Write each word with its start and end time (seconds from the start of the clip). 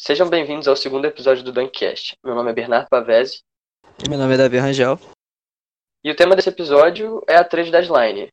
Sejam 0.00 0.30
bem-vindos 0.30 0.68
ao 0.68 0.76
segundo 0.76 1.06
episódio 1.06 1.42
do 1.42 1.50
Dunkcast. 1.50 2.16
Meu 2.24 2.32
nome 2.32 2.52
é 2.52 2.54
Bernardo 2.54 2.88
Pavese. 2.88 3.42
E 3.98 4.08
meu 4.08 4.16
nome 4.16 4.34
é 4.34 4.36
Davi 4.36 4.56
Rangel. 4.56 4.96
E 6.04 6.10
o 6.12 6.14
tema 6.14 6.36
desse 6.36 6.48
episódio 6.48 7.20
é 7.28 7.34
a 7.34 7.42
trade 7.42 7.72
deadline. 7.72 8.28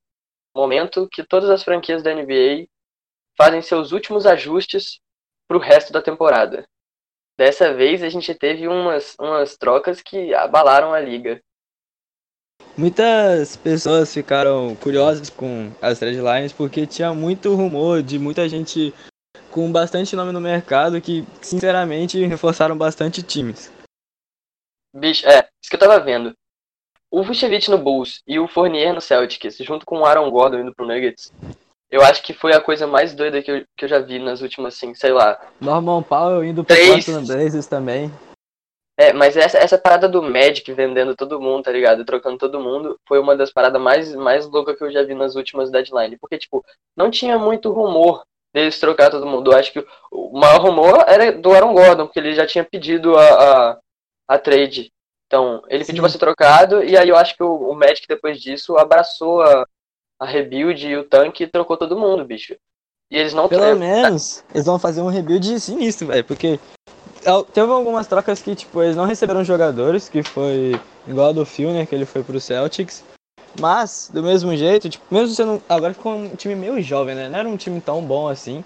Momento 0.55 1.09
que 1.12 1.23
todas 1.23 1.49
as 1.49 1.63
franquias 1.63 2.04
da 2.04 2.13
NBA 2.13 2.67
fazem 3.36 3.63
seus 3.63 3.91
últimos 3.91 4.28
ajustes 4.28 4.99
para 5.47 5.57
o 5.57 5.59
resto 5.59 5.91
da 5.91 6.04
temporada. 6.04 6.67
Dessa 7.36 7.74
vez 7.74 8.04
a 8.04 8.10
gente 8.10 8.36
teve 8.36 8.68
umas, 8.68 9.16
umas 9.20 9.58
trocas 9.58 10.04
que 10.04 10.36
abalaram 10.36 10.94
a 10.94 11.00
liga. 11.00 11.42
Muitas 12.78 13.58
pessoas 13.58 14.13
ficaram 14.13 14.76
curiosas 14.76 15.32
com 15.32 15.72
as 15.82 15.97
trade 15.97 16.22
lines 16.22 16.54
porque 16.54 16.86
tinha 16.86 17.12
muito 17.12 17.55
rumor 17.55 18.04
de 18.04 18.20
muita 18.20 18.48
gente 18.48 18.94
com 19.55 19.72
bastante 19.72 20.17
nome 20.17 20.34
no 20.34 20.41
mercado 20.41 20.99
que, 20.99 21.26
sinceramente, 21.41 22.26
reforçaram 22.26 22.77
bastante 22.77 23.23
times. 23.23 23.72
Bicho, 24.94 25.26
é, 25.26 25.48
isso 25.62 25.70
que 25.70 25.78
eu 25.78 25.80
tava 25.80 25.98
vendo. 26.02 26.34
O 27.09 27.23
Vucevic 27.23 27.72
no 27.72 27.78
Bulls 27.78 28.22
e 28.28 28.38
o 28.38 28.50
Fournier 28.50 28.94
no 28.94 29.00
Celtics, 29.00 29.55
junto 29.59 29.86
com 29.86 30.00
o 30.00 30.05
Aaron 30.05 30.30
Gordon 30.30 30.59
indo 30.59 30.76
pro 30.76 30.86
Nuggets, 30.86 31.31
eu 31.90 32.02
acho 32.02 32.22
que 32.22 32.34
foi 32.34 32.52
a 32.52 32.59
coisa 32.59 32.86
mais 32.86 33.14
doida 33.14 33.41
que 33.41 33.50
eu, 33.50 33.64
que 33.78 33.86
eu 33.86 33.90
já 33.90 34.00
vi 34.00 34.20
nas 34.20 34.41
últimas, 34.41 34.76
assim, 34.76 34.94
sei 34.94 35.14
lá. 35.14 35.40
Norman 35.62 36.03
Powell 36.03 36.44
indo 36.44 36.62
pro 36.62 36.76
Três. 36.76 37.06
Portland 37.06 37.26
Blazers 37.26 37.67
também. 37.67 38.12
É, 38.98 39.14
mas 39.14 39.38
essa, 39.38 39.58
essa 39.58 39.78
parada 39.78 40.09
do 40.09 40.22
Magic 40.22 40.70
vendendo 40.73 41.16
todo 41.16 41.40
mundo, 41.40 41.64
tá 41.64 41.72
ligado? 41.72 42.03
Trocando 42.03 42.38
todo 42.38 42.59
mundo, 42.59 43.00
foi 43.08 43.20
uma 43.20 43.38
das 43.38 43.53
paradas 43.53 43.81
mais, 43.81 44.14
mais 44.16 44.45
loucas 44.50 44.78
que 44.78 44.84
eu 44.84 44.92
já 44.92 45.03
vi 45.03 45.16
nas 45.16 45.36
últimas 45.36 45.72
deadlines. 45.72 46.17
Porque, 46.20 46.38
tipo, 46.38 46.62
não 46.98 47.09
tinha 47.09 47.40
muito 47.40 47.72
rumor 47.72 48.26
deles 48.55 48.80
trocar 48.80 49.12
todo 49.12 49.26
mundo. 49.26 49.52
Eu 49.52 49.58
acho 49.58 49.73
que 49.73 49.86
o 50.09 50.40
maior 50.40 50.62
rumor 50.62 51.04
era 51.05 51.34
do 51.34 51.54
Aaron 51.54 51.73
Gordon, 51.73 52.05
porque 52.05 52.20
ele 52.20 52.34
já 52.34 52.48
tinha 52.48 52.64
pedido 52.64 53.18
a, 53.18 53.26
a, 53.26 53.78
a 54.30 54.39
trade. 54.39 54.94
Então, 55.28 55.61
ele 55.67 55.84
Sim. 55.84 55.88
pediu 55.88 56.03
pra 56.03 56.09
ser 56.09 56.20
trocado, 56.20 56.81
e 56.81 56.98
aí 56.98 57.09
eu 57.09 57.17
acho 57.17 57.36
que 57.36 57.44
o, 57.44 57.53
o 57.53 57.76
Magic, 57.76 58.08
depois 58.08 58.42
disso, 58.42 58.78
abraçou 58.78 59.42
a, 59.42 59.67
a 60.20 60.26
rebuild 60.26 60.88
e 60.88 60.95
o 60.95 61.03
tanque 61.03 61.44
e 61.44 61.48
trocou 61.48 61.76
todo 61.76 61.98
mundo, 61.98 62.23
bicho. 62.23 62.56
E 63.11 63.17
eles 63.17 63.33
não 63.33 63.50
Pelo 63.50 63.76
menos, 63.76 64.44
eles 64.53 64.66
vão 64.66 64.80
fazer 64.80 65.02
um 65.02 65.09
rebuild 65.09 65.59
sinistro, 65.59 66.08
velho. 66.08 66.23
Porque 66.23 66.59
teve 67.53 67.72
algumas 67.72 68.08
trocas 68.08 68.42
que, 68.42 68.56
tipo, 68.56 68.81
eles 68.81 68.95
não 68.95 69.06
receberam 69.06 69.44
jogadores, 69.44 70.08
que 70.08 70.23
foi 70.23 70.80
igual 71.06 71.30
a 71.30 71.33
do 71.33 71.45
Phil, 71.45 71.72
né? 71.72 71.86
Que 71.86 71.94
ele 71.94 72.06
foi 72.06 72.23
pro 72.23 72.39
Celtics. 72.39 73.03
Mas, 73.59 74.09
do 74.14 74.22
mesmo 74.22 74.56
jeito, 74.56 74.89
tipo, 74.89 75.03
mesmo 75.09 75.34
sendo. 75.36 75.61
Agora 75.70 75.94
ficou 75.94 76.14
um 76.14 76.30
time 76.36 76.56
meio 76.56 76.81
jovem, 76.81 77.16
né? 77.16 77.30
Não 77.30 77.39
era 77.39 77.48
um 77.48 77.58
time 77.58 77.80
tão 77.80 78.02
bom 78.02 78.28
assim. 78.28 78.64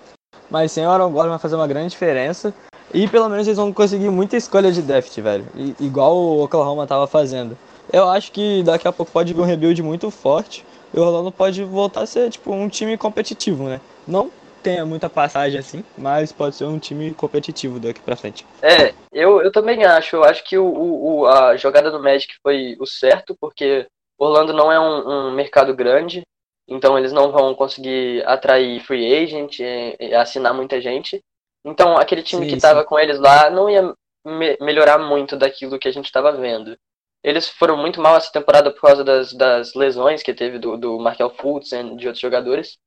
Mas 0.50 0.72
sem 0.72 0.86
o 0.86 0.90
Aaron 0.90 1.12
Gordon 1.12 1.30
vai 1.30 1.40
fazer 1.40 1.56
uma 1.56 1.68
grande 1.68 1.90
diferença. 1.90 2.54
E 2.92 3.08
pelo 3.08 3.30
menos 3.30 3.46
eles 3.46 3.58
vão 3.58 3.72
conseguir 3.72 4.10
muita 4.10 4.36
escolha 4.36 4.72
de 4.72 4.82
draft, 4.82 5.16
velho. 5.20 5.46
I- 5.56 5.76
igual 5.80 6.16
o 6.18 6.44
Oklahoma 6.44 6.88
tava 6.88 7.06
fazendo. 7.06 7.56
Eu 7.94 8.10
acho 8.10 8.32
que 8.32 8.64
daqui 8.64 8.88
a 8.88 8.92
pouco 8.92 9.12
pode 9.12 9.32
vir 9.34 9.40
um 9.42 9.46
rebuild 9.46 9.82
muito 9.84 10.10
forte. 10.10 10.66
E 10.92 11.00
o 11.00 11.04
Orlando 11.04 11.32
pode 11.32 11.64
voltar 11.64 12.02
a 12.02 12.06
ser, 12.08 12.32
tipo, 12.32 12.52
um 12.52 12.68
time 12.68 12.98
competitivo, 12.98 13.66
né? 13.66 13.80
Não 14.08 14.32
tenha 14.64 14.86
muita 14.88 15.08
passagem 15.08 15.60
assim, 15.60 15.84
mas 15.96 16.32
pode 16.32 16.56
ser 16.56 16.66
um 16.66 16.80
time 16.80 17.14
competitivo 17.14 17.80
daqui 17.80 18.02
pra 18.02 18.16
frente. 18.16 18.44
É, 18.62 18.94
eu, 19.14 19.40
eu 19.42 19.52
também 19.52 19.84
acho. 19.86 20.16
Eu 20.16 20.24
acho 20.24 20.44
que 20.44 20.58
o, 20.58 20.66
o- 20.66 21.28
a 21.28 21.56
jogada 21.58 21.92
do 21.92 22.02
Magic 22.02 22.34
foi 22.42 22.76
o 22.80 22.88
certo, 22.88 23.38
porque 23.40 23.88
Orlando 24.20 24.54
não 24.54 24.72
é 24.72 24.80
um, 24.80 25.30
um 25.30 25.32
mercado 25.32 25.76
grande, 25.76 26.24
então 26.68 26.98
eles 26.98 27.14
não 27.14 27.32
vão 27.32 27.56
conseguir 27.56 28.24
atrair 28.28 28.82
free 28.82 29.16
agent, 29.24 29.60
e, 29.60 29.98
e 30.00 30.16
assinar 30.16 30.54
muita 30.54 30.82
gente. 30.82 31.22
Então 31.66 31.98
aquele 31.98 32.24
time 32.24 32.46
Sim, 32.46 32.48
que 32.48 32.56
estava 32.56 32.84
com 32.86 33.00
eles 33.00 33.20
lá 33.20 33.50
não 33.50 33.70
ia 33.70 33.94
me- 34.26 34.58
melhorar 34.62 34.98
muito 35.00 35.38
daquilo 35.38 35.80
que 35.80 35.88
a 35.88 35.92
gente 35.92 36.06
estava 36.06 36.32
vendo. 36.34 36.78
Eles 37.24 37.50
foram 37.50 37.78
muito 37.78 38.02
mal 38.02 38.16
essa 38.18 38.32
temporada 38.32 38.72
por 38.72 38.82
causa 38.82 39.04
das, 39.04 39.34
das 39.34 39.74
lesões 39.76 40.24
que 40.24 40.34
teve 40.34 40.60
do, 40.60 40.78
do 40.78 41.00
Markel 41.00 41.30
Fultz 41.32 41.72
e 41.74 41.84
de 41.96 42.08
outros 42.08 42.20
jogadores, 42.22 42.78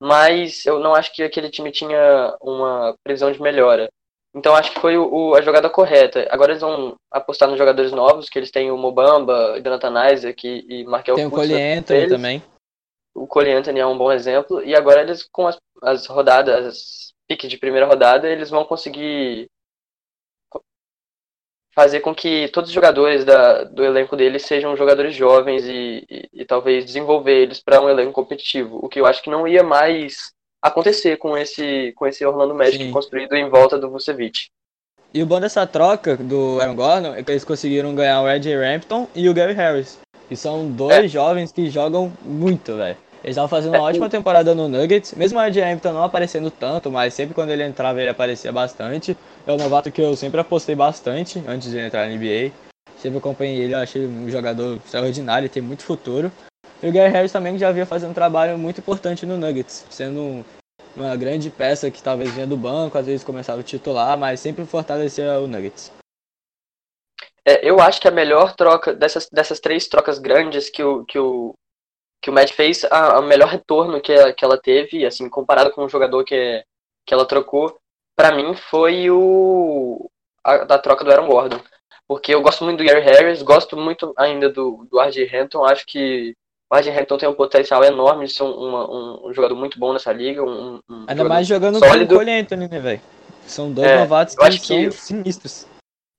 mas 0.00 0.66
eu 0.66 0.80
não 0.80 0.94
acho 0.94 1.12
que 1.14 1.22
aquele 1.22 1.50
time 1.50 1.72
tinha 1.72 2.36
uma 2.42 2.96
previsão 3.04 3.32
de 3.32 3.40
melhora. 3.40 3.88
Então 4.36 4.54
acho 4.54 4.70
que 4.72 4.80
foi 4.80 4.98
o, 4.98 5.08
o- 5.30 5.34
a 5.34 5.40
jogada 5.40 5.70
correta. 5.70 6.26
Agora 6.30 6.52
eles 6.52 6.60
vão 6.60 6.94
apostar 7.10 7.48
nos 7.48 7.56
jogadores 7.56 7.90
novos, 7.90 8.28
que 8.28 8.38
eles 8.38 8.50
têm 8.50 8.70
o 8.70 8.76
Mobamba, 8.76 9.58
Jonathan 9.64 10.12
Isaac 10.12 10.46
e, 10.46 10.80
e 10.80 10.84
Markel 10.84 11.16
Tem 11.16 11.24
o 11.26 11.30
Cole 11.30 11.54
Anthony 11.54 12.08
também. 12.08 12.42
O 13.14 13.26
Cole 13.26 13.50
Anthony 13.52 13.80
é 13.80 13.86
um 13.86 13.96
bom 13.96 14.12
exemplo. 14.12 14.62
E 14.62 14.74
agora 14.76 15.00
eles, 15.00 15.26
com 15.32 15.46
as, 15.46 15.56
as 15.82 16.06
rodadas, 16.06 16.66
as 16.66 17.14
piques 17.26 17.48
de 17.48 17.56
primeira 17.56 17.86
rodada, 17.86 18.28
eles 18.28 18.50
vão 18.50 18.62
conseguir 18.66 19.48
co- 20.50 20.62
fazer 21.74 22.00
com 22.00 22.14
que 22.14 22.48
todos 22.48 22.68
os 22.68 22.74
jogadores 22.74 23.24
da, 23.24 23.64
do 23.64 23.82
elenco 23.82 24.14
deles 24.16 24.42
sejam 24.44 24.76
jogadores 24.76 25.14
jovens 25.16 25.64
e, 25.64 26.04
e, 26.10 26.28
e 26.42 26.44
talvez 26.44 26.84
desenvolver 26.84 27.36
eles 27.42 27.58
para 27.62 27.80
um 27.80 27.88
elenco 27.88 28.12
competitivo. 28.12 28.78
O 28.84 28.88
que 28.90 29.00
eu 29.00 29.06
acho 29.06 29.22
que 29.22 29.30
não 29.30 29.48
ia 29.48 29.62
mais 29.62 30.35
acontecer 30.66 31.16
com 31.16 31.36
esse, 31.36 31.92
com 31.96 32.06
esse 32.06 32.24
Orlando 32.24 32.54
Magic 32.54 32.82
Sim. 32.84 32.90
construído 32.90 33.34
em 33.34 33.48
volta 33.48 33.78
do 33.78 33.90
Vucevic. 33.90 34.46
E 35.14 35.22
o 35.22 35.26
bom 35.26 35.40
dessa 35.40 35.66
troca 35.66 36.16
do 36.16 36.60
Aaron 36.60 36.74
Gordon 36.74 37.14
é 37.14 37.22
que 37.22 37.30
eles 37.30 37.44
conseguiram 37.44 37.94
ganhar 37.94 38.20
o 38.22 38.26
RJ 38.28 38.54
Rampton 38.56 39.08
e 39.14 39.28
o 39.28 39.34
Gary 39.34 39.54
Harris. 39.54 39.98
Que 40.28 40.36
são 40.36 40.68
dois 40.70 41.04
É. 41.04 41.08
jovens 41.08 41.52
que 41.52 41.70
jogam 41.70 42.12
muito, 42.22 42.76
velho. 42.76 42.96
Eles 43.24 43.34
estavam 43.34 43.48
fazendo 43.48 43.70
uma 43.74 43.78
É, 43.78 43.80
ótima 43.80 44.08
temporada 44.10 44.54
no 44.54 44.68
Nuggets, 44.68 45.14
mesmo 45.14 45.38
o 45.38 45.42
RJ 45.42 45.62
Hampton 45.62 45.92
não 45.92 46.02
aparecendo 46.04 46.50
tanto, 46.50 46.90
mas 46.90 47.14
sempre 47.14 47.34
quando 47.34 47.50
ele 47.50 47.64
entrava 47.64 48.00
ele 48.00 48.10
aparecia 48.10 48.52
bastante. 48.52 49.16
É 49.46 49.52
um 49.52 49.56
novato 49.56 49.90
que 49.90 50.00
eu 50.00 50.14
sempre 50.16 50.40
apostei 50.40 50.74
bastante 50.74 51.42
antes 51.46 51.70
de 51.70 51.78
entrar 51.78 52.06
na 52.08 52.14
NBA. 52.14 52.52
Sempre 52.98 53.18
acompanhei 53.18 53.56
ele, 53.62 53.74
eu 53.74 53.78
achei 53.78 54.06
um 54.06 54.28
jogador 54.30 54.78
extraordinário, 54.84 55.48
tem 55.48 55.62
muito 55.62 55.82
futuro. 55.82 56.30
E 56.82 56.88
o 56.88 56.92
Gary 56.92 57.10
Harris 57.12 57.32
também 57.32 57.56
já 57.58 57.72
vinha 57.72 57.86
fazendo 57.86 58.10
um 58.10 58.14
trabalho 58.14 58.58
muito 58.58 58.78
importante 58.80 59.24
no 59.24 59.36
Nuggets, 59.38 59.86
sendo 59.90 60.20
um- 60.20 60.44
uma 60.96 61.14
grande 61.16 61.50
peça 61.50 61.90
que 61.90 62.02
talvez 62.02 62.30
vinha 62.32 62.46
do 62.46 62.56
banco, 62.56 62.96
às 62.96 63.06
vezes 63.06 63.24
começava 63.24 63.60
a 63.60 63.64
titular, 63.64 64.16
mas 64.18 64.40
sempre 64.40 64.64
fortalecia 64.64 65.38
o 65.40 65.46
Nuggets. 65.46 65.92
É, 67.44 67.68
eu 67.68 67.80
acho 67.80 68.00
que 68.00 68.08
a 68.08 68.10
melhor 68.12 68.54
troca 68.56 68.92
dessas, 68.92 69.28
dessas 69.30 69.60
três 69.60 69.86
trocas 69.88 70.18
grandes 70.18 70.68
que 70.68 70.82
o, 70.82 71.04
que 71.04 71.18
o, 71.18 71.54
que 72.22 72.30
o 72.30 72.32
Magic 72.32 72.54
fez, 72.56 72.84
a, 72.84 73.18
a 73.18 73.22
melhor 73.22 73.48
retorno 73.48 74.00
que, 74.00 74.12
a- 74.12 74.32
que 74.32 74.44
ela 74.44 74.58
teve, 74.60 75.06
assim, 75.06 75.28
comparado 75.28 75.70
com 75.72 75.84
o 75.84 75.88
jogador 75.88 76.24
que, 76.24 76.64
que 77.06 77.14
ela 77.14 77.26
trocou, 77.26 77.78
pra 78.16 78.32
mim 78.34 78.54
foi 78.54 79.10
o 79.10 80.10
a, 80.44 80.64
da 80.64 80.78
troca 80.78 81.04
do 81.04 81.10
Aaron 81.10 81.28
Gordon. 81.28 81.60
Porque 82.08 82.34
eu 82.34 82.40
gosto 82.42 82.64
muito 82.64 82.78
do 82.78 82.84
Gary 82.84 83.00
Harris, 83.00 83.42
gosto 83.42 83.76
muito 83.76 84.12
ainda 84.16 84.48
do, 84.48 84.86
do 84.90 85.00
RJ 85.00 85.36
Hampton, 85.36 85.64
acho 85.64 85.84
que 85.86 86.34
o 86.70 86.76
RJ 86.76 86.90
Hampton 86.98 87.18
tem 87.18 87.28
um 87.28 87.34
potencial 87.34 87.84
enorme 87.84 88.26
de 88.26 88.32
ser 88.32 88.42
um, 88.42 88.48
um, 88.48 89.28
um 89.28 89.32
jogador 89.34 89.54
muito 89.54 89.78
bom 89.78 89.92
nessa 89.92 90.12
liga, 90.12 90.42
um, 90.42 90.80
um 90.88 91.04
Ainda 91.06 91.24
mais 91.24 91.46
jogando 91.46 91.78
com 91.80 91.86
sólido. 91.86 92.14
o 92.14 92.18
Cole 92.18 92.30
Anthony, 92.32 92.68
né, 92.68 92.80
velho? 92.80 93.00
São 93.46 93.70
dois 93.72 93.86
É, 93.88 93.98
novatos 94.00 94.34
que 94.34 94.44
acho 94.44 94.58
são 94.64 94.76
que- 94.76 94.90
sinistros. 94.90 95.66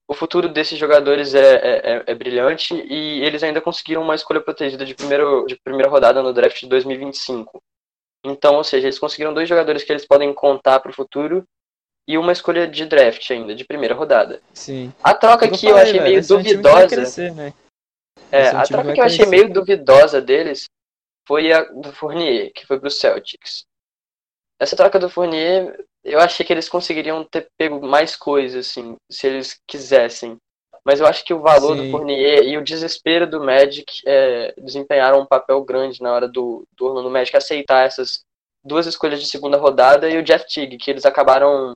o 0.09 0.13
futuro 0.13 0.47
desses 0.47 0.79
jogadores 0.79 1.35
é, 1.35 1.55
é, 1.55 1.91
é- 1.97 2.03
é 2.07 2.15
brilhante 2.15 2.73
e 2.73 3.21
eles 3.25 3.43
ainda 3.43 3.59
conseguiram 3.59 4.01
uma 4.01 4.15
escolha 4.15 4.39
protegida 4.39 4.85
de, 4.85 4.95
primeiro, 4.95 5.45
de 5.45 5.57
primeira 5.61 5.89
rodada 5.89 6.23
no 6.23 6.31
draft 6.31 6.61
de 6.61 6.67
2025. 6.67 7.61
Então, 8.25 8.55
ou 8.55 8.63
seja, 8.63 8.87
eles 8.87 8.97
conseguiram 8.99 9.33
dois 9.33 9.47
jogadores 9.49 9.83
que 9.83 9.91
eles 9.91 10.05
podem 10.05 10.33
contar 10.33 10.79
para 10.79 10.91
o 10.91 10.93
futuro 10.93 11.43
e 12.07 12.17
uma 12.17 12.31
escolha 12.31 12.65
de 12.65 12.85
draft 12.85 13.29
ainda, 13.31 13.53
de 13.53 13.65
primeira 13.65 13.93
rodada. 13.93 14.41
Sim. 14.53 14.93
A 15.03 15.13
troca 15.13 15.47
que 15.49 15.65
eu 15.67 15.75
achei 15.75 15.99
meio 15.99 16.21
vai 16.23 16.27
duvidosa, 16.37 16.87
crescer, 16.87 17.33
né? 17.35 17.53
É, 18.31 18.49
a 18.49 18.63
troca 18.63 18.93
que 18.93 18.99
eu 18.99 19.05
achei 19.05 19.25
meio 19.25 19.51
duvidosa 19.51 20.21
deles 20.21 20.65
foi 21.27 21.51
a 21.51 21.63
do 21.63 21.91
Fournier, 21.91 22.51
que 22.53 22.65
foi 22.65 22.79
pro 22.79 22.89
Celtics. 22.89 23.65
Essa 24.59 24.75
troca 24.75 24.97
do 24.97 25.09
Fournier, 25.09 25.77
eu 26.03 26.19
achei 26.19 26.45
que 26.45 26.51
eles 26.51 26.69
conseguiriam 26.69 27.23
ter 27.23 27.49
pego 27.57 27.85
mais 27.85 28.15
coisas, 28.15 28.67
assim, 28.67 28.95
se 29.11 29.27
eles 29.27 29.59
quisessem. 29.67 30.37
Mas 30.83 31.01
eu 31.01 31.05
acho 31.05 31.25
que 31.25 31.33
o 31.33 31.41
valor 31.41 31.75
do 31.75 31.83
Sim. 31.83 31.91
Fournier 31.91 32.43
e 32.45 32.57
o 32.57 32.63
desespero 32.63 33.29
do 33.29 33.43
Magic 33.43 34.01
é, 34.05 34.53
desempenharam 34.57 35.19
um 35.19 35.25
papel 35.25 35.61
grande 35.65 36.01
na 36.01 36.13
hora 36.13 36.29
do, 36.29 36.65
do 36.71 36.85
Orlando 36.85 37.09
Magic 37.09 37.35
aceitar 37.35 37.85
essas 37.85 38.21
duas 38.63 38.85
escolhas 38.85 39.19
de 39.19 39.27
segunda 39.27 39.57
rodada 39.57 40.09
e 40.09 40.17
o 40.17 40.23
Jeff 40.23 40.45
Teague, 40.47 40.77
que 40.77 40.89
eles 40.89 41.05
acabaram 41.05 41.73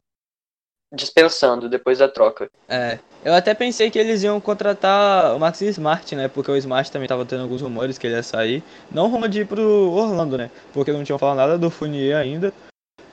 dispensando 0.94 1.70
depois 1.70 2.00
da 2.00 2.08
troca. 2.08 2.50
É. 2.68 3.00
Eu 3.24 3.34
até 3.34 3.54
pensei 3.54 3.90
que 3.90 4.00
eles 4.00 4.24
iam 4.24 4.42
contratar 4.42 5.36
o 5.36 5.40
Maxi 5.40 5.68
Smart, 5.68 6.16
né? 6.16 6.28
Porque 6.28 6.52
o 6.52 6.58
Smart 6.58 6.92
também 6.92 7.08
tava 7.08 7.26
tendo 7.26 7.44
alguns 7.44 7.62
rumores 7.62 7.98
que 7.98 8.08
ele 8.08 8.16
ia 8.16 8.24
sair. 8.24 8.64
Não 8.92 9.08
rumo 9.08 9.28
de 9.28 9.42
ir 9.42 9.48
pro 9.48 9.92
Orlando, 9.92 10.38
né? 10.38 10.50
Porque 10.74 10.92
não 10.92 11.04
tinham 11.04 11.20
falado 11.20 11.38
nada 11.38 11.58
do 11.58 11.70
Fournier 11.70 12.18
ainda. 12.18 12.54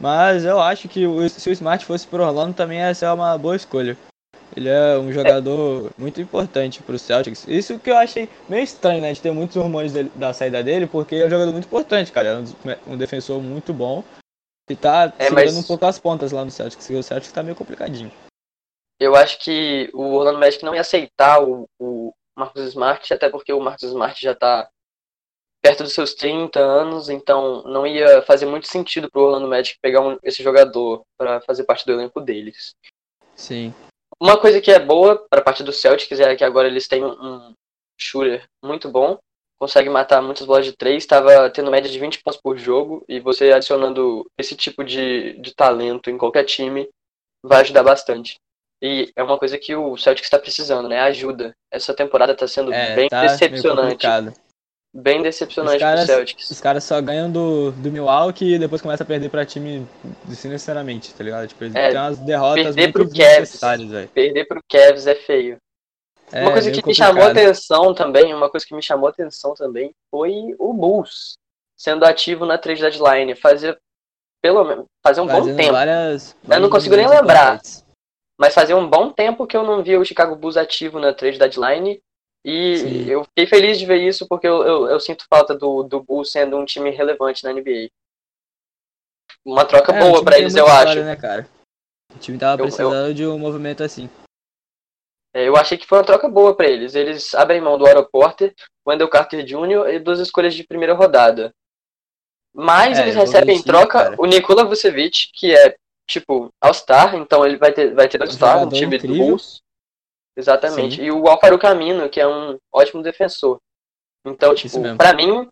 Mas 0.01 0.45
eu 0.45 0.61
acho 0.61 0.89
que 0.89 1.05
se 1.29 1.49
o 1.49 1.53
Smart 1.53 1.85
fosse 1.85 2.07
pro 2.07 2.23
Orlando 2.23 2.55
também 2.55 2.79
ia 2.79 2.95
ser 2.95 3.07
uma 3.07 3.37
boa 3.37 3.57
escolha. 3.57 3.97
Ele 4.57 4.69
é 4.69 4.99
um 4.99 5.13
jogador 5.13 5.91
muito 5.99 6.21
importante 6.21 6.83
pro 6.83 6.99
Celtics. 6.99 7.47
Isso 7.47 7.79
que 7.79 7.91
eu 7.91 7.97
achei 7.97 8.29
meio 8.49 8.65
estranho, 8.65 9.01
né? 9.03 9.13
De 9.13 9.21
ter 9.21 9.31
muitos 9.31 9.57
rumores 9.57 9.93
dele- 9.93 10.11
da 10.15 10.33
saída 10.33 10.63
dele, 10.63 10.87
porque 10.87 11.17
é 11.17 11.27
um 11.27 11.31
jogador 11.31 11.53
muito 11.53 11.67
importante, 11.67 12.11
cara. 12.11 12.43
É 12.65 12.79
um 12.87 12.97
defensor 12.97 13.43
muito 13.43 13.73
bom. 13.75 14.03
E 14.69 14.77
tá 14.77 15.13
É, 15.19 15.25
segurando 15.25 15.45
mas- 15.47 15.57
um 15.57 15.63
pouco 15.63 15.87
as 15.87 15.99
pontas 15.99 16.33
lá 16.33 16.45
no 16.45 16.51
Celtics. 16.51 16.89
O 16.91 17.03
Celtics 17.03 17.33
tá 17.33 17.43
meio 17.43 17.57
complicadinho. 17.57 18.13
eu 19.01 19.15
acho 19.15 19.39
que 19.39 19.89
o 19.95 20.15
Orlando 20.15 20.39
Magic 20.41 20.65
não 20.65 20.75
ia 20.75 20.81
aceitar 20.81 21.43
o, 21.43 21.69
o 21.81 22.13
Marcus 22.37 22.63
Smart, 22.67 23.15
até 23.15 23.29
porque 23.31 23.53
o 23.53 23.61
Marcus 23.61 23.85
Smart 23.85 24.21
já 24.21 24.35
tá 24.35 24.69
perto 25.63 25.83
dos 25.85 25.93
seus 25.93 26.15
30 26.15 26.59
anos, 26.61 27.09
então 27.09 27.63
não 27.65 27.87
ia 27.87 28.23
fazer 28.23 28.47
muito 28.47 28.67
sentido 28.69 29.11
pro 29.11 29.23
Orlando 29.23 29.49
Magic 29.49 29.79
pegar 29.81 30.01
um, 30.01 30.19
esse 30.23 30.43
jogador 30.43 31.03
para 31.17 31.41
fazer 31.41 31.65
parte 31.65 31.85
do 31.87 31.93
elenco 31.93 32.21
deles. 32.21 32.75
Sim. 33.37 33.73
Uma 34.21 34.39
coisa 34.41 34.61
que 34.61 34.71
é 34.71 34.79
boa 34.81 35.17
para 35.31 35.41
a 35.41 35.45
parte 35.45 35.63
do 35.63 35.73
Celtics 35.73 36.19
é 36.21 36.35
que 36.37 36.45
agora 36.45 36.67
eles 36.69 36.89
têm 36.89 37.05
um 37.05 37.53
shooter 38.01 38.45
muito 38.65 38.89
bom, 38.91 39.19
consegue 39.59 39.89
matar 39.91 40.23
muitas 40.23 40.47
bolas 40.47 40.65
de 40.65 40.73
três, 40.73 41.03
estava 41.03 41.51
tendo 41.51 41.71
média 41.71 41.91
de 41.91 41.99
20 41.99 42.23
pontos 42.23 42.41
por 42.41 42.57
jogo, 42.57 43.05
e 43.09 43.21
você 43.21 43.53
adicionando 43.53 44.25
esse 44.39 44.55
tipo 44.57 44.85
de, 44.85 45.35
de 45.41 45.55
talento 45.55 46.11
em 46.11 46.19
qualquer 46.19 46.45
time 46.45 46.89
vai 47.45 47.61
ajudar 47.63 47.83
bastante. 47.83 48.37
E 48.83 49.11
é 49.17 49.23
uma 49.23 49.39
coisa 49.39 49.59
que 49.59 49.75
o 49.75 49.97
Celtics 49.97 50.27
está 50.27 50.39
precisando, 50.39 50.89
né? 50.89 51.01
Ajuda. 51.01 51.53
Essa 51.73 51.93
temporada 51.93 52.33
está 52.33 52.47
sendo 52.47 52.73
É, 52.73 52.95
bem 52.95 53.09
tá 53.09 53.23
decepcionante. 53.23 54.07
Bem 54.95 55.21
decepcionante 55.21 55.77
Os 55.77 55.83
caras, 55.83 56.07
pro 56.07 56.15
Celtics. 56.15 56.51
os 56.51 56.61
caras 56.61 56.85
só 56.85 57.01
ganham 57.01 57.31
do, 57.31 57.73
do 57.73 57.91
Milwaukee 57.93 58.55
e 58.55 58.59
depois 58.59 58.81
começam 58.81 59.05
a 59.05 59.07
perder 59.07 59.29
pra 59.29 59.45
time 59.45 59.87
desnecessariamente, 60.25 61.13
tá 61.15 61.23
ligado? 61.23 61.47
Tipo, 61.49 61.65
eles 61.65 61.77
É, 61.77 61.91
têm 61.91 61.99
umas 61.99 62.19
derrotas 62.19 62.65
perder 62.75 62.83
muito 62.83 62.93
pro 62.95 63.11
Cavs. 63.11 63.61
velho. 63.91 64.09
Perder 64.09 64.45
pro 64.47 64.63
Cavs 64.69 65.07
é 65.07 65.15
feio. 65.15 65.59
É, 66.33 66.43
uma 66.43 66.53
coisa 66.53 66.71
que 66.71 66.87
me 66.87 66.95
chamou 66.95 67.23
complicado. 67.23 67.39
atenção 67.47 67.95
também, 67.95 68.35
uma 68.35 68.51
coisa 68.51 68.67
que 68.67 68.75
me 68.75 68.83
chamou 68.83 69.09
atenção 69.09 69.55
também 69.55 69.95
foi 70.11 70.55
o 70.59 70.73
Bulls 70.73 71.35
sendo 71.77 72.05
ativo 72.05 72.45
na 72.45 72.59
trade 72.59 72.81
deadline, 72.81 73.35
fazer 73.35 73.79
pelo 74.43 74.65
menos 74.65 74.85
fazer 75.03 75.21
um 75.21 75.27
bom 75.27 75.33
Fazendo 75.33 75.57
tempo, 75.57 75.73
várias. 75.73 76.37
não 76.43 76.49
vários 76.49 76.71
consigo 76.71 76.97
nem 76.97 77.09
lembrar. 77.09 77.55
importantes. 77.55 77.85
mas 78.39 78.55
fazia 78.55 78.77
um 78.77 78.89
bom 78.89 79.11
tempo 79.11 79.47
que 79.47 79.57
eu 79.57 79.65
não 79.65 79.83
via 79.83 79.99
o 79.99 80.05
Chicago 80.05 80.37
Bulls 80.37 80.57
ativo 80.57 80.99
na 81.01 81.13
trade 81.13 81.39
deadline 81.39 82.01
e 82.45 82.77
Sim. 82.79 83.05
eu 83.11 83.25
fiquei 83.25 83.47
feliz 83.47 83.79
de 83.79 83.85
ver 83.87 84.01
isso 84.03 84.27
porque 84.29 84.47
eu, 84.47 84.63
eu, 84.65 84.87
eu 84.89 85.01
sinto 85.01 85.25
falta 85.29 85.55
do, 85.57 85.83
do 85.83 86.01
Bulls 86.03 86.31
sendo 86.31 86.57
um 86.57 86.65
time 86.65 86.91
relevante 86.91 87.43
na 87.45 87.53
NBA. 87.53 87.89
Uma 89.45 89.65
troca 89.65 89.93
É, 89.93 89.99
boa 90.01 90.25
tem 90.25 90.41
eles, 90.41 90.55
eu 90.55 90.65
história, 90.67 90.91
acho. 90.91 91.01
Né, 91.05 91.17
cara? 91.17 91.49
O 92.15 92.19
time 92.19 92.39
tava 92.39 92.61
Eu- 92.63 92.67
precisando 92.67 93.15
de 93.15 93.27
um 93.27 93.39
movimento 93.39 93.83
assim. 93.83 94.09
É, 95.35 95.47
Eu 95.47 95.57
achei 95.57 95.77
que 95.77 95.87
foi 95.87 95.99
uma 95.99 96.05
troca 96.05 96.29
boa 96.29 96.55
pra 96.55 96.67
eles. 96.69 96.95
Eles 96.95 97.35
abrem 97.35 97.61
mão 97.61 97.77
do 97.77 97.87
Aaron 97.87 98.05
Porter, 98.05 98.55
Wendell 98.87 99.09
Carter 99.09 99.45
Jr. 99.45 99.89
e 99.95 99.99
duas 99.99 100.19
escolhas 100.21 100.55
de 100.55 100.65
primeira 100.65 100.95
rodada. 100.95 101.53
Mas 102.55 102.99
É, 102.99 103.03
eles 103.03 103.15
recebem 103.15 103.59
em 103.59 103.63
troca 103.63 104.05
cara. 104.05 104.17
o 104.19 104.27
Nikola 104.27 104.65
Vucevic, 104.65 105.31
que 105.35 105.55
é, 105.55 105.77
tipo, 106.09 106.51
All-Star, 106.61 107.15
então 107.15 107.45
ele 107.47 107.57
vai 107.57 107.73
ter, 107.73 107.95
vai 107.95 108.09
ter 108.09 108.21
All-Star 108.21 108.65
no 108.65 108.73
time 108.73 108.99
do 108.99 109.07
incrível. 109.07 109.27
Bulls. 109.27 109.63
Exatamente. 110.37 110.97
Sim. 110.97 111.03
E 111.03 111.11
o 111.13 111.29
Alfaro 111.29 111.59
Camino, 111.59 112.09
que 112.09 112.21
é 112.21 112.27
um 112.27 112.59
ótimo 112.73 113.03
defensor. 113.03 113.59
Então, 114.25 114.55
tipo, 114.55 114.79
pra 114.97 115.13
mim, 115.13 115.49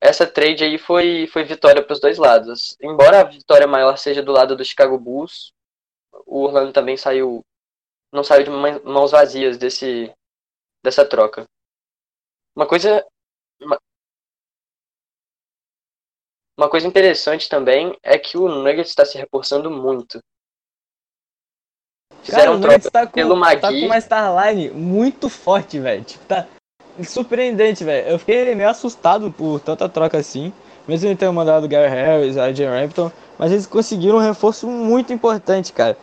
essa 0.00 0.26
trade 0.26 0.64
aí 0.64 0.78
foi, 0.78 1.26
foi 1.32 1.44
vitória 1.44 1.82
pros 1.82 2.00
dois 2.00 2.18
lados. 2.18 2.76
Embora 2.80 3.20
a 3.20 3.24
vitória 3.24 3.66
maior 3.66 3.96
seja 3.96 4.22
do 4.22 4.32
lado 4.32 4.56
do 4.56 4.64
Chicago 4.64 4.98
Bulls, 4.98 5.52
o 6.26 6.42
Orlando 6.42 6.72
também 6.72 6.96
saiu. 6.96 7.44
Não 8.12 8.24
saiu 8.24 8.44
de 8.44 8.50
mãos 8.50 9.10
vazias 9.10 9.58
desse, 9.58 10.12
dessa 10.82 11.04
troca. 11.04 11.46
Uma 12.56 12.66
coisa. 12.66 13.04
Uma, 13.60 13.78
uma 16.58 16.70
coisa 16.70 16.86
interessante 16.86 17.48
também 17.48 17.96
é 18.02 18.18
que 18.18 18.36
o 18.36 18.48
Nuggets 18.48 18.88
está 18.88 19.04
se 19.04 19.18
reforçando 19.18 19.70
muito. 19.70 20.20
Cara, 22.10 22.22
Fizeram 22.24 22.56
o 22.56 22.60
troca 22.60 22.90
tá 22.90 23.06
com, 23.06 23.12
pelo 23.12 23.34
tá 23.34 23.40
Magui. 23.40 23.80
com 23.80 23.86
uma 23.86 23.98
Starline 23.98 24.70
muito 24.70 25.28
forte, 25.28 25.78
velho. 25.78 26.02
Tipo, 26.04 26.24
tá 26.24 26.48
surpreendente, 27.04 27.84
velho. 27.84 28.08
Eu 28.08 28.18
fiquei 28.18 28.54
meio 28.54 28.68
assustado 28.68 29.30
por 29.30 29.60
tanta 29.60 29.88
troca 29.88 30.18
assim. 30.18 30.52
Mesmo 30.86 31.08
ele 31.08 31.16
ter 31.16 31.30
mandado 31.30 31.64
o 31.64 31.68
Gary 31.68 31.88
Harris, 31.88 32.36
a 32.36 32.52
Jen 32.52 32.68
Rampton. 32.68 33.12
Mas 33.38 33.52
eles 33.52 33.66
conseguiram 33.66 34.16
um 34.16 34.20
reforço 34.20 34.66
muito 34.66 35.12
importante, 35.12 35.72
cara. 35.72 35.96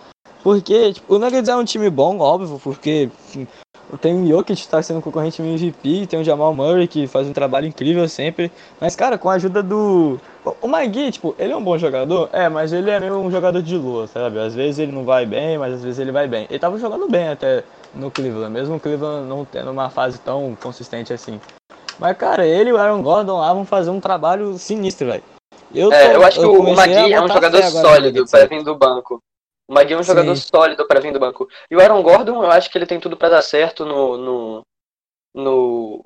Porque 0.46 0.94
tipo, 0.94 1.16
o 1.16 1.18
Nuggets 1.18 1.50
é 1.50 1.56
um 1.56 1.66
time 1.66 1.90
bom, 1.90 2.20
óbvio, 2.20 2.62
porque 2.64 3.10
assim, 3.28 3.48
tem 4.00 4.14
o 4.24 4.28
Jokic 4.28 4.62
que 4.62 4.68
tá 4.68 4.80
sendo 4.80 5.02
concorrente 5.02 5.42
no 5.42 5.48
MVP, 5.48 6.06
tem 6.06 6.20
o 6.20 6.24
Jamal 6.24 6.54
Murray 6.54 6.88
que 6.88 7.08
faz 7.08 7.28
um 7.28 7.34
trabalho 7.34 7.66
incrível 7.66 8.08
sempre. 8.08 8.52
Mas, 8.80 8.96
cara, 8.96 9.18
com 9.18 9.28
a 9.28 9.34
ajuda 9.34 9.64
do. 9.64 10.20
O- 10.62 10.68
Magui, 10.68 11.12
tipo, 11.12 11.34
ele 11.40 11.52
é 11.52 11.58
um 11.58 11.64
bom 11.64 11.80
jogador? 11.80 12.30
É, 12.32 12.48
mas 12.48 12.72
ele 12.74 12.92
é 12.92 13.00
meio 13.00 13.16
um 13.18 13.32
jogador 13.32 13.60
de 13.64 13.76
lua, 13.76 14.06
sabe? 14.06 14.38
Às 14.38 14.54
vezes 14.54 14.78
ele 14.78 14.92
não 14.92 15.04
vai 15.04 15.26
bem, 15.26 15.58
mas 15.58 15.74
às 15.74 15.84
vezes 15.84 15.98
ele 15.98 16.12
vai 16.12 16.28
bem. 16.28 16.46
Ele 16.48 16.60
tava 16.60 16.78
jogando 16.78 17.10
bem 17.10 17.30
até 17.30 17.64
no 17.96 18.12
Cleveland, 18.12 18.52
mesmo 18.54 18.76
o 18.76 18.80
Cleveland 18.80 19.28
não 19.28 19.44
tendo 19.46 19.72
uma 19.72 19.90
fase 19.90 20.20
tão 20.20 20.56
consistente 20.62 21.12
assim. 21.12 21.42
Mas, 21.98 22.16
cara, 22.18 22.46
ele 22.46 22.70
e 22.70 22.74
o 22.74 22.78
Aaron 22.78 23.02
Gordon 23.02 23.40
lá 23.40 23.52
vão 23.52 23.66
fazer 23.66 23.90
um 23.90 24.00
trabalho 24.00 24.60
sinistro, 24.60 25.08
velho. 25.08 25.24
Eu, 25.74 25.92
É, 25.92 26.16
eu 26.16 26.24
acho 26.24 26.40
que 26.40 26.46
o 26.46 26.76
Magui 26.76 27.14
é 27.14 27.20
um 27.20 27.28
jogador 27.28 27.64
sólido 27.64 28.28
para 28.28 28.46
vir 28.46 28.64
do 28.64 28.76
banco. 28.76 29.20
O 29.68 29.74
Magui 29.74 29.94
é 29.94 29.98
um 29.98 30.04
jogador 30.04 30.36
Sim. 30.36 30.48
sólido 30.54 30.88
para 30.88 31.00
vir 31.00 31.12
do 31.12 31.20
banco. 31.20 31.48
E 31.70 31.76
o 31.76 31.80
Aaron 31.82 32.02
Gordon, 32.04 32.44
eu 32.44 32.52
acho 32.52 32.70
que 32.70 32.78
ele 32.78 32.86
tem 32.86 33.00
tudo 33.00 33.18
para 33.18 33.30
dar 33.30 33.42
certo 33.42 33.84
no, 33.86 34.16
no, 34.18 34.62
no, 35.34 36.04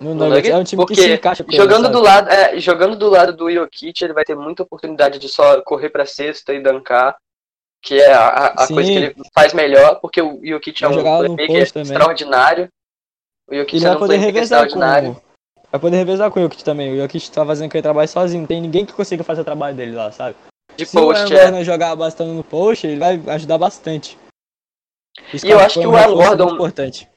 No 0.00 0.14
no 0.14 0.28
Nuggets 0.28 0.50
é 0.50 0.56
um 0.56 0.64
time 0.64 0.82
que 0.82 0.86
porque 0.94 1.02
se 1.02 1.12
encaixa 1.14 1.44
ele, 1.46 1.56
jogando 1.56 1.82
sabe? 1.82 1.92
do 1.94 2.00
lado, 2.02 2.28
é, 2.30 2.58
jogando 2.58 2.96
do 2.96 3.10
lado 3.10 3.36
do 3.36 3.50
Jokic, 3.50 4.02
ele 4.02 4.12
vai 4.14 4.24
ter 4.24 4.34
muita 4.34 4.62
oportunidade 4.62 5.18
de 5.18 5.28
só 5.28 5.60
correr 5.62 5.90
para 5.90 6.06
cesta 6.06 6.52
e 6.54 6.62
dancar, 6.62 7.16
que 7.82 8.00
é 8.00 8.12
a, 8.12 8.46
a- 8.46 8.66
coisa 8.68 8.90
que 8.90 8.96
ele 8.96 9.14
faz 9.34 9.52
melhor, 9.52 10.00
porque 10.00 10.22
o 10.22 10.40
Jokic 10.44 10.82
é 10.82 10.88
um 10.88 11.02
playmaker 11.02 11.62
extraordinário. 11.76 12.68
O 13.46 13.54
Jokic 13.54 13.76
Ele 13.76 13.86
é 13.86 13.90
um 13.90 13.98
poder 13.98 14.16
revezar 14.16 14.64
extraordinário. 14.64 15.14
com. 15.14 15.24
Vai 15.70 15.80
poder 15.80 15.96
revezar 15.98 16.30
com 16.30 16.40
o 16.40 16.42
Jokic 16.44 16.64
também. 16.64 16.94
O 16.94 16.96
Jokic 17.02 17.30
tá 17.30 17.44
fazendo 17.44 17.66
aquele 17.66 17.82
trabalho 17.82 18.08
sozinho. 18.08 18.40
Não 18.40 18.46
tem 18.48 18.62
ninguém 18.62 18.86
que 18.86 18.92
consiga 18.94 19.22
fazer 19.22 19.42
o 19.42 19.44
trabalho 19.44 19.76
dele 19.76 19.92
lá, 19.94 20.10
sabe? 20.10 20.36
De 20.76 20.84
Se 20.86 20.96
o 20.96 21.00
post, 21.00 21.34
Aaron 21.34 21.58
é. 21.58 21.64
Jogar 21.64 21.94
bastante 21.96 22.30
no 22.30 22.44
post, 22.44 22.86
ele 22.86 22.98
vai 22.98 23.20
ajudar 23.34 23.58
bastante. 23.58 24.18
Isso 25.32 25.46
E 25.46 25.50
eu 25.50 25.58
acho 25.60 25.80
que 25.80 25.86
o 25.86 25.94
Aaron 25.96 26.14
Gordon- 26.14 26.54
importante. 26.54 27.08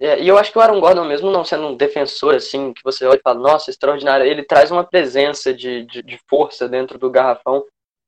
É, 0.00 0.20
e 0.20 0.28
eu 0.28 0.38
acho 0.38 0.52
que 0.52 0.58
o 0.58 0.60
Aaron 0.60 0.78
Gordon, 0.80 1.04
mesmo 1.04 1.30
não 1.30 1.44
sendo 1.44 1.66
um 1.66 1.76
defensor, 1.76 2.34
assim, 2.34 2.72
que 2.72 2.84
você 2.84 3.04
olha 3.04 3.18
e 3.18 3.22
fala, 3.22 3.40
nossa, 3.40 3.68
extraordinário, 3.70 4.24
ele 4.24 4.44
traz 4.44 4.70
uma 4.70 4.84
presença 4.84 5.52
de, 5.52 5.84
de, 5.86 6.02
de 6.02 6.20
força 6.28 6.68
dentro 6.68 6.98
do 6.98 7.10
garrafão, 7.10 7.64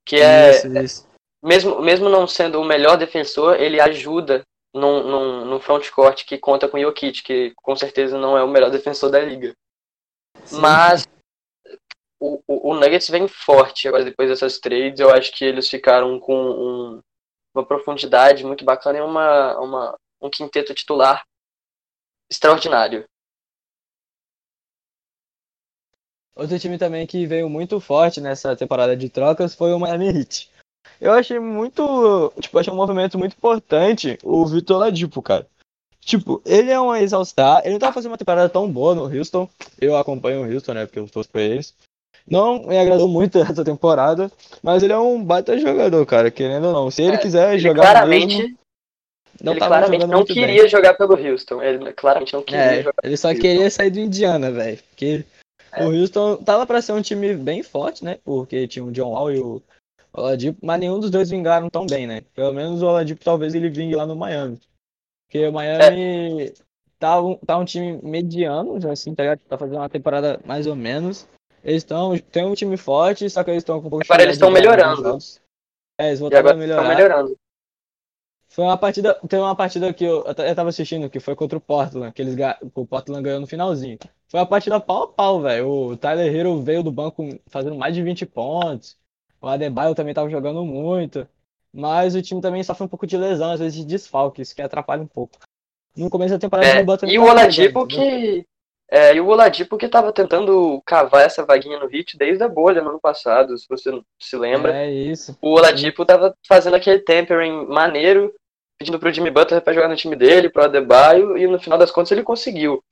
que 0.07 0.17
é, 0.21 0.51
Isso, 0.51 0.69
isso. 0.79 1.09
mesmo, 1.43 1.81
mesmo 1.83 2.09
não 2.09 2.29
sendo 2.29 2.61
o 2.61 2.65
melhor 2.65 2.97
defensor, 2.97 3.61
ele 3.61 3.81
ajuda 3.81 4.43
num, 4.73 5.03
num, 5.03 5.45
num 5.47 5.61
frontcourt 5.61 6.25
que 6.25 6.39
conta 6.39 6.69
com 6.69 6.77
o 6.77 6.81
Jokic, 6.81 7.25
que 7.25 7.53
com 7.57 7.75
certeza 7.75 8.17
não 8.17 8.39
é 8.39 8.45
o 8.45 8.49
melhor 8.49 8.71
defensor 8.71 9.11
da 9.11 9.19
liga. 9.19 9.53
Sim. 10.45 10.61
Mas 10.61 11.09
o, 12.21 12.43
o, 12.47 12.71
o 12.71 12.75
Nuggets 12.75 13.09
vem 13.09 13.27
forte 13.27 13.89
agora 13.89 14.05
depois 14.05 14.29
dessas 14.29 14.59
trades, 14.59 15.01
eu 15.01 15.11
acho 15.11 15.33
que 15.33 15.45
eles 15.45 15.69
ficaram 15.69 16.21
com 16.21 16.35
um- 16.35 17.01
uma 17.55 17.67
profundidade 17.67 18.45
muito 18.45 18.65
bacana 18.65 18.99
e 18.99 19.01
uma, 19.01 19.59
uma, 19.59 19.99
um 20.21 20.31
quinteto 20.31 20.75
titular 20.75 21.25
extraordinário. 22.31 23.05
Outro 26.37 26.59
time 26.59 26.79
também 26.79 27.07
que 27.07 27.27
veio 27.27 27.51
muito 27.51 27.81
forte 27.81 28.21
nessa 28.21 28.55
temporada 28.57 28.97
de 28.97 29.09
trocas 29.09 29.55
foi 29.55 29.73
o 29.73 29.79
Miami 29.81 30.09
Heat. 30.09 30.51
Eu 31.01 31.13
achei 31.13 31.39
muito, 31.39 32.33
tipo, 32.41 32.59
achei 32.59 32.73
um 32.73 32.77
movimento 32.77 33.19
muito 33.19 33.37
importante 33.37 34.19
o 34.23 34.47
Vitor 34.47 34.79
Ladipo, 34.79 35.21
cara. 35.21 35.47
Tipo, 36.01 36.41
ele 36.47 36.71
é 36.71 36.81
um 36.81 36.95
ex-All-Star, 36.95 37.61
ele 37.63 37.73
não 37.73 37.79
tá 37.79 37.93
fazendo 37.93 38.13
uma 38.13 38.19
temporada 38.19 38.49
tão 38.49 38.71
boa 38.71 38.95
no 38.95 39.05
Houston. 39.05 39.49
Eu 39.79 39.97
acompanho 39.97 40.43
o 40.43 40.51
Houston, 40.51 40.73
né, 40.73 40.87
porque 40.87 40.99
eu 40.99 41.09
torço 41.09 41.29
pra 41.31 41.43
eles. 41.43 41.75
Não 42.31 42.63
me 42.63 42.79
agradou 42.79 43.09
muito 43.09 43.39
essa 43.43 43.65
temporada, 43.65 44.31
mas 44.63 44.83
ele 44.83 44.93
é 44.93 44.99
um 44.99 45.23
baita 45.23 45.59
jogador, 45.59 46.05
cara, 46.07 46.31
querendo 46.31 46.69
ou 46.69 46.73
não. 46.73 46.91
Se 46.91 47.03
ele 47.03 47.17
É, 47.17 47.19
quiser 47.19 47.51
Ele 47.53 47.59
jogar 47.59 47.83
claramente, 47.83 48.39
mesmo, 48.39 48.59
não 49.43 49.53
ele 49.53 49.61
claramente 49.61 50.07
não 50.07 50.19
muito 50.19 50.35
bem. 50.35 50.45
queria 50.47 50.69
jogar 50.69 50.95
pelo 50.95 51.15
Houston. 51.15 51.63
Ele 51.63 51.93
claramente 51.93 52.33
não 52.33 52.43
queria 52.43 52.61
É, 52.63 52.83
jogar. 52.83 52.95
ele 53.03 53.17
só 53.17 53.29
Houston. 53.29 53.41
queria 53.43 53.71
sair 53.71 53.91
do 53.91 53.99
Indiana, 54.01 54.51
velho. 54.53 54.79
Porque 54.91 55.25
É. 55.73 55.85
o 55.85 55.91
Houston 55.91 56.37
tava 56.37 56.67
pra 56.67 56.81
ser 56.81 56.93
um 56.93 57.03
time 57.03 57.35
bem 57.35 57.63
forte, 57.63 58.05
né? 58.05 58.19
Porque 58.25 58.69
tinha 58.69 58.85
o 58.85 58.93
John 58.93 59.11
Wall 59.13 59.33
e 59.33 59.41
o 59.41 59.63
Oladipo, 60.13 60.59
mas 60.63 60.79
nenhum 60.81 61.01
dos 61.01 61.11
dois 61.11 61.31
vingaram 61.31 61.69
tão 61.69 61.87
bem, 61.87 62.07
né? 62.07 62.23
Pelo 62.35 62.53
menos 62.53 62.83
o 62.83 62.87
Oladipo 62.87 63.25
talvez 63.25 63.55
ele 63.55 63.69
vingue 63.71 63.95
lá 63.97 64.07
no 64.07 64.15
Miami. 64.17 64.59
Porque 65.27 65.47
o 65.47 65.53
Miami 65.53 66.53
tá, 66.99 67.21
um, 67.21 67.37
tá 67.37 67.57
um 67.59 67.65
time 67.65 68.01
mediano, 68.03 68.81
já 68.81 68.93
assim, 68.93 69.15
tá 69.15 69.23
ligado? 69.23 69.41
Tá 69.49 69.57
fazendo 69.57 69.79
uma 69.79 69.89
temporada 69.89 70.41
mais 70.45 70.67
ou 70.67 70.75
menos. 70.77 71.27
Eles 71.63 71.83
estão. 71.83 72.17
Tem 72.19 72.45
um 72.45 72.55
time 72.55 72.77
forte, 72.77 73.29
só 73.29 73.45
que 73.45 73.51
eles 73.51 73.63
estão 73.63 73.81
com 73.81 73.87
um 73.89 73.91
pouco 73.91 74.05
de 74.05 74.11
Agora 74.11 74.23
eles 74.23 74.37
estão 74.37 74.51
melhorando. 74.51 75.19
É, 75.99 76.09
eles 76.09 76.21
voltaram 76.21 76.49
a 76.49 76.53
agora 76.53 76.65
estão 76.65 76.83
melhorar. 76.85 76.97
melhorando. 76.97 77.37
Foi 78.49 78.65
uma 78.65 78.77
partida, 78.77 79.15
teve 79.29 79.41
uma 79.41 79.55
partida 79.55 79.95
que 79.95 80.05
eu, 80.05 80.25
eu 80.25 80.35
ta- 80.35 80.49
eu 80.49 80.55
tava 80.57 80.71
assistindo, 80.71 81.09
que 81.09 81.21
foi 81.21 81.37
contra 81.37 81.57
o 81.57 81.61
Portland, 81.61 82.13
que 82.13 82.21
eles, 82.21 82.35
o 82.75 82.85
Portland 82.85 83.23
ganhou 83.23 83.39
no 83.41 83.47
finalzinho. 83.47 83.97
Foi 84.27 84.41
uma 84.41 84.47
partida 84.47 84.81
pau 84.81 85.05
a 85.05 85.09
pau, 85.09 85.41
velho. 85.41 85.69
O 85.69 85.97
Tyler 85.97 86.35
Hero 86.35 86.61
veio 86.61 86.83
do 86.83 86.91
banco 86.91 87.23
fazendo 87.47 87.77
mais 87.77 87.95
de 87.95 88.03
20 88.03 88.27
pontos. 88.27 88.97
O 89.41 89.47
Adebayo 89.47 89.95
também 89.95 90.13
tava 90.15 90.29
jogando 90.29 90.65
muito. 90.65 91.29
mas 91.73 92.17
o 92.17 92.23
time 92.23 92.41
também 92.41 92.65
sofre 92.65 92.83
um 92.85 92.89
pouco 92.89 93.07
de 93.07 93.17
lesão, 93.17 93.53
às 93.53 93.61
vezes 93.61 93.79
de 93.79 93.85
desfalque, 93.85 94.43
isso 94.43 94.55
que 94.55 94.61
atrapalha 94.63 95.03
um 95.03 95.07
pouco. 95.07 95.39
No 95.97 96.11
começo 96.11 96.35
da 96.35 96.39
temporada 96.41 96.69
É, 96.69 97.07
e 97.07 97.19
o 97.19 97.23
Oladipo 97.25 97.87
que. 97.87 98.45
É, 98.93 99.15
e 99.15 99.21
o 99.21 99.29
Oladipo 99.29 99.79
que 99.79 99.89
tava 99.89 100.13
tentando 100.13 100.83
cavar 100.85 101.25
essa 101.25 101.45
vaguinha 101.45 101.79
no 101.79 101.85
Heat 101.95 102.17
desde 102.19 102.43
a 102.43 102.49
bolha 102.49 102.83
no 102.83 102.91
ano 102.91 103.01
passado, 103.01 103.57
se 103.57 103.65
você 103.69 103.91
se 104.19 104.37
lembra. 104.37 104.77
É 104.77 104.91
isso. 104.91 105.39
O 105.41 105.51
Oladipo 105.55 106.05
tava 106.05 106.35
fazendo 106.47 106.75
aquele 106.75 106.99
tempering 106.99 107.67
maneiro, 107.67 108.35
pedindo 108.79 108.99
pro 108.99 109.13
Jimmy 109.13 109.31
Butler 109.31 109.63
pra 109.63 109.73
jogar 109.73 109.87
no 109.89 109.95
time 109.95 110.17
dele, 110.17 110.51
pro 110.51 110.65
Adebayo, 110.65 111.39
e 111.39 111.47
no 111.47 111.61
final 111.61 111.79
das 111.79 111.93
contas 111.93 112.11
ele 112.11 112.25
conseguiu. 112.25 112.83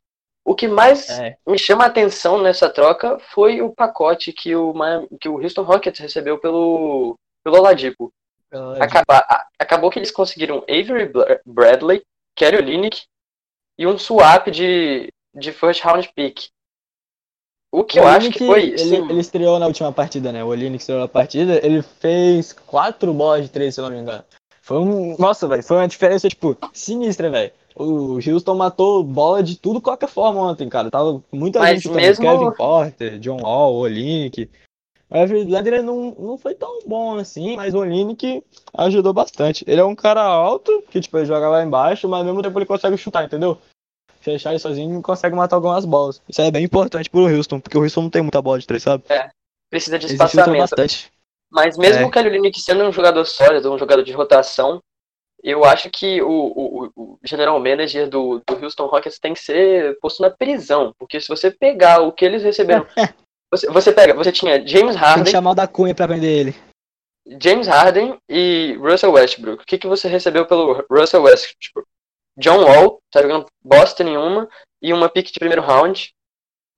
O 0.45 0.55
que 0.55 0.69
mais 0.69 1.11
É. 1.11 1.37
me 1.47 1.59
chama 1.59 1.83
a 1.85 1.88
atenção 1.88 2.40
nessa 2.40 2.71
troca 2.71 3.19
foi 3.35 3.61
o 3.61 3.71
pacote 3.75 4.33
que 4.33 4.55
o, 4.55 4.73
Miami- 4.73 5.09
que 5.21 5.28
o 5.28 5.43
Houston 5.43 5.62
Rockets 5.62 6.00
recebeu 6.00 6.38
pelo, 6.38 7.17
pelo 7.45 7.59
Oladipo. 7.59 8.12
Acaba- 8.81 9.26
a- 9.28 9.47
acabou 9.59 9.90
que 9.90 9.99
eles 9.99 10.11
conseguiram 10.12 10.64
Avery 10.71 11.11
Bradley, 11.45 12.02
Kelly 12.37 12.57
Olynyk 12.59 13.02
e 13.76 13.87
um 13.87 13.99
swap 13.99 14.47
de, 14.50 15.12
de 15.35 15.52
first 15.52 15.82
round 15.82 16.11
pick. 16.14 16.49
O 17.70 17.85
que 17.85 18.00
O 18.00 18.02
eu 18.02 18.08
acho 18.08 18.30
que 18.30 18.47
foi, 18.47 18.62
ele, 18.62 18.78
sim, 18.78 18.97
ele 19.11 19.20
estreou 19.20 19.58
na 19.58 19.66
última 19.66 19.92
partida, 19.92 20.32
né? 20.32 20.42
O 20.42 20.49
Olynyk 20.49 20.80
estreou 20.80 21.00
na 21.02 21.08
partida, 21.08 21.64
ele 21.64 21.82
fez 21.82 22.52
quatro 22.52 23.12
bolas 23.12 23.42
de 23.44 23.50
três, 23.50 23.75
se 23.75 23.80
eu 23.80 23.85
não 23.85 23.90
me 23.90 24.00
engano. 24.00 24.25
Foi 24.62 24.78
um. 24.78 25.16
Nossa, 25.18 25.47
velho, 25.47 25.62
foi 25.62 25.76
uma 25.76 25.88
diferença, 25.88 26.28
tipo, 26.28 26.56
sinistra, 26.73 27.30
velho. 27.30 27.52
O 27.76 28.14
Houston 28.14 28.54
matou 28.54 29.04
bola 29.04 29.42
de 29.42 29.56
tudo, 29.56 29.80
qualquer 29.80 30.08
forma 30.08 30.40
ontem, 30.40 30.68
cara. 30.68 30.90
Tava 30.90 31.23
muita 31.30 31.58
Mas 31.58 31.82
gente 31.82 31.94
mesmo- 31.94 32.25
Kevin 32.25 32.50
Porter, 32.56 33.18
John 33.18 33.40
Wall, 33.40 33.75
Olynyk. 33.75 34.50
O 35.11 35.47
Bradley 35.49 35.80
não, 35.80 36.14
não 36.18 36.37
foi 36.37 36.54
tão 36.54 36.80
bom 36.87 37.16
assim, 37.16 37.56
mas 37.56 37.73
o 37.75 37.78
Olynyk 37.78 38.42
ajudou 38.75 39.12
bastante. 39.12 39.64
Ele 39.66 39.80
é 39.80 39.85
um 39.85 39.94
cara 39.94 40.23
alto, 40.23 40.82
que 40.90 41.00
tipo, 41.00 41.16
ele 41.16 41.25
joga 41.26 41.49
lá 41.49 41.62
embaixo, 41.62 42.08
mas 42.08 42.20
ao 42.20 42.26
mesmo 42.26 42.42
tempo 42.42 42.58
ele 42.58 42.66
consegue 42.66 42.97
chutar, 42.99 43.25
entendeu? 43.25 43.56
Fechar 44.32 44.50
ele 44.50 44.58
sozinho 44.58 44.99
e 44.99 45.02
consegue 45.02 45.35
matar 45.35 45.56
algumas 45.56 45.85
bolas. 45.87 46.20
Isso 46.28 46.42
é 46.42 46.50
bem 46.50 46.64
importante 46.64 47.08
pro 47.08 47.26
Houston, 47.26 47.61
porque 47.61 47.78
o 47.78 47.82
Houston 47.82 48.02
não 48.02 48.11
tem 48.11 48.20
muita 48.20 48.42
bola 48.42 48.58
de 48.58 48.66
três, 48.66 48.82
sabe? 48.82 49.04
precisa 49.70 49.99
de 49.99 50.06
espaçamento. 50.06 50.58
bastante. 50.58 51.11
Mas 51.50 51.78
mesmo 51.78 52.02
É. 52.02 52.06
o 52.06 52.11
Kelly 52.11 52.28
Olynyk 52.28 52.61
sendo 52.61 52.85
um 52.85 52.92
jogador 52.92 53.25
sólido, 53.25 53.73
um 53.73 53.78
jogador 53.78 54.02
de 54.02 54.12
rotação, 54.12 54.82
eu 55.42 55.64
acho 55.64 55.88
que 55.88 56.20
o, 56.20 56.28
o, 56.28 56.92
o 56.97 57.18
general 57.25 57.58
manager 57.58 58.08
do, 58.08 58.42
do 58.47 58.64
Houston 58.64 58.87
Rockets 58.87 59.18
tem 59.18 59.32
que 59.32 59.40
ser 59.40 59.99
posto 60.00 60.20
na 60.20 60.30
prisão. 60.30 60.92
Porque 60.99 61.20
se 61.20 61.28
você 61.28 61.50
pegar 61.50 62.00
o 62.00 62.12
que 62.12 62.25
eles 62.25 62.42
receberam. 62.42 62.87
Você, 63.50 63.66
você 63.70 63.90
pega, 63.90 64.12
você 64.12 64.30
tinha 64.30 64.56
James 64.58 64.73
Tem 64.73 64.88
que 64.92 64.97
Harden, 64.99 65.32
chamar 65.32 65.52
o 65.52 65.54
da 65.54 65.66
Cunha 65.66 65.94
pra 65.94 66.06
prender 66.06 66.30
ele. 66.30 66.54
James 67.42 67.66
Harden 67.66 68.18
e 68.28 68.76
Russell 68.78 69.11
Westbrook. 69.12 69.62
O 69.62 69.66
que, 69.66 69.78
que 69.78 69.87
você 69.87 70.06
recebeu 70.06 70.44
pelo 70.44 70.85
Russell 70.90 71.23
Westbrook? 71.23 71.88
John 72.38 72.62
Wall, 72.64 73.00
tá 73.11 73.21
jogando 73.23 73.47
bosta 73.62 74.04
nenhuma, 74.04 74.49
e 74.80 74.92
uma 74.92 75.09
pick 75.09 75.30
de 75.33 75.38
primeiro 75.38 75.62
round. 75.62 76.11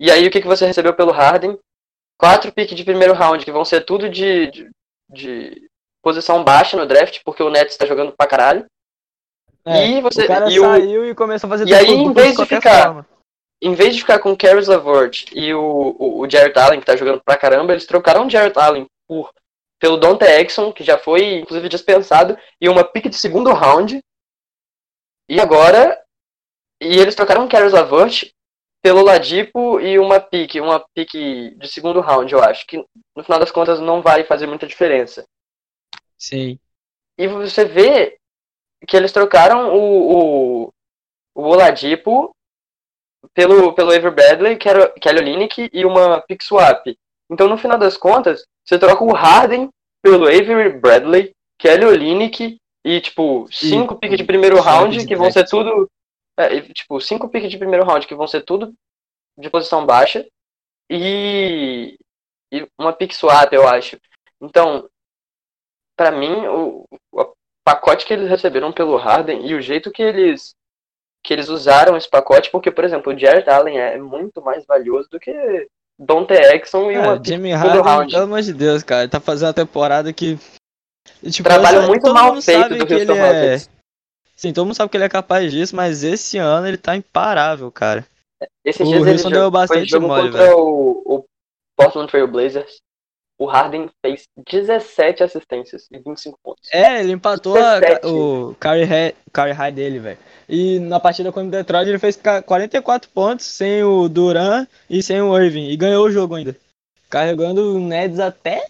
E 0.01 0.11
aí 0.11 0.27
o 0.27 0.31
que, 0.31 0.41
que 0.41 0.47
você 0.47 0.65
recebeu 0.67 0.95
pelo 0.95 1.13
Harden? 1.13 1.59
Quatro 2.19 2.53
pick 2.53 2.75
de 2.75 2.85
primeiro 2.85 3.13
round, 3.15 3.45
que 3.45 3.53
vão 3.53 3.65
ser 3.65 3.83
tudo 3.85 4.09
de, 4.09 4.47
de, 4.51 4.71
de 5.11 5.69
posição 6.03 6.43
baixa 6.45 6.77
no 6.77 6.87
draft, 6.87 7.21
porque 7.25 7.43
o 7.43 7.51
Nets 7.51 7.77
tá 7.77 7.85
jogando 7.87 8.13
pra 8.17 8.27
caralho. 8.27 8.65
É, 9.65 9.87
e 9.87 10.01
você. 10.01 10.25
o 10.25 10.27
cara 10.27 10.51
e 10.51 10.59
o- 10.59 10.63
saiu 10.63 11.05
e 11.11 11.15
começou 11.15 11.47
a 11.47 11.51
fazer 11.51 11.69
E 11.69 11.75
aí, 11.75 11.87
em 11.91 12.13
vez 12.13 12.35
de 12.37 12.47
ficar- 12.47 12.85
forma. 12.87 13.07
em 13.63 13.75
vez 13.75 13.95
de 13.95 14.01
ficar 14.01 14.19
com 14.19 14.33
o 14.33 14.37
Caris 14.37 14.69
LeVert 14.69 15.27
e 15.35 15.53
o, 15.53 15.95
o, 15.99 16.21
o 16.21 16.31
Jarrett 16.31 16.59
Allen, 16.59 16.81
que 16.81 16.87
tá 16.87 16.97
jogando 16.97 17.21
pra 17.23 17.37
caramba, 17.37 17.73
eles 17.73 17.85
trocaram 17.87 18.27
o 18.27 18.31
Jarrett 18.31 18.59
Allen 18.59 18.87
por, 19.07 19.31
pelo 19.79 19.99
Dante 19.99 20.25
Exxon, 20.25 20.73
que 20.73 20.83
já 20.83 20.97
foi, 20.97 21.35
inclusive, 21.41 21.69
dispensado, 21.69 22.39
e 22.59 22.69
uma 22.71 22.83
pick 22.85 23.09
de 23.11 23.17
segundo 23.17 23.53
round. 23.53 24.01
E 25.31 25.41
agora. 25.41 25.97
E 26.83 26.99
eles 26.99 27.15
trocaram 27.15 27.45
o 27.45 27.49
Caris 27.49 27.73
LeVert 27.73 28.33
pelo 28.83 29.03
Ladipo 29.03 29.79
e 29.79 29.99
uma 29.99 30.19
pick, 30.19 30.57
uma 30.57 30.85
pick 30.95 31.13
de 31.13 31.69
segundo 31.69 32.01
round, 32.01 32.33
eu 32.33 32.43
acho, 32.43 32.67
que 32.67 32.79
no 33.15 33.23
final 33.23 33.39
das 33.39 33.53
contas 33.53 33.79
não 33.79 34.01
vai 34.01 34.25
fazer 34.25 34.47
muita 34.47 34.67
diferença. 34.67 35.25
Sim. 36.19 36.59
E 37.19 37.29
você 37.29 37.67
vê 37.67 38.17
que 38.89 38.97
eles 38.97 39.13
trocaram 39.13 39.75
o, 39.77 40.65
o, 40.65 40.73
o 41.35 41.43
Oladipo 41.43 42.35
pelo, 43.35 43.75
pelo 43.75 43.93
Avery 43.93 44.15
Bradley, 44.15 44.59
era 44.65 44.89
Kelly 44.99 45.19
Olynyk 45.19 45.71
e 45.71 45.85
uma 45.85 46.23
pick 46.23 46.43
swap. 46.43 46.87
Então, 47.31 47.47
no 47.47 47.59
final 47.59 47.79
das 47.79 47.99
contas, 47.99 48.43
você 48.65 48.79
troca 48.79 49.05
o 49.05 49.13
Harden 49.13 49.69
pelo 50.03 50.27
Avery 50.27 50.71
Bradley, 50.71 51.33
Kelly 51.59 51.85
Olynyk 51.85 52.57
e, 52.85 53.01
tipo, 53.01 53.47
cinco 53.51 53.97
piques 53.97 54.19
de 54.19 54.25
primeiro 54.25 54.61
round 54.61 55.07
que 55.07 55.17
vão 55.17 55.31
ser 55.31 55.41
draft. 55.41 55.51
tudo... 55.51 55.91
é, 56.39 56.61
tipo, 56.61 57.01
cinco 57.01 57.29
piques 57.29 57.51
de 57.51 57.59
primeiro 57.59 57.85
round 57.85 58.07
que 58.07 58.15
vão 58.15 58.27
ser 58.27 58.43
tudo 58.43 58.73
de 59.39 59.51
posição 59.51 59.85
baixa 59.87 60.27
e, 60.91 61.97
e 62.53 62.67
uma 62.79 62.93
pick 62.93 63.13
swap, 63.13 63.53
eu 63.53 63.67
acho. 63.69 63.99
Então, 64.41 64.89
pra 65.97 66.11
mim, 66.11 66.47
o, 66.47 66.85
o 67.13 67.33
pacote 67.65 68.07
que 68.07 68.13
eles 68.13 68.29
receberam 68.29 68.73
pelo 68.73 68.97
Harden 68.97 69.47
e 69.47 69.55
o 69.55 69.61
jeito 69.61 69.91
que 69.91 70.03
eles 70.03 70.55
que 71.23 71.35
eles 71.35 71.51
usaram 71.51 71.99
esse 71.99 72.09
pacote, 72.09 72.51
porque, 72.51 72.71
por 72.71 72.83
exemplo, 72.83 73.13
o 73.13 73.19
Jared 73.19 73.49
Allen 73.49 73.79
é 73.79 73.99
muito 73.99 74.41
mais 74.41 74.65
valioso 74.65 75.07
do 75.11 75.21
que 75.21 75.69
Dante 75.99 76.33
Exxon 76.33 76.91
e 76.91 76.97
uma 76.97 77.17
É, 77.17 77.21
Jimmy 77.23 77.53
Harden, 77.53 77.83
round. 77.83 78.11
pelo 78.11 78.25
amor 78.25 78.41
de 78.41 78.55
Deus, 78.55 78.83
cara, 78.83 79.03
ele 79.03 79.11
tá 79.11 79.21
fazendo 79.21 79.49
uma 79.49 79.55
temporada 79.55 80.13
que. 80.15 80.39
Tipo, 81.31 81.49
Trabalho 81.49 81.79
essa- 81.79 81.87
muito 81.87 82.13
mal 82.15 82.41
feito 82.41 82.61
sabe 82.63 82.79
do 82.79 82.87
que 82.87 82.95
Houston 82.95 83.13
ele 83.13 83.21
é. 83.21 83.27
Rockets. 83.27 83.71
Sim, 84.37 84.53
todo 84.53 84.65
mundo 84.67 84.75
sabe 84.75 84.91
que 84.91 84.97
ele 84.97 85.05
é 85.05 85.09
capaz 85.09 85.53
disso, 85.53 85.77
mas 85.77 86.03
esse 86.03 86.39
ano 86.39 86.67
ele 86.67 86.79
tá 86.79 86.97
imparável, 86.97 87.71
cara. 87.71 88.07
Esses 88.65 88.81
o 88.89 88.91
Houston 88.95 89.29
deu 89.31 89.43
foi 89.43 89.51
bastante 89.51 89.91
jogo 89.91 90.07
mole, 90.07 90.31
contra 90.31 90.57
o, 90.57 91.03
o 91.05 91.25
Portland 91.77 92.11
Trail 92.11 92.27
Blazers. 92.27 92.79
O 93.39 93.47
Harden 93.47 93.89
fez 94.05 94.25
17 94.51 95.23
assistências 95.23 95.87
e 95.91 95.99
25 95.99 96.39
pontos. 96.43 96.69
É, 96.73 97.01
ele 97.01 97.13
empatou 97.13 97.57
a- 97.57 97.81
17. 97.81 98.07
o 98.07 98.55
carry 98.61 98.85
high, 98.85 99.15
carry 99.33 99.53
high 99.53 99.73
dele, 99.73 99.99
velho. 99.99 100.19
E 100.47 100.79
na 100.79 101.01
partida 101.01 101.33
contra 101.33 101.49
o 101.49 101.51
Detroit 101.51 101.89
ele 101.89 101.99
fez 101.99 102.17
ca- 102.17 102.43
44 102.43 103.09
pontos 103.11 103.47
sem 103.47 103.83
o 103.83 104.09
Duran 104.11 104.67
e 104.91 105.03
sem 105.03 105.23
o 105.23 105.39
Irving. 105.39 105.69
E 105.71 105.77
ganhou 105.77 106.07
o 106.07 106.11
jogo 106.11 106.35
ainda. 106.35 106.55
Carregando 107.09 107.77
o 107.77 107.81
Neds 107.81 108.21
até, 108.21 108.67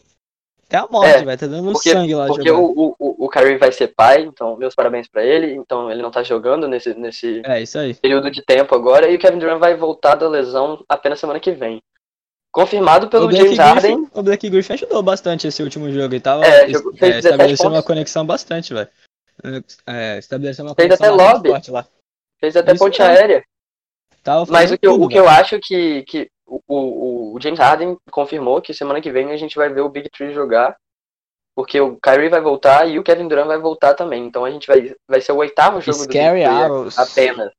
até 0.71 0.77
a 0.79 0.87
morte, 0.89 1.09
É, 1.17 1.25
velho. 1.25 1.39
Tá 1.39 1.47
dando 1.47 1.73
Porque, 1.73 1.91
sangue 1.91 2.15
lá 2.15 2.27
porque 2.27 2.49
jogando. 2.49 2.65
o, 2.79 2.97
o, 2.99 3.25
o 3.27 3.29
Kyrie 3.29 3.59
vai 3.59 3.73
ser 3.73 3.89
pai, 3.89 4.23
então 4.23 4.57
meus 4.57 4.75
parabéns 4.75 5.09
pra 5.09 5.25
ele. 5.25 5.53
Então 5.55 5.91
ele 5.91 6.01
não 6.03 6.11
tá 6.11 6.23
jogando 6.23 6.69
nesse, 6.69 6.95
nesse 6.95 7.43
É, 7.45 7.63
período 8.01 8.31
de 8.31 8.43
tempo 8.43 8.75
agora. 8.75 9.11
E 9.11 9.17
o 9.17 9.19
Kevin 9.19 9.39
Durant 9.39 9.59
vai 9.59 9.75
voltar 9.77 10.15
da 10.15 10.29
lesão 10.29 10.85
apenas 10.89 11.19
semana 11.19 11.41
que 11.41 11.51
vem. 11.53 11.83
Confirmado 12.53 13.09
pelo 13.09 13.27
o 13.29 13.33
James 13.33 13.59
Harden. 13.59 13.97
Griffin, 13.97 14.11
o 14.19 14.23
Black 14.23 14.51
Griffin 14.51 14.73
ajudou 14.73 15.03
bastante 15.03 15.47
esse 15.47 15.63
último 15.63 15.91
jogo. 15.93 16.15
Ele 16.15 16.21
tava 16.21 16.45
É, 16.45 16.69
jogou- 16.69 16.93
é, 16.95 16.97
fez 16.97 17.15
17 17.17 17.27
estabelecendo 17.35 17.71
uma 17.75 17.83
conexão 17.83 18.27
bastante, 18.27 18.75
velho. 18.75 18.89
É, 19.87 20.19
estabelecendo 20.19 20.69
uma 20.69 20.75
Fez 20.75 20.89
conexão 20.89 21.15
até 21.15 21.33
lobby. 21.33 21.71
lá. 21.71 21.87
Fez 22.41 22.57
até 22.57 22.73
Isso 22.73 22.85
ponte 22.85 23.01
aérea. 23.03 23.45
Mas 24.49 24.71
o 24.71 24.77
que, 24.79 24.87
eu, 24.87 24.93
tudo, 24.93 25.05
o 25.05 25.09
que 25.09 25.19
eu 25.19 25.29
acho 25.29 25.59
que, 25.61 26.03
que 26.03 26.29
o, 26.51 26.61
o, 26.69 27.35
o 27.37 27.41
James 27.41 27.59
Harden 27.61 27.97
confirmou 28.11 28.61
que 28.61 28.75
semana 28.75 29.01
que 29.01 29.11
vem 29.11 29.31
a 29.31 29.37
gente 29.37 29.57
vai 29.57 29.69
ver 29.69 29.83
o 29.83 29.89
Big 29.89 30.09
Three 30.11 30.33
jogar. 30.33 30.77
Porque 31.55 31.81
o 31.81 31.97
Kyrie 32.01 32.29
vai 32.29 32.41
voltar 32.41 32.89
e 32.89 32.99
o 32.99 33.03
Kevin 33.03 33.29
Durant 33.29 33.47
vai 33.47 33.59
voltar 33.59 33.95
também. 33.95 34.25
Então 34.25 34.45
a 34.45 34.51
gente 34.51 34.67
vai, 34.67 34.95
vai 35.09 35.21
ser 35.21 35.33
o 35.33 35.37
oitavo 35.37 35.81
jogo 35.81 35.99
Scary 35.99 36.45
do 36.45 36.85
Big 36.85 36.91
Three 36.95 37.05
apenas. 37.05 37.53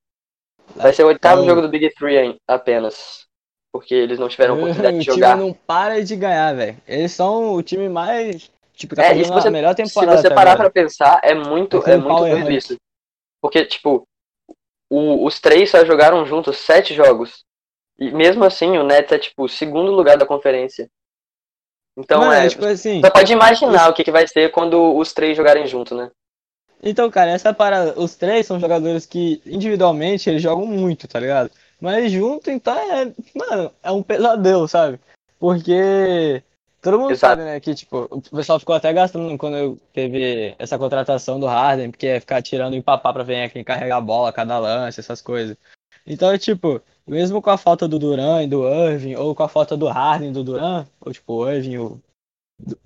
Vai 0.75 0.93
ser 0.93 1.03
o 1.03 1.07
oitavo 1.07 1.45
jogo 1.45 1.61
do 1.61 1.69
Big 1.69 1.89
Three 1.95 2.39
apenas. 2.47 3.25
Porque 3.73 3.93
eles 3.93 4.17
não 4.19 4.27
tiveram 4.27 4.55
oportunidade 4.55 4.95
o 4.95 4.99
de 4.99 5.05
time 5.05 5.15
jogar. 5.15 5.37
não 5.37 5.53
para 5.53 6.03
de 6.03 6.15
ganhar, 6.15 6.53
velho. 6.55 6.77
Eles 6.87 7.11
são 7.11 7.53
o 7.53 7.61
time 7.63 7.87
mais. 7.89 8.51
Tipo, 8.73 8.95
tá 8.95 9.03
É, 9.03 9.07
fazendo 9.09 9.25
se 9.25 9.31
você- 9.31 9.47
a 9.47 9.51
melhor 9.51 9.75
Se 9.75 9.83
temporada. 9.83 10.17
você 10.21 10.27
até 10.27 10.35
parar 10.35 10.53
agora. 10.53 10.69
pra 10.71 10.81
pensar, 10.83 11.19
é 11.23 11.33
muito, 11.35 11.77
é 11.87 11.97
muito 11.97 12.19
doido 12.19 12.51
isso. 12.51 12.75
Porque, 13.41 13.65
tipo, 13.65 14.03
o- 14.89 15.25
os 15.25 15.39
três 15.39 15.69
só 15.69 15.85
jogaram 15.85 16.25
juntos 16.25 16.57
sete 16.57 16.93
jogos. 16.93 17.43
E 18.01 18.09
mesmo 18.09 18.43
assim, 18.43 18.79
o 18.79 18.83
Nets 18.83 19.11
é, 19.11 19.19
tipo, 19.19 19.43
o 19.43 19.47
segundo 19.47 19.91
lugar 19.91 20.17
da 20.17 20.25
conferência. 20.25 20.89
Então, 21.95 22.21
Mano, 22.21 22.33
é. 22.33 22.49
tipo 22.49 22.65
assim. 22.65 22.99
Você 22.99 23.11
pode 23.11 23.31
imaginar 23.31 23.89
o 23.89 23.93
que, 23.93 24.03
que 24.03 24.11
vai 24.11 24.27
ser 24.27 24.49
quando 24.49 24.97
os 24.97 25.13
três 25.13 25.37
jogarem 25.37 25.67
junto, 25.67 25.93
né? 25.93 26.09
Então, 26.81 27.11
cara, 27.11 27.29
essa 27.29 27.53
parada. 27.53 27.93
Os 27.99 28.15
três 28.15 28.47
são 28.47 28.59
jogadores 28.59 29.05
que 29.05 29.39
individualmente 29.45 30.27
eles 30.27 30.41
jogam 30.41 30.65
muito, 30.65 31.07
tá 31.07 31.19
ligado? 31.19 31.51
Mas 31.79 32.11
junto, 32.11 32.49
então 32.49 32.75
é. 32.75 33.13
Mano, 33.35 33.71
é 33.83 33.91
um 33.91 34.01
pesadelo, 34.01 34.67
sabe? 34.67 34.99
Porque. 35.37 36.41
Todo 36.81 36.97
mundo 36.97 37.11
Exato. 37.11 37.35
sabe, 37.35 37.43
né? 37.43 37.59
Que, 37.59 37.75
tipo, 37.75 38.07
o 38.09 38.19
pessoal 38.35 38.59
ficou 38.59 38.73
até 38.73 38.91
gastando 38.91 39.37
quando 39.37 39.57
eu 39.57 39.77
teve 39.93 40.55
essa 40.57 40.79
contratação 40.79 41.39
do 41.39 41.45
Harden, 41.45 41.91
porque 41.91 42.07
é 42.07 42.19
ficar 42.19 42.41
tirando 42.41 42.75
o 42.75 42.81
papá 42.81 43.13
pra 43.13 43.21
ver 43.21 43.51
quem 43.51 43.63
carregar 43.63 43.97
a 43.97 44.01
bola, 44.01 44.33
cada 44.33 44.57
lance, 44.57 44.99
essas 44.99 45.21
coisas. 45.21 45.55
Então, 46.07 46.35
tipo, 46.39 46.81
mesmo 47.11 47.41
com 47.41 47.49
a 47.49 47.57
falta 47.57 47.87
do 47.87 47.99
Duran 47.99 48.41
e 48.41 48.47
do 48.47 48.65
Irving, 48.65 49.15
ou 49.15 49.35
com 49.35 49.43
a 49.43 49.49
falta 49.49 49.75
do 49.75 49.87
Harden 49.87 50.29
e 50.29 50.33
do 50.33 50.43
Duran, 50.43 50.87
ou 51.01 51.11
tipo, 51.11 51.33
o 51.33 51.51
Irving 51.51 51.71
e 51.73 51.79
o 51.79 51.99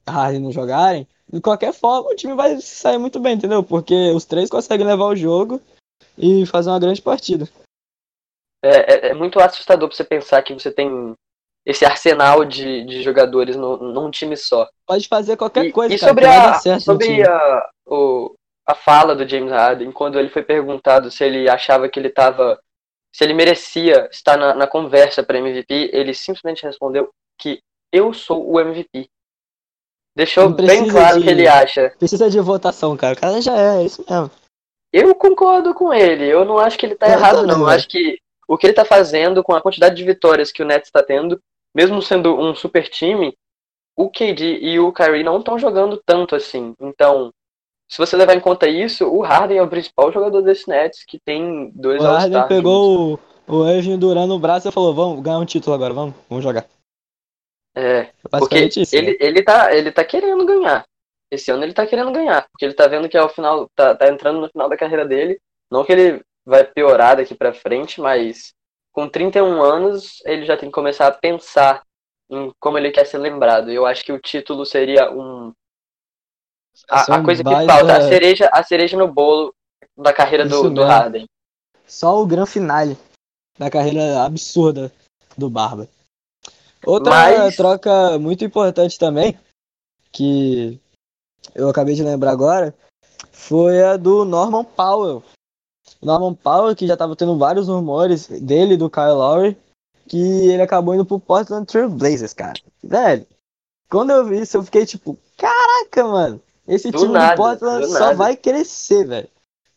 Harden 0.07 0.41
não 0.41 0.51
jogarem, 0.51 1.07
de 1.31 1.39
qualquer 1.39 1.73
forma 1.73 2.09
o 2.09 2.15
time 2.15 2.33
vai 2.33 2.59
sair 2.59 2.97
muito 2.97 3.19
bem, 3.19 3.35
entendeu? 3.35 3.63
Porque 3.63 4.11
os 4.11 4.25
três 4.25 4.49
conseguem 4.49 4.85
levar 4.85 5.05
o 5.05 5.15
jogo 5.15 5.61
e 6.17 6.45
fazer 6.47 6.69
uma 6.71 6.79
grande 6.79 7.01
partida. 7.01 7.47
É, 8.63 9.07
é, 9.07 9.07
é 9.09 9.13
muito 9.13 9.39
assustador 9.39 9.87
pra 9.87 9.95
você 9.95 10.03
pensar 10.03 10.41
que 10.41 10.53
você 10.53 10.71
tem 10.71 11.13
esse 11.65 11.85
arsenal 11.85 12.45
de, 12.45 12.83
de 12.85 13.01
jogadores 13.01 13.55
no, 13.55 13.77
num 13.77 14.09
time 14.09 14.35
só. 14.37 14.67
Pode 14.87 15.07
fazer 15.07 15.35
qualquer 15.35 15.65
E, 15.65 15.71
coisa, 15.71 15.93
e 15.93 15.99
cara, 15.99 16.09
sobre, 16.09 16.25
a, 16.25 16.79
sobre 16.79 17.23
a, 17.27 17.69
o, 17.85 18.35
a 18.65 18.75
fala 18.75 19.15
do 19.15 19.27
James 19.27 19.51
Harden, 19.51 19.91
quando 19.91 20.19
ele 20.19 20.29
foi 20.29 20.43
perguntado 20.43 21.11
se 21.11 21.23
ele 21.23 21.49
achava 21.49 21.89
que 21.89 21.99
ele 21.99 22.07
estava. 22.07 22.59
Se 23.15 23.23
ele 23.23 23.33
merecia 23.33 24.09
estar 24.11 24.35
na, 24.35 24.53
na 24.53 24.67
conversa 24.67 25.23
para 25.23 25.37
MVP, 25.37 25.89
ele 25.93 26.13
simplesmente 26.13 26.63
respondeu 26.63 27.09
que 27.39 27.61
eu 27.89 28.13
sou 28.13 28.45
o 28.45 28.59
MVP. 28.59 29.07
Deixou 30.13 30.49
bem 30.49 30.89
claro 30.89 31.21
o 31.21 31.23
que 31.23 31.29
ele 31.29 31.47
acha. 31.47 31.93
Precisa 31.97 32.29
de 32.29 32.41
votação, 32.41 32.97
cara. 32.97 33.13
O 33.13 33.17
cara 33.17 33.41
já 33.41 33.57
é, 33.57 33.77
é 33.81 33.85
isso 33.85 34.03
mesmo. 34.09 34.29
Eu 34.91 35.15
concordo 35.15 35.73
com 35.73 35.93
ele. 35.93 36.25
Eu 36.25 36.43
não 36.43 36.59
acho 36.59 36.77
que 36.77 36.85
ele 36.85 36.95
tá 36.95 37.07
Eu 37.07 37.13
errado, 37.13 37.47
não. 37.47 37.53
Eu 37.53 37.65
velho. 37.65 37.69
acho 37.69 37.87
que 37.87 38.19
o 38.49 38.57
que 38.57 38.67
ele 38.67 38.73
tá 38.73 38.83
fazendo 38.83 39.41
com 39.41 39.55
a 39.55 39.61
quantidade 39.61 39.95
de 39.95 40.03
vitórias 40.03 40.51
que 40.51 40.61
o 40.61 40.65
Nets 40.65 40.89
está 40.89 41.01
tendo, 41.01 41.41
mesmo 41.73 42.01
sendo 42.01 42.37
um 42.37 42.53
super 42.53 42.85
time, 42.89 43.33
o 43.95 44.09
KD 44.09 44.57
e 44.59 44.77
o 44.77 44.91
Kyrie 44.91 45.23
não 45.23 45.39
estão 45.39 45.57
jogando 45.57 46.03
tanto 46.05 46.35
assim. 46.35 46.75
Então, 46.81 47.31
se 47.95 47.97
você 47.97 48.17
levar 48.17 48.35
em 48.35 48.41
conta 48.41 48.67
isso, 48.67 49.07
o 49.07 49.21
Harden 49.21 49.57
é 49.57 49.61
o 49.61 49.69
principal 49.69 50.11
jogador 50.11 50.41
desse 50.41 50.67
Nets, 50.67 51.05
que 51.05 51.17
tem 51.17 51.71
dois 51.73 52.03
O 52.03 52.05
Harden 52.05 52.45
pegou 52.45 53.13
o, 53.13 53.19
o 53.47 53.69
Irving 53.69 53.97
Duran 53.97 54.27
no 54.27 54.37
braço 54.37 54.67
e 54.67 54.71
falou: 54.71 54.93
Vamos 54.93 55.21
ganhar 55.21 55.39
um 55.39 55.45
título 55.45 55.73
agora, 55.73 55.93
vamos, 55.93 56.13
vamos 56.29 56.43
jogar. 56.43 56.65
É, 57.73 58.09
porque 58.29 58.65
isso. 58.65 58.93
né? 58.93 59.01
ele, 59.01 59.17
ele, 59.21 59.41
tá, 59.43 59.73
ele 59.73 59.93
tá 59.93 60.03
querendo 60.03 60.45
ganhar. 60.45 60.83
Esse 61.31 61.49
ano 61.51 61.63
ele 61.63 61.71
tá 61.71 61.87
querendo 61.87 62.11
ganhar, 62.11 62.45
porque 62.51 62.65
ele 62.65 62.73
tá 62.73 62.85
vendo 62.85 63.07
que 63.07 63.15
é 63.15 63.23
o 63.23 63.29
final, 63.29 63.69
tá, 63.73 63.95
tá 63.95 64.09
entrando 64.09 64.41
no 64.41 64.49
final 64.49 64.67
da 64.67 64.75
carreira 64.75 65.07
dele. 65.07 65.39
Não 65.71 65.85
que 65.85 65.93
ele 65.93 66.21
vai 66.45 66.65
piorar 66.65 67.15
daqui 67.15 67.33
pra 67.33 67.53
frente, 67.53 68.01
mas 68.01 68.53
com 68.91 69.07
31 69.07 69.63
anos 69.63 70.21
ele 70.25 70.43
já 70.43 70.57
tem 70.57 70.67
que 70.67 70.75
começar 70.75 71.07
a 71.07 71.13
pensar 71.13 71.81
em 72.29 72.51
como 72.59 72.77
ele 72.77 72.91
quer 72.91 73.05
ser 73.05 73.19
lembrado. 73.19 73.71
Eu 73.71 73.85
acho 73.85 74.03
que 74.03 74.11
o 74.11 74.19
título 74.19 74.65
seria 74.65 75.09
um 75.09 75.53
a, 76.89 77.15
a 77.15 77.23
coisa 77.23 77.43
que 77.43 77.49
baita- 77.49 77.73
falta, 77.73 77.97
a 77.97 78.01
cereja, 78.07 78.49
a 78.51 78.63
cereja 78.63 78.97
no 78.97 79.07
bolo 79.07 79.53
da 79.97 80.13
carreira 80.13 80.45
Isso 80.45 80.63
do, 80.63 80.69
do. 80.69 80.83
Harden. 80.83 81.25
Só 81.87 82.21
o 82.21 82.25
grande 82.25 82.49
finale 82.49 82.97
da 83.57 83.69
carreira 83.69 84.23
absurda 84.23 84.91
do 85.37 85.49
Barba. 85.49 85.87
Outra 86.85 87.11
Mas- 87.11 87.55
troca 87.55 88.17
muito 88.19 88.43
importante 88.43 88.99
também, 88.99 89.37
que 90.11 90.79
eu 91.53 91.69
acabei 91.69 91.95
de 91.95 92.03
lembrar 92.03 92.31
agora, 92.31 92.73
foi 93.31 93.81
a 93.83 93.97
do 93.97 94.25
Norman 94.25 94.63
Powell. 94.63 95.23
Norman 96.01 96.33
Powell, 96.35 96.75
que 96.75 96.87
já 96.87 96.97
tava 96.97 97.15
tendo 97.15 97.37
vários 97.37 97.67
rumores 97.67 98.27
dele 98.27 98.75
do 98.77 98.89
Kyle 98.89 99.13
Lowry, 99.13 99.57
que 100.07 100.17
ele 100.49 100.61
acabou 100.61 100.93
indo 100.93 101.05
pro 101.05 101.19
Portland 101.19 101.65
Trail 101.65 101.89
Blazers, 101.89 102.33
cara. 102.33 102.59
Velho, 102.83 103.25
quando 103.89 104.11
eu 104.11 104.25
vi 104.25 104.41
isso, 104.41 104.57
eu 104.57 104.63
fiquei 104.63 104.85
tipo, 104.85 105.17
caraca, 105.37 106.03
mano, 106.07 106.41
esse 106.67 106.91
Do 106.91 106.97
time 106.99 107.13
nada, 107.13 107.35
do 107.35 107.37
Portland 107.37 107.81
do 107.85 107.91
só 107.91 107.99
nada. 107.99 108.15
vai 108.15 108.35
crescer, 108.35 109.05
velho. 109.05 109.27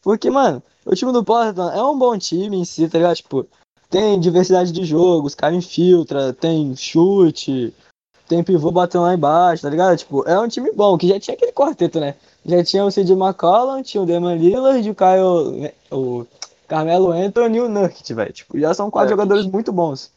Porque, 0.03 0.31
mano, 0.31 0.63
o 0.87 0.95
time 0.95 1.13
do 1.13 1.25
Portland 1.25 1.77
é 1.77 1.83
um 1.83 1.99
bom 1.99 2.17
time 2.19 2.57
em 2.57 2.65
si, 2.65 2.89
tá 2.89 2.99
ligado? 2.99 3.17
Tipo, 3.17 3.47
tem 3.91 4.19
diversidade 4.21 4.73
de 4.73 4.85
jogo, 4.85 5.27
os 5.27 5.35
caras 5.35 5.57
infiltra, 5.57 6.33
tem 6.33 6.75
chute, 6.77 7.75
tem 8.29 8.45
pivô 8.45 8.71
batendo 8.71 9.03
lá 9.05 9.15
embaixo, 9.15 9.63
tá 9.63 9.71
ligado? 9.71 9.97
Tipo, 9.97 10.27
é 10.29 10.39
um 10.39 10.49
time 10.49 10.71
bom, 10.73 10.97
que 10.99 11.09
já 11.09 11.19
tinha 11.19 11.35
aquele 11.35 11.53
quarteto, 11.53 11.99
né? 12.01 12.15
Já 12.45 12.63
tinha 12.65 12.85
o 12.85 12.91
CJ 12.93 13.13
McCollum, 13.13 13.83
tinha 13.83 14.03
o 14.03 14.07
Damian 14.07 14.37
Lillard, 14.37 14.89
o 14.91 14.95
Kyle, 14.95 15.73
o 15.91 16.27
Carmelo 16.67 17.11
Anthony 17.13 17.57
e 17.59 17.61
o 17.61 17.69
Nurkic, 17.69 18.13
velho. 18.15 18.33
Tipo, 18.33 18.59
já 18.59 18.73
são 18.75 18.91
quatro 18.91 19.11
Nurkic. 19.11 19.23
jogadores 19.23 19.51
muito 19.53 19.73
bons. 19.73 20.11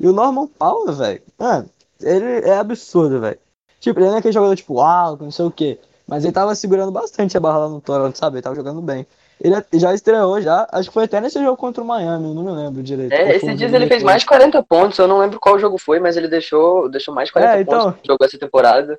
E 0.00 0.06
o 0.06 0.12
Norman 0.12 0.46
Powell, 0.46 0.92
velho, 0.94 1.22
mano, 1.38 1.68
ele 2.00 2.24
é 2.48 2.56
absurdo, 2.58 3.20
velho. 3.20 3.38
Tipo, 3.80 4.00
ele 4.00 4.08
não 4.08 4.16
é 4.16 4.18
aquele 4.18 4.32
jogador 4.32 4.56
tipo, 4.56 4.74
uau, 4.74 5.16
não 5.20 5.30
sei 5.30 5.44
o 5.44 5.50
quê. 5.50 5.78
Mas 6.08 6.24
ele 6.24 6.32
tava 6.32 6.54
segurando 6.54 6.90
bastante 6.90 7.36
a 7.36 7.40
barra 7.40 7.58
lá 7.58 7.68
no 7.68 7.82
Toronto, 7.82 8.16
sabe? 8.16 8.36
Ele 8.36 8.42
tava 8.42 8.56
jogando 8.56 8.80
bem. 8.80 9.06
Ele 9.40 9.54
já 9.74 9.94
estreou 9.94 10.40
já, 10.40 10.66
acho 10.72 10.88
que 10.88 10.94
foi 10.94 11.04
até 11.04 11.20
nesse 11.20 11.40
jogo 11.40 11.56
contra 11.56 11.82
o 11.82 11.86
Miami, 11.86 12.34
não 12.34 12.42
me 12.42 12.50
lembro 12.50 12.82
direito. 12.82 13.12
É, 13.12 13.36
esses 13.36 13.56
dias 13.56 13.72
ele 13.72 13.86
fez 13.86 14.02
mais 14.02 14.22
de 14.22 14.26
40 14.26 14.60
pontos, 14.64 14.98
eu 14.98 15.06
não 15.06 15.18
lembro 15.18 15.38
qual 15.38 15.58
jogo 15.58 15.78
foi, 15.78 16.00
mas 16.00 16.16
ele 16.16 16.26
deixou, 16.26 16.88
deixou 16.88 17.14
mais 17.14 17.28
de 17.28 17.34
40 17.34 17.56
É, 17.56 17.60
então. 17.60 17.84
pontos 17.84 18.00
no 18.00 18.12
jogo 18.12 18.24
essa 18.24 18.38
temporada. 18.38 18.98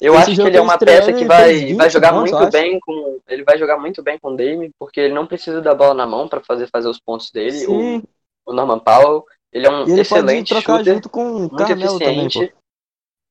Eu 0.00 0.16
acho 0.16 0.34
que 0.34 0.40
ele 0.40 0.56
é 0.56 0.60
uma 0.60 0.78
peça 0.78 1.12
que 1.12 1.24
vai, 1.24 1.44
fez 1.44 1.62
20 1.62 1.76
vai 1.76 1.90
jogar 1.90 2.12
muito 2.12 2.36
acho. 2.36 2.50
bem 2.50 2.78
com. 2.80 3.18
Ele 3.28 3.44
vai 3.44 3.56
jogar 3.56 3.78
muito 3.78 4.02
bem 4.02 4.18
com 4.18 4.30
o 4.32 4.36
Dame, 4.36 4.70
porque 4.78 5.00
ele 5.00 5.14
não 5.14 5.26
precisa 5.26 5.60
da 5.60 5.74
bola 5.74 5.94
na 5.94 6.06
mão 6.06 6.28
para 6.28 6.40
fazer, 6.40 6.68
fazer 6.68 6.88
os 6.88 7.00
pontos 7.00 7.30
dele. 7.30 7.66
O, 7.66 8.02
o 8.46 8.52
Norman 8.52 8.80
Powell, 8.80 9.24
ele 9.52 9.66
é 9.66 9.70
um 9.70 9.82
ele 9.82 10.00
excelente 10.00 10.54
shooter, 10.60 10.94
junto 10.94 11.08
com 11.08 11.24
o 11.24 11.38
muito 11.40 11.56
Carmelo 11.56 11.98
também, 11.98 12.26
eficiente. 12.26 12.52
pô. 12.52 12.58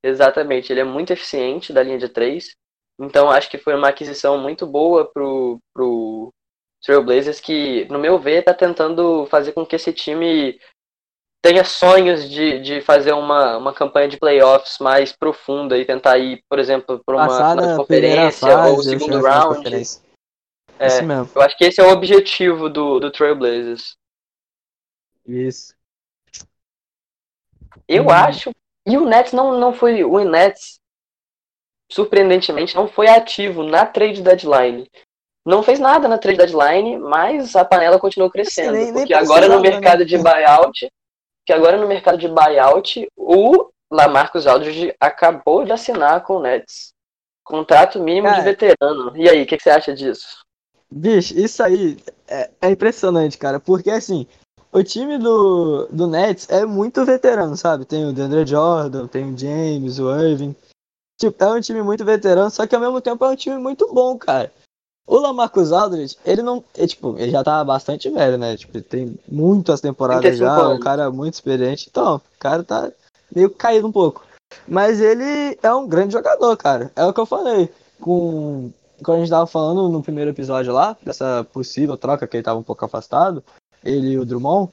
Exatamente, 0.04 0.72
ele 0.72 0.80
é 0.80 0.86
muito 0.86 1.12
eficiente 1.14 1.72
da 1.72 1.84
linha 1.84 1.98
de 1.98 2.10
três. 2.10 2.56
Então 3.02 3.32
acho 3.32 3.50
que 3.50 3.58
foi 3.58 3.74
uma 3.76 3.90
aquisição 3.90 4.38
muito 4.38 4.68
boa 4.68 5.12
pro, 5.12 5.60
pro 5.74 6.32
Trailblazers 6.84 7.40
que, 7.40 7.86
no 7.86 7.98
meu 7.98 8.20
ver, 8.20 8.44
tá 8.44 8.54
tentando 8.54 9.26
fazer 9.26 9.54
com 9.54 9.66
que 9.66 9.76
esse 9.76 9.92
time 9.92 10.60
tenha 11.44 11.64
sonhos 11.64 12.30
de, 12.30 12.60
de 12.60 12.82
fazer 12.82 13.14
uma, 13.14 13.58
uma 13.58 13.74
campanha 13.74 14.08
de 14.08 14.18
playoffs 14.18 14.78
mais 14.80 15.12
profunda 15.12 15.76
e 15.78 15.86
tentar 15.86 16.20
ir, 16.20 16.44
por 16.48 16.60
exemplo, 16.60 17.02
para 17.04 17.16
uma 17.16 17.76
conferência 17.78 18.48
fase, 18.48 18.72
ou 18.72 18.84
segundo 18.84 19.06
chegar 19.06 19.22
na 19.22 19.40
round. 19.40 19.76
É, 20.78 20.88
Isso 20.88 21.04
mesmo. 21.04 21.30
eu 21.36 21.42
acho 21.42 21.58
que 21.58 21.64
esse 21.66 21.82
é 21.82 21.84
o 21.84 21.92
objetivo 21.92 22.70
do, 22.70 23.00
do 23.00 23.12
Trailblazers. 23.12 23.96
Isso. 25.26 25.76
Eu 27.88 28.06
Hum. 28.06 28.10
acho. 28.10 28.52
E 28.88 28.98
o 28.98 29.06
Nets 29.06 29.34
não, 29.34 29.60
não 29.60 29.74
foi. 29.74 30.04
O 30.04 30.24
Nets, 30.24 30.80
surpreendentemente, 31.92 32.76
não 32.76 32.88
foi 32.88 33.08
ativo 33.08 33.64
na 33.64 33.86
trade 33.86 34.22
deadline. 34.22 34.88
Não 35.46 35.62
fez 35.62 35.80
nada 35.80 36.08
na 36.08 36.18
trade 36.18 36.38
deadline, 36.38 36.98
mas 36.98 37.56
a 37.56 37.66
panela 37.66 38.00
continuou 38.00 38.30
crescendo. 38.32 38.74
nem- 38.74 38.86
nem 38.86 38.94
porque 38.94 39.14
agora 39.14 39.48
no 39.48 39.60
precisava, 39.60 39.62
mercado 39.82 40.00
né? 40.00 40.06
de 40.06 40.18
buyout, 40.18 40.92
que 41.46 41.54
agora 41.54 41.78
no 41.78 41.88
mercado 41.88 42.18
de 42.18 42.28
buyout, 42.28 43.08
o 43.18 43.70
Lamarcus 43.92 44.48
Aldridge 44.48 44.94
acabou 45.00 45.66
de 45.66 45.72
assinar 45.72 46.24
com 46.24 46.36
o 46.36 46.42
Nets. 46.42 46.92
Contrato 47.44 48.00
mínimo 48.00 48.28
de 48.28 48.34
Cara. 48.36 48.44
veterano. 48.44 49.18
E 49.18 49.28
aí, 49.28 49.42
o 49.42 49.46
que, 49.46 49.58
que 49.58 49.64
você 49.64 49.72
acha 49.72 49.94
disso? 49.94 50.40
Bicho, 50.90 51.34
isso 51.38 51.62
aí 51.64 51.98
é, 52.28 52.50
é 52.62 52.70
impressionante, 52.70 53.38
cara. 53.38 53.60
Porque 53.60 53.90
assim, 53.90 54.28
o 54.72 54.84
time 54.84 55.18
do, 55.18 55.88
do 55.92 56.06
Nets 56.08 56.48
é 56.50 56.66
muito 56.66 57.04
veterano, 57.04 57.58
sabe? 57.58 57.84
Tem 57.84 58.06
o 58.06 58.14
DeAndre 58.14 58.46
Jordan, 58.46 59.08
tem 59.08 59.34
o 59.34 59.38
James, 59.38 60.00
o 60.00 60.12
Irving. 60.16 60.56
Tipo, 61.22 61.44
é 61.44 61.48
um 61.52 61.62
time 61.62 61.84
muito 61.84 62.04
veterano, 62.04 62.50
só 62.50 62.66
que 62.66 62.74
ao 62.74 62.82
mesmo 62.82 63.00
tempo 63.00 63.24
é 63.24 63.30
um 63.30 63.36
time 63.36 63.56
muito 63.58 63.94
bom, 63.94 64.18
cara. 64.18 64.52
O 65.06 65.20
Lamarcus 65.20 65.72
Aldridge, 65.72 66.18
ele 66.26 66.42
não. 66.42 66.64
É, 66.76 66.88
tipo, 66.88 67.16
ele 67.20 67.30
já 67.30 67.44
tá 67.44 67.64
bastante 67.64 68.10
velho, 68.10 68.40
né? 68.40 68.58
Tipo, 68.58 68.76
ele 68.76 68.84
tem 68.84 69.20
muitas 69.28 69.80
temporadas 69.80 70.24
35 70.24 70.46
já, 70.46 70.68
um 70.68 70.72
anos. 70.72 70.84
cara 70.84 71.12
muito 71.12 71.36
experiente. 71.36 71.88
Então, 71.92 72.16
o 72.16 72.22
cara 72.40 72.64
tá 72.64 72.92
meio 73.36 73.52
caído 73.52 73.88
um 73.88 73.92
pouco. 73.92 74.26
Mas 74.68 75.00
ele 75.00 75.60
é 75.62 75.72
um 75.72 75.88
grande 75.88 76.14
jogador, 76.14 76.58
cara. 76.58 76.92
É 76.96 77.06
o 77.06 77.14
que 77.14 77.20
eu 77.20 77.26
falei. 77.28 77.70
Com. 78.00 78.72
Quando 79.04 79.18
a 79.18 79.20
gente 79.20 79.30
tava 79.30 79.46
falando 79.46 79.90
no 79.90 80.02
primeiro 80.02 80.32
episódio 80.32 80.74
lá, 80.74 80.98
dessa 81.04 81.46
possível 81.54 81.98
troca 81.98 82.26
que 82.26 82.38
ele 82.38 82.44
tava 82.44 82.60
um 82.60 82.64
pouco 82.64 82.84
afastado, 82.84 83.44
ele 83.84 84.14
e 84.14 84.18
o 84.18 84.26
Drummond, 84.26 84.72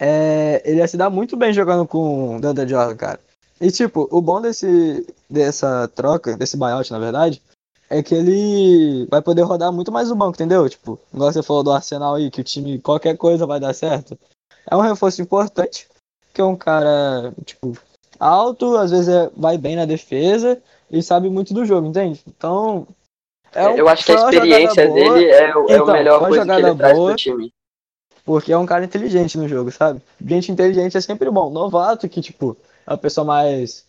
é, 0.00 0.62
ele 0.64 0.78
ia 0.78 0.88
se 0.88 0.96
dar 0.96 1.10
muito 1.10 1.36
bem 1.36 1.52
jogando 1.52 1.86
com 1.86 2.36
o 2.36 2.40
DeAndre 2.40 2.66
Jordan, 2.66 2.96
cara. 2.96 3.20
E 3.60 3.70
tipo, 3.70 4.06
o 4.10 4.20
bom 4.20 4.40
desse, 4.40 5.06
dessa 5.30 5.88
troca, 5.94 6.36
desse 6.36 6.56
buyout, 6.56 6.90
na 6.92 6.98
verdade, 6.98 7.42
é 7.88 8.02
que 8.02 8.14
ele 8.14 9.06
vai 9.10 9.22
poder 9.22 9.42
rodar 9.42 9.72
muito 9.72 9.90
mais 9.90 10.10
o 10.10 10.14
banco, 10.14 10.34
entendeu? 10.34 10.68
Tipo, 10.68 10.98
igual 11.12 11.32
você 11.32 11.42
falou 11.42 11.62
do 11.62 11.72
Arsenal 11.72 12.14
aí, 12.16 12.30
que 12.30 12.40
o 12.40 12.44
time, 12.44 12.78
qualquer 12.80 13.16
coisa 13.16 13.46
vai 13.46 13.58
dar 13.58 13.72
certo. 13.74 14.18
É 14.68 14.76
um 14.76 14.80
reforço 14.80 15.22
importante, 15.22 15.88
que 16.34 16.40
é 16.40 16.44
um 16.44 16.56
cara, 16.56 17.32
tipo, 17.44 17.72
alto, 18.20 18.76
às 18.76 18.90
vezes 18.90 19.08
é- 19.08 19.30
vai 19.36 19.56
bem 19.56 19.76
na 19.76 19.84
defesa 19.86 20.60
e 20.90 21.02
sabe 21.02 21.30
muito 21.30 21.54
do 21.54 21.64
jogo, 21.64 21.86
entende? 21.86 22.20
Então. 22.26 22.86
é 23.54 23.66
um- 23.68 23.76
eu 23.76 23.88
acho 23.88 24.04
que 24.04 24.12
a 24.12 24.16
experiência 24.16 24.86
boa, 24.86 25.14
dele 25.14 25.24
é, 25.30 25.56
o- 25.56 25.70
é 25.70 25.74
Então, 25.76 25.88
a 25.88 25.92
melhor 25.92 26.18
foi 26.18 26.20
uma 26.20 26.28
coisa 26.28 26.44
que 26.44 26.50
ele 26.50 26.60
jogada 26.60 26.76
traz 26.78 26.98
boa. 26.98 27.10
pro 27.10 27.16
time. 27.16 27.52
Porque 28.24 28.52
é 28.52 28.58
um 28.58 28.66
cara 28.66 28.84
inteligente 28.84 29.38
no 29.38 29.48
jogo, 29.48 29.70
sabe? 29.70 30.02
Gente 30.20 30.50
inteligente 30.52 30.96
é 30.96 31.00
sempre 31.00 31.30
bom. 31.30 31.48
Novato, 31.48 32.08
que, 32.08 32.20
tipo, 32.20 32.56
é 32.88 32.94
a 32.94 32.96
pessoa 32.96 33.24
mais. 33.24 33.84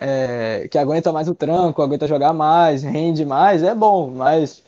é, 0.00 0.68
que 0.68 0.78
aguenta 0.78 1.12
mais 1.12 1.28
o 1.28 1.34
tranco, 1.34 1.82
aguenta 1.82 2.06
jogar 2.06 2.32
mais, 2.32 2.82
rende 2.82 3.24
mais, 3.24 3.62
é 3.62 3.74
bom. 3.74 4.10
Mas 4.10 4.62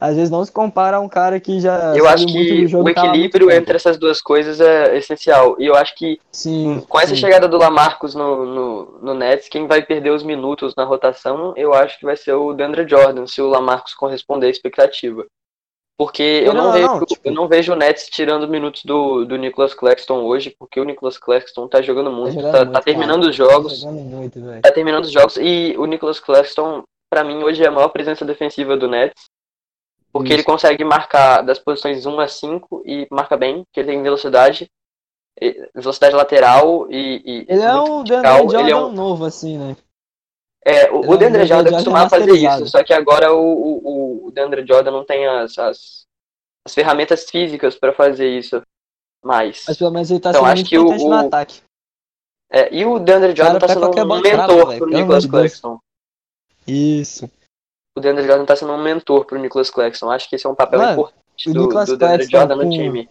às 0.00 0.16
vezes 0.16 0.30
não 0.30 0.42
se 0.42 0.50
compara 0.50 0.96
a 0.96 1.00
um 1.00 1.08
cara 1.08 1.38
que 1.38 1.60
já 1.60 1.94
Eu 1.94 2.08
acho 2.08 2.26
que 2.26 2.64
o 2.74 2.84
tá 2.84 2.90
equilíbrio 2.90 3.50
entre 3.50 3.76
essas 3.76 3.98
duas 3.98 4.22
coisas 4.22 4.58
é 4.58 4.96
essencial. 4.96 5.56
E 5.58 5.66
eu 5.66 5.74
acho 5.74 5.94
que 5.94 6.18
Sim, 6.32 6.82
com 6.88 6.98
essa 6.98 7.14
sim. 7.14 7.20
chegada 7.20 7.46
do 7.46 7.58
Lamarcus 7.58 8.14
no, 8.14 8.46
no, 8.46 8.98
no 9.02 9.14
Nets, 9.14 9.48
quem 9.48 9.66
vai 9.66 9.82
perder 9.82 10.10
os 10.10 10.22
minutos 10.22 10.74
na 10.74 10.84
rotação, 10.84 11.52
eu 11.54 11.74
acho 11.74 11.98
que 11.98 12.06
vai 12.06 12.16
ser 12.16 12.32
o 12.32 12.54
DeAndre 12.54 12.88
Jordan, 12.88 13.26
se 13.26 13.42
o 13.42 13.48
Lamarcus 13.48 13.92
corresponder 13.92 14.46
à 14.46 14.50
expectativa. 14.50 15.26
Porque 16.00 16.22
eu 16.46 16.54
não, 16.54 16.68
ou 16.68 16.72
vejo, 16.72 16.86
não, 16.86 17.04
tipo- 17.04 17.20
eu 17.28 17.32
não 17.34 17.46
vejo 17.46 17.72
o 17.74 17.76
Nets 17.76 18.08
tirando 18.08 18.48
minutos 18.48 18.86
do, 18.86 19.26
do 19.26 19.36
Nicholas 19.36 19.74
Claxton 19.74 20.22
hoje, 20.24 20.56
porque 20.58 20.80
o 20.80 20.84
Nicholas 20.84 21.18
Claxton 21.18 21.68
tá 21.68 21.82
jogando 21.82 22.10
muito, 22.10 22.32
jogando 22.36 22.52
tá, 22.52 22.58
muito, 22.60 22.72
tá 22.72 22.80
terminando 22.80 23.18
cara. 23.20 23.28
os 23.30 23.36
jogos, 23.36 23.72
Tá 23.82 23.90
jogando 23.90 24.00
muito, 24.06 24.40
velho. 24.42 24.62
tá 24.62 24.72
terminando 24.72 25.04
os 25.04 25.10
jogos, 25.12 25.36
e 25.36 25.74
o 25.76 25.84
Nicholas 25.84 26.18
Claxton, 26.18 26.84
pra 27.10 27.22
mim, 27.22 27.42
hoje 27.44 27.62
é 27.62 27.66
a 27.66 27.70
maior 27.70 27.88
presença 27.90 28.24
defensiva 28.24 28.78
do 28.78 28.88
Nets, 28.88 29.24
porque 30.10 30.32
ele 30.32 30.40
Isso. 30.40 30.46
consegue 30.48 30.82
marcar 30.84 31.42
das 31.42 31.58
posições 31.58 32.06
1 32.06 32.18
a 32.18 32.26
5 32.26 32.82
e 32.86 33.06
marca 33.10 33.36
bem, 33.36 33.62
que 33.70 33.80
ele 33.80 33.90
tem 33.90 34.02
velocidade, 34.02 34.70
e- 35.38 35.68
velocidade 35.74 36.16
lateral 36.16 36.86
e, 36.90 37.22
e 37.26 37.46
Ele 37.46 37.60
é 37.62 37.74
um 37.74 38.02
vertical. 38.02 38.54
Ele 38.58 38.70
é 38.70 38.76
um- 38.76 38.90
novo, 38.90 39.26
assim, 39.26 39.58
né? 39.58 39.76
É, 40.64 40.90
o, 40.90 41.10
o 41.12 41.16
DeAndre 41.16 41.46
Jordan 41.46 41.70
costumava 41.72 42.10
fazer 42.10 42.32
isso, 42.32 42.66
só 42.68 42.84
que 42.84 42.92
agora 42.92 43.32
o, 43.32 43.40
o, 43.42 44.26
o 44.26 44.30
DeAndre 44.30 44.66
Jordan 44.66 44.90
não 44.90 45.04
tem 45.04 45.26
as, 45.26 45.58
as, 45.58 46.02
as 46.66 46.74
ferramentas 46.74 47.28
físicas 47.30 47.76
pra 47.76 47.92
fazer 47.94 48.28
isso 48.28 48.60
mais. 49.24 49.64
Mas 49.66 49.78
pelo 49.78 49.90
menos 49.90 50.10
ele 50.10 50.20
tá 50.20 50.30
Então, 50.30 50.42
sendo 50.42 50.52
acho 50.52 50.64
que 50.64 50.78
o- 50.78 50.84
no 50.92 51.08
o- 51.08 51.12
ataque. 51.14 51.62
É, 52.52 52.74
e 52.74 52.84
o 52.84 52.98
DeAndre 52.98 53.34
Jordan 53.34 53.58
tá 53.58 53.66
pra 53.66 53.74
sendo 53.74 53.86
um 53.86 54.20
mentor 54.20 54.66
pro 54.66 54.78
pelo 54.78 54.90
Nicholas. 54.90 55.26
Claxton. 55.26 55.78
Isso. 56.66 57.30
O 57.96 58.00
DeAndre 58.00 58.26
Jordan 58.26 58.44
tá 58.44 58.56
sendo 58.56 58.72
um 58.72 58.82
mentor 58.82 59.24
pro 59.24 59.38
Nicholas 59.38 59.70
Claxton. 59.70 60.10
Acho 60.10 60.28
que 60.28 60.36
esse 60.36 60.46
é 60.46 60.50
um 60.50 60.54
papel 60.54 60.78
Mano, 60.80 60.92
importante 60.92 61.48
o 61.50 61.52
do, 61.54 61.68
do 61.68 61.96
DeAndre 61.96 62.26
Jordan 62.30 62.56
no 62.56 62.62
com- 62.64 62.70
time. 62.70 63.08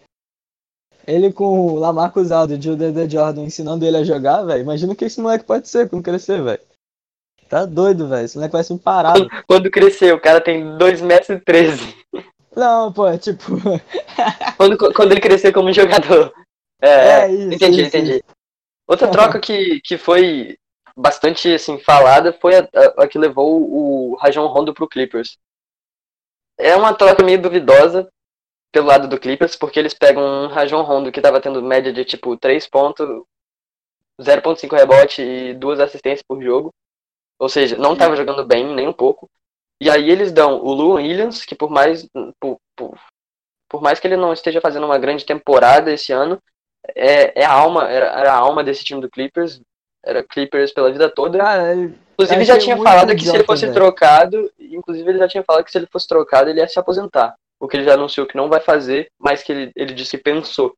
Ele 1.06 1.32
com 1.32 1.72
o 1.72 1.74
Lamarcus 1.76 2.30
Aldridge 2.30 2.68
e 2.68 2.72
o 2.72 2.76
DeAndre 2.76 3.08
Jordan 3.10 3.42
ensinando 3.42 3.84
ele 3.84 3.96
a 3.96 4.04
jogar, 4.04 4.42
velho. 4.44 4.60
Imagina 4.60 4.92
o 4.92 4.96
que 4.96 5.06
esse 5.06 5.20
moleque 5.20 5.44
pode 5.44 5.66
ser 5.68 5.88
quando 5.88 6.04
crescer, 6.04 6.42
velho. 6.42 6.60
Tá 7.50 7.66
doido, 7.66 8.08
velho. 8.08 8.24
Esse 8.24 8.36
moleque 8.36 8.52
vai 8.52 8.62
ser 8.64 8.72
um 8.72 8.78
parado. 8.78 9.28
Quando 9.46 9.70
crescer, 9.70 10.14
o 10.14 10.20
cara 10.20 10.40
tem 10.40 10.78
2 10.78 11.00
metros 11.00 11.30
e 11.30 11.40
13. 11.40 11.96
Não, 12.56 12.92
pô, 12.92 13.06
é 13.08 13.18
tipo. 13.18 13.44
Quando, 14.56 14.76
quando 14.94 15.12
ele 15.12 15.20
crescer 15.20 15.52
como 15.52 15.72
jogador. 15.72 16.32
É, 16.82 16.88
É, 17.22 17.32
isso, 17.32 17.54
entendi, 17.54 17.80
isso, 17.82 17.96
entendi. 17.96 18.24
Outra 18.88 19.08
troca 19.10 19.38
que, 19.40 19.80
que 19.82 19.96
foi 19.98 20.56
bastante 20.96 21.52
assim, 21.54 21.78
falada 21.78 22.32
foi 22.40 22.56
a, 22.56 22.60
a- 22.74 23.04
a 23.04 23.08
que 23.08 23.18
levou 23.18 23.62
o 23.62 24.16
Rajon 24.16 24.46
Rondo 24.46 24.74
pro 24.74 24.88
Clippers. 24.88 25.36
É 26.58 26.76
uma 26.76 26.94
troca 26.94 27.24
meio 27.24 27.40
duvidosa 27.40 28.08
pelo 28.72 28.86
lado 28.86 29.08
do 29.08 29.18
Clippers, 29.18 29.56
porque 29.56 29.78
eles 29.78 29.94
pegam 29.94 30.22
um 30.22 30.48
Rajon 30.48 30.82
Rondo 30.82 31.10
que 31.12 31.20
tava 31.20 31.40
tendo 31.40 31.62
média 31.62 31.92
de 31.92 32.04
tipo 32.04 32.36
3 32.36 32.66
pontos, 32.68 33.06
0.5 34.20 34.76
rebote 34.76 35.22
e 35.22 35.54
duas 35.54 35.80
assistências 35.80 36.22
por 36.26 36.42
jogo. 36.42 36.70
Ou 37.40 37.48
seja, 37.48 37.76
não 37.78 37.96
tava 37.96 38.14
jogando 38.14 38.44
bem 38.44 38.64
nem 38.74 38.86
um 38.86 38.92
pouco. 38.92 39.28
E 39.82 39.88
aí 39.88 40.10
eles 40.10 40.30
dão 40.30 40.62
o 40.62 40.74
Lu 40.74 40.92
Williams, 40.92 41.44
que 41.44 41.54
por 41.54 41.70
mais 41.70 42.06
por, 42.38 42.58
por, 42.76 42.98
por 43.66 43.80
mais 43.80 43.98
que 43.98 44.06
ele 44.06 44.16
não 44.16 44.32
esteja 44.32 44.60
fazendo 44.60 44.84
uma 44.84 44.98
grande 44.98 45.24
temporada 45.24 45.90
esse 45.90 46.12
ano, 46.12 46.38
é, 46.94 47.40
é 47.40 47.44
a 47.44 47.52
alma, 47.52 47.88
era, 47.88 48.06
era 48.06 48.32
a 48.34 48.36
alma 48.36 48.62
desse 48.62 48.84
time 48.84 49.00
do 49.00 49.08
Clippers, 49.08 49.58
era 50.04 50.22
Clippers 50.22 50.72
pela 50.72 50.92
vida 50.92 51.08
toda. 51.08 51.38
Cara, 51.38 51.72
ele. 51.72 51.98
Inclusive 52.12 52.42
eu 52.42 52.44
já 52.44 52.58
tinha 52.58 52.76
falado 52.76 53.16
que 53.16 53.24
se 53.24 53.34
ele 53.34 53.44
fosse 53.44 53.62
velho. 53.62 53.74
trocado, 53.74 54.52
inclusive 54.58 55.08
ele 55.08 55.18
já 55.18 55.28
tinha 55.28 55.42
falado 55.42 55.64
que 55.64 55.72
se 55.72 55.78
ele 55.78 55.88
fosse 55.90 56.06
trocado 56.06 56.50
ele 56.50 56.60
ia 56.60 56.68
se 56.68 56.78
aposentar. 56.78 57.34
O 57.58 57.66
que 57.66 57.78
ele 57.78 57.84
já 57.84 57.94
anunciou 57.94 58.26
que 58.26 58.36
não 58.36 58.50
vai 58.50 58.60
fazer, 58.60 59.10
mas 59.18 59.42
que 59.42 59.50
ele, 59.50 59.72
ele 59.74 59.94
disse 59.94 60.18
que 60.18 60.22
pensou. 60.22 60.74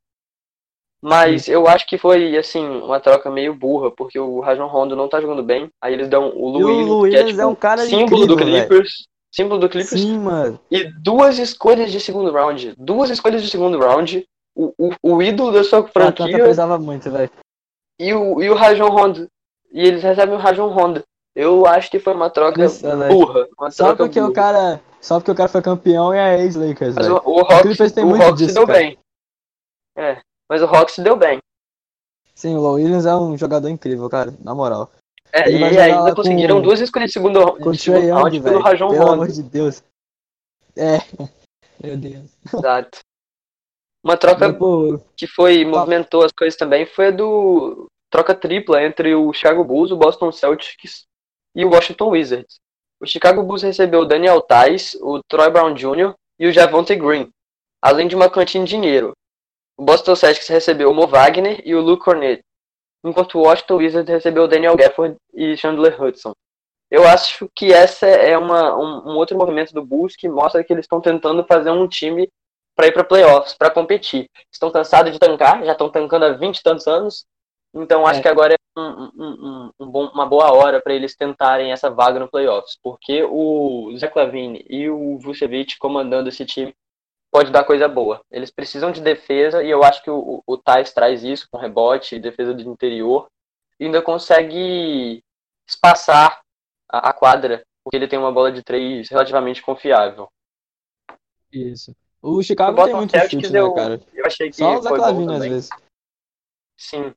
Mas 1.03 1.49
eu 1.49 1.67
acho 1.67 1.85
que 1.85 1.97
foi, 1.97 2.37
assim, 2.37 2.65
uma 2.65 2.97
troca 2.97 3.29
meio 3.29 3.53
burra, 3.53 3.91
porque 3.91 4.17
o 4.17 4.39
Rajon 4.39 4.67
Rondo 4.67 4.95
não 4.95 5.09
tá 5.09 5.19
jogando 5.19 5.43
bem. 5.43 5.69
Aí 5.81 5.93
eles 5.93 6.07
dão 6.07 6.29
o 6.29 6.45
o 6.45 6.49
Lu 6.49 6.59
Lu 6.59 6.99
Williams, 7.01 7.09
que 7.09 7.15
é, 7.17 7.31
tipo, 7.31 7.41
é 7.41 7.45
um 7.45 7.55
cara 7.55 7.81
símbolo 7.85 8.25
do 8.25 8.33
incrível, 8.35 8.53
velho. 8.53 8.67
Clippers. 8.69 9.07
Símbolo 9.29 9.59
do 9.59 9.67
Clippers. 9.67 9.99
Sim, 10.01 10.17
mano. 10.19 10.57
E 10.71 10.85
duas 10.85 11.39
escolhas 11.39 11.91
de 11.91 11.99
segundo 11.99 12.31
round. 12.31 12.73
Duas 12.77 13.09
escolhas 13.09 13.41
de 13.43 13.49
segundo 13.49 13.77
round. 13.79 14.25
O, 14.55 14.73
o, 14.77 15.15
o 15.15 15.21
ídolo 15.21 15.51
da 15.51 15.63
sua 15.63 15.79
O 15.79 15.85
Atlanta 15.85 16.15
franquia 16.15 16.37
precisava 16.37 16.77
muito, 16.77 17.11
velho. 17.11 17.29
e 17.99 18.13
o, 18.13 18.41
e 18.41 18.49
o 18.49 18.55
Rajon 18.55 18.87
Rondo. 18.89 19.27
E 19.73 19.85
eles 19.85 20.03
recebem 20.03 20.35
o 20.35 20.39
Rajon 20.39 20.67
Rondo. 20.69 21.03
Eu 21.35 21.65
acho 21.65 21.89
que 21.91 21.99
foi 21.99 22.13
uma 22.13 22.29
troca 22.29 22.65
burra. 23.09 23.47
Uma 23.59 23.71
Só 23.71 23.85
troca 23.87 24.03
porque 24.05 24.19
burra. 24.21 24.31
o 24.31 24.33
cara. 24.33 24.81
Só 25.01 25.19
porque 25.19 25.31
o 25.31 25.35
cara 25.35 25.49
foi 25.49 25.61
campeão 25.61 26.13
e 26.13 26.17
é 26.17 26.39
ex-Lakers, 26.43 26.95
Mas 26.95 27.09
o, 27.09 27.21
o 27.25 27.39
Hawks, 27.39 27.61
Clippers 27.63 27.91
tem 27.91 28.03
o 28.05 28.07
muito 28.07 28.23
Hawks 28.23 28.37
disso, 28.37 28.53
deu 28.53 28.65
cara. 28.67 28.79
bem. 28.79 28.97
É, 29.97 30.21
mas 30.49 30.61
o 30.61 30.65
Hawks 30.65 30.99
deu 30.99 31.15
bem. 31.15 31.39
Sim, 32.35 32.55
o 32.55 32.61
Low 32.61 32.73
Williams 32.75 33.05
é 33.05 33.15
um 33.15 33.37
jogador 33.37 33.69
incrível, 33.69 34.09
cara. 34.09 34.33
Na 34.43 34.53
moral. 34.55 34.91
É, 35.31 35.49
e 35.49 35.63
ainda 35.63 36.13
conseguiram 36.15 36.57
com- 36.57 36.61
duas 36.61 36.79
escolhas 36.79 37.09
de 37.09 37.13
segundo, 37.13 37.53
Com 37.57 37.71
de 37.71 37.89
o 37.89 37.93
Trae 37.93 38.09
round 38.09 38.35
Young, 38.35 38.43
pelo 38.43 38.53
velho. 38.55 38.59
Rajon 38.65 38.87
Pelo 38.89 38.99
Rondo. 39.01 39.13
amor 39.13 39.27
de 39.27 39.43
Deus. 39.43 39.83
É. 40.75 40.97
Meu 41.83 41.97
Deus. 41.97 42.31
Exato. 42.53 42.99
Uma 44.03 44.17
troca 44.17 44.53
que 45.15 45.25
foi 45.27 45.63
movimentou 45.65 46.23
as 46.23 46.31
coisas 46.31 46.57
também 46.57 46.85
foi 46.85 47.07
a 47.07 47.11
do 47.11 47.85
troca 48.11 48.35
tripla 48.35 48.83
entre 48.83 49.15
o 49.15 49.31
Chicago 49.33 49.63
Bulls, 49.63 49.91
o 49.91 49.97
Boston 49.97 50.31
Celtics 50.31 51.03
e 51.55 51.63
o 51.65 51.69
Washington 51.69 52.09
Wizards. 52.09 52.57
O 53.01 53.07
Chicago 53.07 53.41
Bulls 53.43 53.63
recebeu 53.63 54.01
o 54.01 54.05
Daniel 54.05 54.41
Tice, 54.41 54.97
o 55.01 55.21
Troy 55.27 55.49
Brown 55.49 55.73
Jr. 55.73 56.13
e 56.39 56.47
o 56.47 56.51
Javonte 56.53 56.95
Green, 56.95 57.29
além 57.81 58.07
de 58.07 58.15
uma 58.15 58.29
quantia 58.29 58.59
em 58.61 58.65
dinheiro. 58.65 59.13
O 59.83 59.85
Boston 59.85 60.15
Celtics 60.15 60.47
recebeu 60.47 60.89
o 60.89 60.93
Mo 60.93 61.05
Wagner 61.05 61.61
e 61.65 61.75
o 61.75 61.81
Luke 61.81 62.05
Cornet, 62.05 62.41
enquanto 63.03 63.37
o 63.37 63.41
Washington 63.41 63.75
Wizards 63.75 64.09
recebeu 64.09 64.43
o 64.43 64.47
Daniel 64.47 64.77
Gafford 64.77 65.17
e 65.33 65.57
Chandler 65.57 66.01
Hudson. 66.01 66.31
Eu 66.89 67.05
acho 67.05 67.49
que 67.53 67.73
essa 67.73 68.07
é 68.07 68.37
uma, 68.37 68.73
um, 68.77 69.11
um 69.11 69.17
outro 69.17 69.37
movimento 69.37 69.73
do 69.73 69.85
Bulls 69.85 70.15
que 70.15 70.29
mostra 70.29 70.63
que 70.63 70.71
eles 70.71 70.85
estão 70.85 71.01
tentando 71.01 71.43
fazer 71.43 71.69
um 71.69 71.85
time 71.85 72.29
para 72.77 72.87
ir 72.87 72.93
para 72.93 73.03
playoffs, 73.03 73.55
para 73.55 73.69
competir. 73.69 74.27
Estão 74.49 74.71
cansados 74.71 75.11
de 75.11 75.19
tancar, 75.19 75.65
já 75.65 75.73
estão 75.73 75.89
tancando 75.89 76.23
há 76.23 76.29
20 76.29 76.59
e 76.59 76.63
tantos 76.63 76.87
anos, 76.87 77.25
então 77.75 78.07
acho 78.07 78.19
É. 78.19 78.21
que 78.21 78.29
agora 78.29 78.53
é 78.53 78.79
um- 78.79 79.11
um- 79.17 79.71
um- 79.81 79.85
bom- 79.91 80.11
uma 80.13 80.25
boa 80.25 80.53
hora 80.53 80.81
para 80.81 80.93
eles 80.93 81.13
tentarem 81.13 81.73
essa 81.73 81.89
vaga 81.89 82.21
no 82.21 82.29
playoffs, 82.29 82.77
porque 82.81 83.21
o 83.21 83.93
Zach 83.97 84.17
Lavine 84.17 84.65
e 84.69 84.89
o 84.89 85.17
Vucevic 85.19 85.77
comandando 85.77 86.29
esse 86.29 86.45
time 86.45 86.73
pode 87.33 87.51
dar 87.51 87.63
coisa 87.63 87.87
boa. 87.87 88.21
Eles 88.29 88.51
precisam 88.51 88.91
de 88.91 89.01
defesa 89.01 89.63
e 89.63 89.69
eu 89.69 89.83
acho 89.83 90.03
que 90.03 90.09
o, 90.11 90.43
o 90.45 90.55
Thais 90.55 90.93
traz 90.93 91.23
isso 91.23 91.47
com 91.51 91.57
rebote, 91.57 92.19
defesa 92.19 92.53
do 92.53 92.61
interior, 92.61 93.27
e 93.79 93.85
ainda 93.85 94.03
consegue 94.03 95.19
espaçar 95.67 96.41
a, 96.87 97.09
a 97.09 97.13
quadra, 97.13 97.63
porque 97.83 97.97
ele 97.97 98.07
tem 98.07 98.19
uma 98.19 98.31
bola 98.31 98.51
de 98.51 98.61
três 98.61 99.09
relativamente 99.09 99.63
confiável. 99.63 100.29
isso. 101.51 101.95
O 102.21 102.41
Chicago 102.43 102.79
O 102.79 102.85
tem 102.85 102.93
muito 102.95 103.11
Celtics 103.11 103.31
chute, 103.47 103.51
né, 103.51 103.59
eu, 103.59 103.73
cara? 103.73 103.99
eu 104.13 104.25
achei 104.25 104.49
que 104.49 104.55
Só 104.55 104.79
o 104.79 104.95
Lavine 104.95 105.33
às 105.35 105.43
vezes. 105.43 105.69
Sim. 106.77 107.13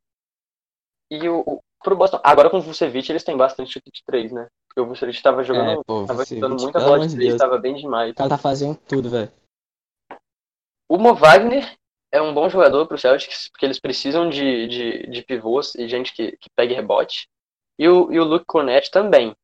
E 1.10 1.28
o, 1.28 1.40
o 1.46 1.60
pro 1.84 1.94
Boston, 1.94 2.20
agora 2.24 2.50
com 2.50 2.56
o 2.56 2.62
Vucevic 2.62 3.12
eles 3.12 3.22
têm 3.22 3.36
bastante 3.36 3.70
chute 3.70 3.90
de 3.92 4.02
três, 4.04 4.32
né? 4.32 4.48
Porque 4.66 4.80
o 4.80 4.86
Vucevic 4.86 5.22
tava 5.22 5.44
jogando, 5.44 5.80
É, 5.80 5.84
pô, 5.86 6.06
tava 6.06 6.20
Vucevic, 6.20 6.40
chutando 6.40 6.62
muita 6.62 6.80
bola 6.80 7.06
de 7.06 7.14
três, 7.14 7.28
Deus. 7.28 7.38
tava 7.38 7.58
bem 7.58 7.74
demais. 7.74 8.10
O 8.12 8.14
cara 8.14 8.30
tá 8.30 8.38
fazendo 8.38 8.76
tudo, 8.88 9.08
velho. 9.10 9.30
O 10.88 10.98
Mo 10.98 11.14
Wagner 11.14 11.70
é 12.12 12.20
um 12.22 12.32
bom 12.32 12.48
jogador 12.48 12.86
pro 12.86 12.98
Celtics, 12.98 13.48
porque 13.48 13.66
eles 13.66 13.80
precisam 13.80 14.28
de, 14.28 14.66
de, 14.68 15.06
de 15.10 15.22
pivôs 15.22 15.74
e 15.74 15.88
gente 15.88 16.12
que, 16.14 16.32
que 16.40 16.48
pegue 16.54 16.74
rebote. 16.74 17.26
E 17.78 17.88
o, 17.88 18.10
e 18.12 18.18
o 18.18 18.24
Luke 18.24 18.44
Cornett 18.46 18.90
também. 18.90 19.34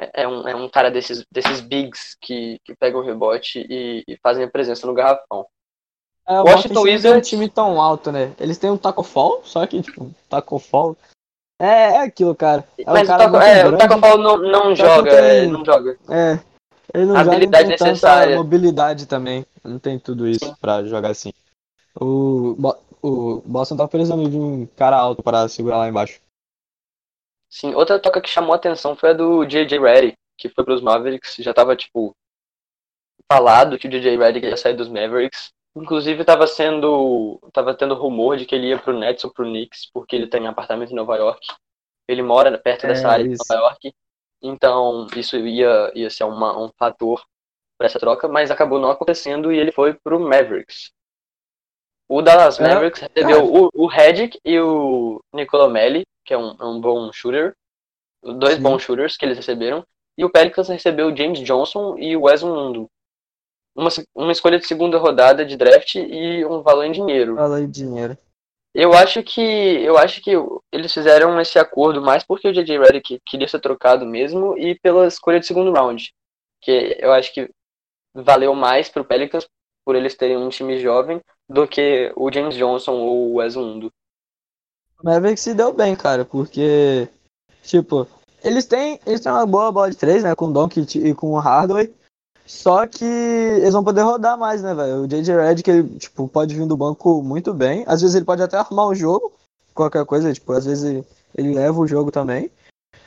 É, 0.00 0.22
é 0.22 0.28
um, 0.28 0.48
é 0.48 0.54
um 0.54 0.68
cara 0.68 0.90
desses, 0.90 1.24
desses 1.30 1.60
bigs 1.60 2.16
que, 2.20 2.58
que 2.64 2.74
pegam 2.76 3.02
rebote 3.02 3.66
e, 3.68 4.04
e 4.06 4.16
fazem 4.22 4.44
a 4.44 4.50
presença 4.50 4.86
no 4.86 4.94
garrafão. 4.94 5.44
É, 6.26 6.40
o 6.40 6.44
Washington 6.44 6.74
não 6.74 6.82
tem 6.84 6.92
um 6.92 6.94
Wizards- 6.96 7.28
time 7.28 7.48
tão 7.48 7.80
alto, 7.80 8.12
né? 8.12 8.32
Eles 8.38 8.58
têm 8.58 8.70
um 8.70 8.76
taco 8.76 9.02
fall, 9.02 9.40
só 9.44 9.66
que, 9.66 9.82
tipo, 9.82 10.14
taco 10.28 10.58
fall. 10.58 10.96
É, 11.60 11.66
é 11.96 11.98
aquilo, 12.02 12.34
cara. 12.36 12.64
É 12.78 12.88
um 12.88 12.92
Mas 12.94 13.08
cara 13.08 13.28
o 13.28 13.32
Taco, 13.32 13.44
é, 13.44 13.66
o. 13.66 13.76
Taco 13.78 13.98
Fall 13.98 14.18
não, 14.18 14.36
não 14.36 14.76
joga, 14.76 15.10
tem- 15.10 15.18
é, 15.18 15.46
não 15.46 15.64
joga. 15.64 15.98
É. 16.08 16.38
Ele 16.94 17.04
não 17.06 17.16
Habilidade 17.16 17.64
joga 17.64 17.76
tanta 17.78 17.90
necessária. 17.90 18.36
mobilidade 18.36 19.06
também. 19.06 19.44
Não 19.68 19.78
tem 19.78 19.98
tudo 19.98 20.26
isso 20.28 20.56
pra 20.56 20.84
jogar 20.84 21.10
assim. 21.10 21.32
O, 22.00 22.56
o 23.02 23.42
Boston 23.42 23.76
tá 23.76 23.88
precisando 23.88 24.28
de 24.30 24.36
um 24.36 24.66
cara 24.66 24.96
alto 24.96 25.22
para 25.22 25.48
segurar 25.48 25.78
lá 25.78 25.88
embaixo. 25.88 26.20
Sim, 27.50 27.74
outra 27.74 28.00
toca 28.00 28.20
que 28.20 28.28
chamou 28.28 28.52
a 28.52 28.56
atenção 28.56 28.96
foi 28.96 29.10
a 29.10 29.12
do 29.12 29.44
J.J. 29.44 29.78
Redick, 29.78 30.16
que 30.36 30.48
foi 30.48 30.64
pros 30.64 30.80
Mavericks, 30.80 31.36
já 31.38 31.52
tava, 31.52 31.74
tipo, 31.76 32.14
falado 33.30 33.78
que 33.78 33.86
o 33.86 33.90
J.J. 33.90 34.16
Redick 34.16 34.46
ia 34.46 34.56
sair 34.56 34.74
dos 34.74 34.88
Mavericks. 34.88 35.50
Inclusive, 35.76 36.24
tava 36.24 36.46
sendo, 36.46 37.38
tava 37.52 37.74
tendo 37.74 37.94
rumor 37.94 38.36
de 38.36 38.44
que 38.46 38.54
ele 38.54 38.68
ia 38.68 38.78
pro 38.78 38.92
Nets 38.98 39.24
ou 39.24 39.32
pro 39.32 39.44
Knicks, 39.44 39.88
porque 39.92 40.16
ele 40.16 40.26
tem 40.26 40.46
apartamento 40.46 40.90
em 40.90 40.96
Nova 40.96 41.16
York. 41.16 41.46
Ele 42.08 42.22
mora 42.22 42.56
perto 42.58 42.84
É, 42.84 42.88
dessa 42.88 43.08
área 43.08 43.24
isso. 43.24 43.44
de 43.44 43.48
Nova 43.54 43.62
York. 43.68 43.94
Então, 44.42 45.06
isso 45.16 45.36
ia, 45.36 45.92
ia 45.94 46.10
ser 46.10 46.24
uma, 46.24 46.58
um 46.58 46.70
fator 46.76 47.22
por 47.78 47.86
essa 47.86 48.00
troca, 48.00 48.26
mas 48.26 48.50
acabou 48.50 48.80
não 48.80 48.90
acontecendo 48.90 49.52
e 49.52 49.58
ele 49.58 49.70
foi 49.70 49.94
pro 49.94 50.18
Mavericks. 50.18 50.90
O 52.08 52.20
Dallas 52.20 52.58
É, 52.58 52.62
Mavericks 52.62 53.02
recebeu 53.02 53.44
o, 53.44 53.70
o 53.72 53.86
Redick 53.86 54.38
e 54.44 54.58
o 54.58 55.20
Nicola 55.32 55.68
Melli, 55.68 56.04
que 56.24 56.34
é 56.34 56.38
um, 56.38 56.56
é 56.58 56.64
um 56.64 56.80
bom 56.80 57.12
shooter. 57.12 57.54
Dois 58.22 58.56
Sim. 58.56 58.62
bons 58.62 58.82
shooters 58.82 59.16
que 59.16 59.24
eles 59.24 59.36
receberam. 59.36 59.84
E 60.16 60.24
o 60.24 60.30
Pelicans 60.30 60.68
recebeu 60.68 61.06
o 61.06 61.16
James 61.16 61.38
Johnson 61.40 61.96
e 61.96 62.16
o 62.16 62.22
Wes 62.22 62.42
Mundo. 62.42 62.90
Uma, 63.76 63.90
uma 64.14 64.32
escolha 64.32 64.58
de 64.58 64.66
segunda 64.66 64.98
rodada 64.98 65.44
de 65.44 65.56
draft 65.56 65.94
e 65.94 66.44
um 66.44 66.60
valor 66.62 66.84
em 66.84 66.90
dinheiro. 66.90 67.36
Fala 67.36 67.58
aí 67.58 67.66
dinheiro. 67.66 68.18
Eu 68.74 68.92
acho 68.92 69.22
que 69.22 69.40
eu 69.40 69.96
acho 69.96 70.20
que 70.20 70.32
eles 70.72 70.92
fizeram 70.92 71.40
esse 71.40 71.58
acordo 71.58 72.02
mais 72.02 72.24
porque 72.24 72.48
o 72.48 72.52
JJ 72.52 72.78
Redick 72.78 73.20
queria 73.24 73.46
ser 73.46 73.60
trocado 73.60 74.04
mesmo 74.04 74.58
e 74.58 74.74
pela 74.80 75.06
escolha 75.06 75.38
de 75.38 75.46
segundo 75.46 75.72
round, 75.72 76.12
que 76.60 76.96
eu 76.98 77.12
acho 77.12 77.32
que 77.32 77.48
valeu 78.14 78.54
mais 78.54 78.88
pro 78.88 79.04
Pelicans 79.04 79.46
por 79.84 79.96
eles 79.96 80.14
terem 80.14 80.36
um 80.36 80.48
time 80.48 80.78
jovem 80.80 81.20
do 81.48 81.66
que 81.66 82.12
o 82.14 82.30
James 82.30 82.54
Johnson 82.54 82.92
ou 82.92 83.30
o 83.30 83.34
Wes 83.36 83.56
Mundo. 83.56 83.90
O 85.00 85.06
Mavericks 85.06 85.42
se 85.42 85.54
deu 85.54 85.72
bem, 85.72 85.94
cara, 85.96 86.24
porque, 86.24 87.08
tipo, 87.62 88.06
eles 88.42 88.66
têm, 88.66 89.00
eles 89.06 89.20
têm 89.20 89.32
uma 89.32 89.46
boa 89.46 89.72
bola 89.72 89.90
de 89.90 89.96
três, 89.96 90.22
né, 90.22 90.34
com 90.34 90.46
o 90.46 90.52
Doncic 90.52 90.96
e 90.96 91.14
com 91.14 91.30
o 91.30 91.38
Hardaway, 91.38 91.92
só 92.44 92.86
que 92.86 93.04
eles 93.04 93.72
vão 93.72 93.84
poder 93.84 94.02
rodar 94.02 94.36
mais, 94.36 94.62
né, 94.62 94.74
velho? 94.74 95.02
O 95.02 95.06
JJ 95.06 95.36
Redick, 95.36 95.70
ele, 95.70 95.98
tipo, 95.98 96.26
pode 96.26 96.54
vir 96.54 96.66
do 96.66 96.76
banco 96.76 97.22
muito 97.22 97.54
bem, 97.54 97.84
às 97.86 98.00
vezes 98.00 98.16
ele 98.16 98.24
pode 98.24 98.42
até 98.42 98.56
arrumar 98.56 98.88
um 98.88 98.94
jogo, 98.94 99.32
qualquer 99.74 100.04
coisa, 100.04 100.32
tipo, 100.32 100.52
às 100.52 100.66
vezes 100.66 100.84
ele, 100.84 101.04
ele 101.36 101.54
leva 101.54 101.78
o 101.78 101.86
jogo 101.86 102.10
também. 102.10 102.50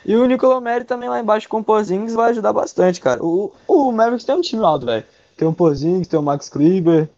E 0.04 0.16
o 0.16 0.26
Nicola 0.26 0.60
Meri 0.60 0.84
também 0.84 1.08
lá 1.08 1.20
embaixo 1.20 1.48
com 1.48 1.58
o 1.58 1.64
Porzingis 1.64 2.14
vai 2.14 2.30
ajudar 2.30 2.52
bastante, 2.52 3.00
cara. 3.00 3.24
O, 3.24 3.52
o 3.66 3.92
Mavericks 3.92 4.24
tem 4.24 4.34
um 4.34 4.40
time 4.40 4.64
alto, 4.64 4.86
velho. 4.86 5.04
Tem 5.36 5.46
o 5.46 5.52
Porzingis, 5.52 6.08
tem 6.08 6.18
o 6.18 6.22
Max 6.22 6.48
Kleber, 6.48 7.08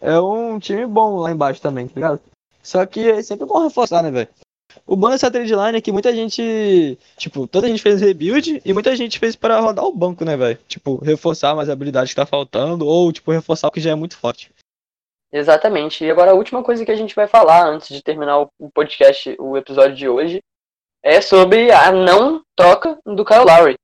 é 0.00 0.18
um 0.20 0.58
time 0.58 0.86
bom 0.86 1.16
lá 1.16 1.30
embaixo 1.30 1.60
também, 1.60 1.88
tá 1.88 1.94
ligado? 1.96 2.20
Só 2.62 2.84
que 2.84 3.08
é 3.08 3.22
sempre 3.22 3.46
bom 3.46 3.62
reforçar, 3.62 4.02
né, 4.02 4.10
velho? 4.10 4.28
O 4.86 4.96
bom 4.96 5.08
dessa 5.08 5.30
trade 5.30 5.54
line 5.54 5.78
é 5.78 5.80
que 5.80 5.92
muita 5.92 6.14
gente, 6.14 6.98
tipo, 7.16 7.46
toda 7.46 7.68
gente 7.68 7.82
fez 7.82 8.00
rebuild 8.00 8.60
e 8.64 8.72
muita 8.72 8.94
gente 8.94 9.18
fez 9.18 9.34
para 9.34 9.58
rodar 9.58 9.84
o 9.84 9.92
banco, 9.92 10.24
né, 10.24 10.36
velho? 10.36 10.58
Tipo, 10.68 10.96
reforçar 10.96 11.54
mais 11.54 11.70
habilidades 11.70 12.10
que 12.10 12.16
tá 12.16 12.26
faltando 12.26 12.86
ou, 12.86 13.10
tipo, 13.12 13.32
reforçar 13.32 13.68
o 13.68 13.70
que 13.70 13.80
já 13.80 13.90
é 13.90 13.94
muito 13.94 14.16
forte. 14.16 14.50
Exatamente. 15.32 16.04
E 16.04 16.10
agora 16.10 16.32
a 16.32 16.34
última 16.34 16.62
coisa 16.62 16.84
que 16.84 16.90
a 16.90 16.96
gente 16.96 17.14
vai 17.14 17.26
falar 17.26 17.66
antes 17.66 17.88
de 17.88 18.02
terminar 18.02 18.40
o 18.40 18.70
podcast, 18.72 19.34
o 19.38 19.56
episódio 19.56 19.96
de 19.96 20.08
hoje, 20.08 20.40
é 21.06 21.20
sobre 21.20 21.70
a 21.70 21.92
não 21.92 22.42
troca 22.56 22.98
do 23.06 23.24
Kyle 23.24 23.44
Lowry. 23.44 23.76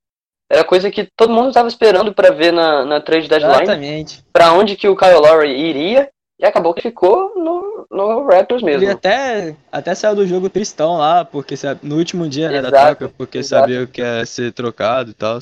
Era 0.51 0.65
coisa 0.65 0.91
que 0.91 1.09
todo 1.17 1.33
mundo 1.33 1.49
estava 1.49 1.69
esperando 1.69 2.13
para 2.13 2.31
ver 2.33 2.53
na, 2.53 2.85
na 2.85 3.01
trade 3.01 3.29
deadline. 3.29 3.63
Exatamente. 3.63 4.25
para 4.33 4.53
onde 4.53 4.77
que 4.77 4.89
o 4.89 4.97
Kyle 4.97 5.15
Lowry 5.21 5.51
iria 5.57 6.11
e 6.39 6.45
acabou 6.45 6.75
que 6.75 6.83
ficou 6.83 7.33
no, 7.37 7.87
no 7.91 8.25
Raptors 8.27 8.63
mesmo. 8.63 8.83
Ele 8.83 8.93
até, 8.93 9.57
até 9.71 9.95
saiu 9.95 10.17
do 10.17 10.27
jogo 10.27 10.51
tristão 10.51 10.97
lá, 10.99 11.25
porque 11.25 11.55
no 11.83 11.97
último 11.97 12.29
dia 12.29 12.51
né, 12.51 12.61
da 12.61 12.69
Exato, 12.69 12.97
troca, 12.99 13.15
porque 13.17 13.39
exato. 13.39 13.63
sabia 13.63 13.87
que 13.87 14.01
ia 14.03 14.27
ser 14.27 14.53
trocado 14.53 15.11
e 15.13 15.15
tal. 15.15 15.39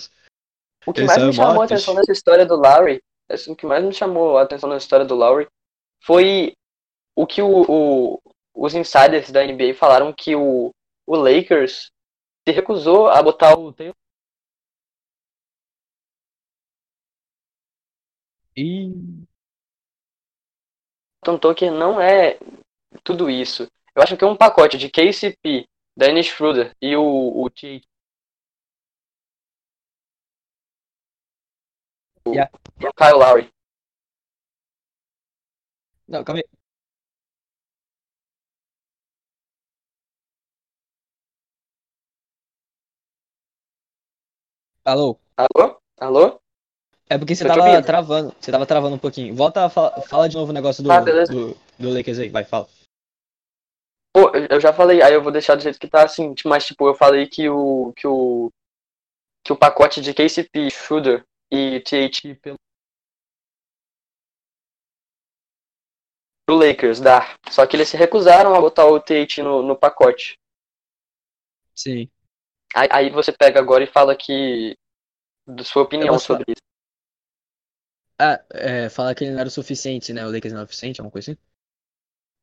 O 0.87 0.93
que 0.93 1.01
ele 1.01 1.07
mais 1.07 1.23
me 1.25 1.33
chamou 1.33 1.51
a 1.51 1.55
mó 1.55 1.63
atenção 1.63 1.95
nessa 1.95 2.13
história 2.13 2.45
do 2.47 2.57
Lowry, 2.57 3.01
assim, 3.31 3.51
o 3.53 3.57
que 3.57 3.67
mais 3.67 3.83
me 3.83 3.93
chamou 3.93 4.37
a 4.39 4.43
atenção 4.43 4.69
nessa 4.69 4.85
história 4.85 5.05
do 5.07 5.15
Lowry 5.15 5.47
foi 6.05 6.53
o 7.17 7.27
que 7.27 7.43
o, 7.43 7.65
o- 7.69 8.19
os 8.55 8.75
insiders 8.75 9.31
da 9.31 9.43
NBA 9.45 9.75
falaram 9.75 10.13
que 10.13 10.37
o, 10.37 10.71
o 11.11 11.17
Lakers 11.17 11.91
se 12.47 12.55
recusou 12.55 13.09
a 13.09 13.21
botar 13.21 13.59
o 13.59 13.73
Taylor 13.73 13.97
E 18.57 18.93
Tucker 21.41 21.73
não 21.73 22.01
é 22.01 22.39
tudo 23.03 23.29
isso. 23.29 23.67
Eu 23.95 24.03
acho 24.03 24.17
que 24.17 24.23
é 24.23 24.27
um 24.27 24.37
pacote 24.37 24.79
de 24.79 24.89
KCP, 24.89 25.67
Dennis 25.97 26.27
Schroeder 26.27 26.77
e 26.81 26.95
o, 26.95 27.43
o 27.43 27.51
T. 27.51 27.83
Yeah. 32.27 32.51
o 32.79 32.93
Kyle 32.93 33.19
Lowry. 33.19 33.51
Não, 36.07 36.23
calma 36.23 36.41
aí. 36.41 36.60
Alô? 44.91 45.17
Alô? 45.37 45.79
Alô? 46.01 46.41
É 47.09 47.17
porque 47.17 47.37
você 47.37 47.45
te 47.45 47.49
tava 47.49 47.65
ouvindo. 47.65 47.87
travando. 47.87 48.35
Você 48.41 48.51
tava 48.51 48.67
travando 48.67 48.97
um 48.97 48.99
pouquinho. 48.99 49.37
Volta, 49.37 49.69
fala, 49.71 50.03
fala 50.03 50.29
de 50.29 50.35
novo 50.37 50.51
o 50.51 50.53
negócio 50.53 50.83
do, 50.83 50.91
Ah, 50.91 50.99
do, 51.01 51.57
do 51.79 51.95
Lakers 51.95 52.19
aí. 52.19 52.29
Vai, 52.29 52.45
fala. 52.45 52.67
Pô, 54.13 54.33
eu- 54.51 54.61
já 54.61 54.73
falei, 54.73 55.01
aí 55.01 55.15
eu 55.15 55.23
vou 55.23 55.31
deixar 55.31 55.55
do 55.55 55.63
jeito 55.63 55.79
que 55.79 55.87
tá 55.87 56.05
assim, 56.05 56.35
mas 56.45 56.67
tipo, 56.67 56.89
eu 56.89 56.95
falei 56.95 57.29
que 57.29 57.49
o 57.49 57.93
que 57.95 58.05
o 58.05 58.51
que 59.45 59.53
o 59.53 59.57
pacote 59.57 60.01
de 60.01 60.13
KCP, 60.13 60.69
Schroeder 60.71 61.25
e 61.53 61.79
THT 61.81 62.35
pelo 62.35 62.57
pro 66.45 66.57
Lakers 66.57 66.99
dá. 66.99 67.37
Só 67.49 67.65
que 67.65 67.77
eles 67.77 67.89
se 67.89 67.97
recusaram 67.97 68.57
a 68.57 68.61
botar 68.61 68.87
o 68.87 68.99
THT 68.99 69.41
no, 69.41 69.63
no 69.63 69.77
pacote. 69.77 70.35
Sim. 71.77 72.11
Aí, 72.75 72.89
aí 72.93 73.11
você 73.11 73.33
pega 73.33 73.59
agora 73.61 73.83
e 73.85 73.87
fala 73.87 74.17
que 74.17 74.77
da 75.47 75.65
sua 75.65 75.83
opinião 75.83 76.19
sobre 76.19 76.45
isso. 76.53 76.63
Ah, 78.19 78.39
é, 78.53 78.89
falar 78.91 79.15
que 79.15 79.25
ele 79.25 79.33
não 79.33 79.41
era 79.41 79.49
o 79.49 79.53
suficiente, 79.53 80.13
né? 80.13 80.27
O 80.27 80.31
Lakers 80.31 80.53
não 80.53 80.61
era 80.61 80.67
o 80.67 80.69
suficiente, 80.69 81.01
alguma 81.01 81.11
coisa 81.13 81.33
assim? 81.33 81.41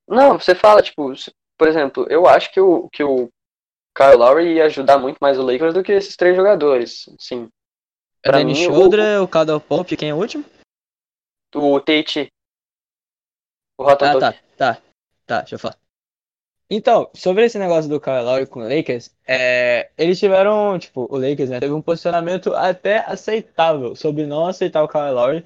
Não, 0.07 0.39
você 0.39 0.55
fala, 0.55 0.81
tipo, 0.81 1.12
por 1.57 1.67
exemplo, 1.67 2.07
eu 2.10 2.25
acho 2.27 2.51
que 2.51 2.60
o, 2.60 2.89
que 2.89 3.03
o 3.03 3.29
Kyle 3.95 4.15
Lowry 4.17 4.55
ia 4.55 4.65
ajudar 4.65 4.97
muito 4.97 5.17
mais 5.19 5.38
o 5.38 5.43
Lakers 5.43 5.73
do 5.73 5.83
que 5.83 5.91
esses 5.91 6.15
três 6.15 6.36
jogadores. 6.36 7.05
Sim. 7.19 7.49
É 8.23 8.31
Danny 8.31 8.53
mim, 8.53 8.67
o- 8.67 9.23
o 9.23 9.27
Caldwell 9.27 9.60
Pope, 9.62 9.97
quem 9.97 10.10
é 10.10 10.13
o 10.13 10.17
último? 10.17 10.43
O 11.55 11.79
THT. 11.79 12.29
O 13.77 13.83
Rotten 13.83 14.07
Ah, 14.10 14.19
tá, 14.19 14.33
tá, 14.57 14.81
tá, 15.25 15.39
deixa 15.41 15.55
eu 15.55 15.60
falar. 15.60 15.77
Então, 16.69 17.10
sobre 17.13 17.45
esse 17.45 17.58
negócio 17.58 17.89
do 17.89 17.99
Kyle 17.99 18.23
Lowry 18.23 18.45
com 18.45 18.60
o 18.60 18.63
Lakers, 18.67 19.10
é, 19.25 19.89
eles 19.97 20.19
tiveram, 20.19 20.77
tipo, 20.77 21.08
o 21.10 21.17
Lakers, 21.17 21.49
né, 21.49 21.60
teve 21.62 21.73
um 21.73 21.82
posicionamento 21.82 22.53
até 22.53 22.99
aceitável 23.10 23.95
sobre 23.95 24.25
não 24.25 24.45
aceitar 24.47 24.84
o 24.84 24.88
Kyle 24.88 25.12
Lowry, 25.12 25.45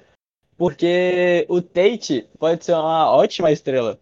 porque 0.56 1.46
o 1.48 1.62
Tate 1.62 2.26
pode 2.38 2.64
ser 2.64 2.72
uma 2.72 3.10
ótima 3.14 3.52
estrela, 3.52 4.00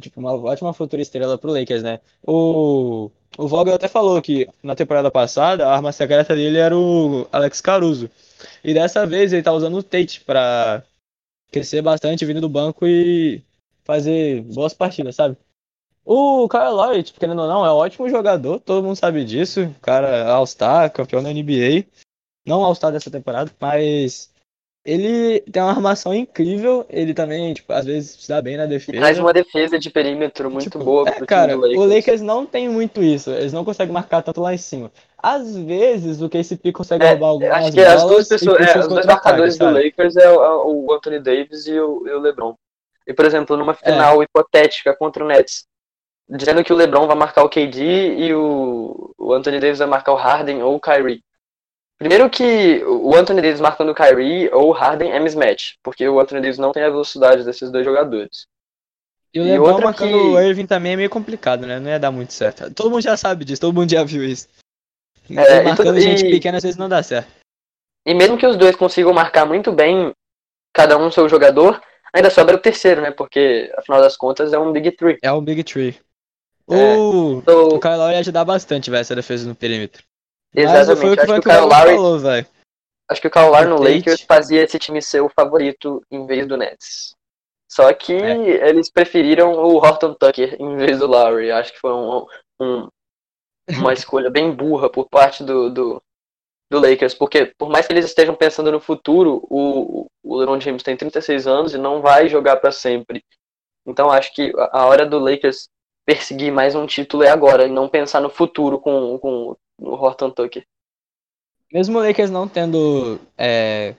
tipo, 0.00 0.18
uma 0.20 0.32
ótima 0.34 0.72
futura 0.72 1.02
estrela 1.02 1.36
pro 1.36 1.52
Lakers, 1.52 1.82
né? 1.82 2.00
O, 2.26 3.10
o 3.36 3.46
Vogel 3.46 3.74
até 3.74 3.86
falou 3.86 4.20
que 4.22 4.48
na 4.62 4.74
temporada 4.74 5.10
passada 5.10 5.66
a 5.66 5.74
arma 5.74 5.92
secreta 5.92 6.34
dele 6.34 6.58
era 6.58 6.76
o 6.76 7.28
Alex 7.30 7.60
Caruso, 7.60 8.10
e 8.62 8.72
dessa 8.72 9.06
vez 9.06 9.34
ele 9.34 9.42
tá 9.42 9.52
usando 9.52 9.76
o 9.76 9.82
Tate 9.82 10.22
pra 10.22 10.82
crescer 11.52 11.82
bastante 11.82 12.24
vindo 12.24 12.40
do 12.40 12.48
banco 12.48 12.86
e 12.86 13.42
fazer 13.84 14.42
boas 14.42 14.72
partidas, 14.72 15.14
sabe? 15.14 15.36
O 16.04 16.48
Kyle 16.48 16.70
Lowry, 16.70 17.02
tipo, 17.02 17.18
querendo 17.18 17.40
ou 17.42 17.48
não, 17.48 17.64
é 17.64 17.72
um 17.72 17.76
ótimo 17.76 18.08
jogador, 18.08 18.60
todo 18.60 18.84
mundo 18.84 18.96
sabe 18.96 19.24
disso. 19.24 19.62
O 19.62 19.80
cara 19.80 20.08
é 20.08 20.22
All-Star, 20.30 20.92
campeão 20.92 21.22
da 21.22 21.30
NBA. 21.32 21.84
Não 22.46 22.62
All-Star 22.62 22.92
dessa 22.92 23.10
temporada, 23.10 23.50
mas 23.58 24.30
ele 24.84 25.40
tem 25.40 25.62
uma 25.62 25.70
armação 25.72 26.12
incrível. 26.12 26.84
Ele 26.90 27.14
também, 27.14 27.54
tipo, 27.54 27.72
às 27.72 27.86
vezes 27.86 28.22
se 28.22 28.28
dá 28.28 28.42
bem 28.42 28.58
na 28.58 28.64
E 28.64 28.68
defesa. 28.68 28.98
traz 28.98 29.18
uma 29.18 29.32
defesa 29.32 29.78
de 29.78 29.88
perímetro 29.88 30.50
muito 30.50 30.64
Tipo, 30.64 30.84
boa 30.84 31.08
é, 31.08 31.24
cara, 31.24 31.56
do 31.56 31.60
o 31.60 31.62
Lakers. 31.62 31.88
Lakers 31.94 32.20
não 32.20 32.44
tem 32.44 32.68
muito 32.68 33.02
isso. 33.02 33.30
Eles 33.30 33.54
não 33.54 33.64
conseguem 33.64 33.94
marcar 33.94 34.20
tanto 34.20 34.42
lá 34.42 34.52
em 34.52 34.58
cima. 34.58 34.92
Às 35.16 35.56
vezes 35.56 36.20
o 36.20 36.28
KCP 36.28 36.70
consegue 36.70 37.02
É, 37.02 37.10
roubar 37.12 37.28
algumas 37.28 37.64
Acho 37.64 37.72
que 37.72 37.80
as 37.80 38.04
duas 38.04 38.28
pessoas, 38.28 38.60
é, 38.60 38.78
os 38.78 38.88
dois 38.88 39.06
marcadores 39.06 39.56
do? 39.56 39.70
Lakers 39.70 40.16
é 40.16 40.30
o, 40.30 40.84
o 40.86 40.92
Anthony 40.92 41.18
Davis 41.18 41.66
e 41.66 41.80
o, 41.80 42.06
e 42.06 42.10
o 42.10 42.20
LeBron. 42.20 42.54
E, 43.06 43.14
por 43.14 43.24
exemplo, 43.24 43.56
É. 43.56 43.58
numa 43.58 43.72
final 43.72 44.22
hipotética 44.22 44.94
contra 44.94 45.24
o 45.24 45.28
Nets, 45.28 45.64
dizendo 46.28 46.64
que 46.64 46.72
o 46.72 46.76
LeBron 46.76 47.06
vai 47.06 47.16
marcar 47.16 47.44
o 47.44 47.48
KD 47.48 48.16
e 48.16 48.34
o, 48.34 49.12
o 49.18 49.32
Anthony 49.32 49.60
Davis 49.60 49.78
vai 49.78 49.88
marcar 49.88 50.12
o 50.12 50.16
Harden 50.16 50.62
ou 50.62 50.74
o 50.76 50.80
Kyrie. 50.80 51.22
Primeiro 51.98 52.28
que 52.28 52.82
o 52.84 53.14
Anthony 53.14 53.40
Davis 53.40 53.60
marcando 53.60 53.90
o 53.90 53.94
Kyrie 53.94 54.50
ou 54.52 54.68
o 54.68 54.72
Harden 54.72 55.12
é 55.12 55.20
mismatch, 55.20 55.74
porque 55.82 56.08
o 56.08 56.18
Anthony 56.18 56.40
Davis 56.40 56.58
não 56.58 56.72
tem 56.72 56.82
a 56.82 56.90
velocidade 56.90 57.44
desses 57.44 57.70
dois 57.70 57.84
jogadores. 57.84 58.46
E 59.32 59.40
o 59.40 59.44
E 59.44 59.50
LeBron 59.50 59.68
outra 59.68 59.84
marcando 59.86 60.10
que- 60.10 60.14
o 60.16 60.40
Irving 60.40 60.66
também 60.66 60.92
é 60.92 60.96
meio 60.96 61.10
complicado, 61.10 61.66
né? 61.66 61.78
Não 61.78 61.90
ia 61.90 61.98
dar 61.98 62.10
muito 62.10 62.32
certo. 62.32 62.72
Todo 62.72 62.90
mundo 62.90 63.02
já 63.02 63.16
sabe 63.16 63.44
disso, 63.44 63.60
todo 63.60 63.74
mundo 63.74 63.90
já 63.90 64.02
viu 64.04 64.24
isso. 64.24 64.48
É, 65.30 65.60
e 65.60 65.64
marcando 65.64 65.86
tudo- 65.88 66.00
gente 66.00 66.26
e- 66.26 66.30
pequena 66.30 66.58
às 66.58 66.62
vezes 66.62 66.78
não 66.78 66.88
dá 66.88 67.02
certo. 67.02 67.30
E 68.06 68.12
mesmo 68.12 68.36
que 68.36 68.46
os 68.46 68.56
dois 68.56 68.76
consigam 68.76 69.12
marcar 69.12 69.46
muito 69.46 69.72
bem, 69.72 70.12
cada 70.72 70.98
um 70.98 71.10
seu 71.10 71.28
jogador, 71.28 71.80
ainda 72.12 72.28
sobra 72.30 72.56
o 72.56 72.60
terceiro, 72.60 73.00
né? 73.00 73.10
Porque, 73.10 73.72
afinal 73.78 74.00
das 74.00 74.16
contas, 74.16 74.52
é 74.52 74.58
um 74.58 74.70
Big 74.72 74.90
Three. 74.92 75.18
É 75.22 75.32
o 75.32 75.40
Big 75.40 75.64
Tree. 75.64 75.98
É. 76.70 76.96
O, 76.96 77.38
Então, 77.38 77.68
o 77.68 77.80
Kyle 77.80 77.96
Lowry 77.96 78.14
ia 78.14 78.20
ajudar 78.20 78.44
bastante, 78.44 78.90
velho, 78.90 79.00
essa 79.00 79.14
defesa 79.14 79.46
no 79.48 79.54
perímetro. 79.54 80.02
Mas 80.54 80.64
Exatamente, 80.64 81.00
foi 81.00 81.10
o 81.12 81.16
que, 81.16 81.26
foi 81.26 81.40
que 81.40 81.48
o 81.48 81.52
o 81.52 81.54
Kyle 81.54 81.66
Lowry- 81.68 81.94
falou, 81.96 82.18
velho. 82.18 82.46
Acho 83.10 83.20
que 83.20 83.26
o 83.26 83.30
Kyle 83.30 83.48
Lowry 83.48 83.68
no. 83.68 83.82
Lakers 83.82 84.22
fazia 84.22 84.62
esse 84.62 84.78
time 84.78 85.02
ser 85.02 85.20
o 85.20 85.28
favorito 85.28 86.02
em 86.10 86.26
vez 86.26 86.46
do 86.46 86.56
Nets. 86.56 87.14
Só 87.70 87.92
que 87.92 88.14
É. 88.14 88.68
eles 88.68 88.90
preferiram 88.90 89.52
o 89.52 89.76
Horton 89.76 90.14
Tucker 90.14 90.56
em 90.58 90.76
vez 90.76 90.98
do 90.98 91.06
Lowry. 91.06 91.50
Acho 91.50 91.72
que 91.72 91.80
foi 91.80 91.92
um- 91.92 92.26
um- 92.60 92.88
uma 93.68 93.92
escolha 93.92 94.30
bem 94.30 94.50
burra 94.54 94.88
por 94.88 95.08
parte 95.08 95.42
do, 95.44 95.68
do, 95.70 96.02
do 96.70 96.78
Lakers, 96.78 97.14
porque 97.14 97.52
por 97.58 97.68
mais 97.68 97.86
que 97.86 97.92
eles 97.92 98.04
estejam 98.06 98.34
pensando 98.34 98.70
no 98.72 98.80
futuro, 98.80 99.44
o, 99.50 100.06
o 100.22 100.36
LeBron 100.38 100.60
James 100.60 100.82
tem 100.82 100.96
36 100.96 101.46
anos 101.46 101.74
e 101.74 101.78
não 101.78 102.00
vai 102.00 102.28
jogar 102.28 102.56
para 102.56 102.70
sempre. 102.72 103.22
Então 103.86 104.10
acho 104.10 104.32
que 104.34 104.50
a 104.70 104.86
hora 104.86 105.04
do 105.04 105.18
Lakers 105.18 105.68
perseguir 106.04 106.52
mais 106.52 106.74
um 106.74 106.86
título 106.86 107.22
é 107.22 107.30
agora, 107.30 107.66
e 107.66 107.70
não 107.70 107.88
pensar 107.88 108.20
no 108.20 108.30
futuro 108.30 108.78
com, 108.78 109.18
com 109.18 109.56
o 109.78 109.90
Horton 109.94 110.30
Tucker. 110.30 110.66
Mesmo 111.72 111.98
o 111.98 112.02
Lakers 112.02 112.30
não 112.30 112.46
tendo 112.46 113.18
é, 113.36 113.94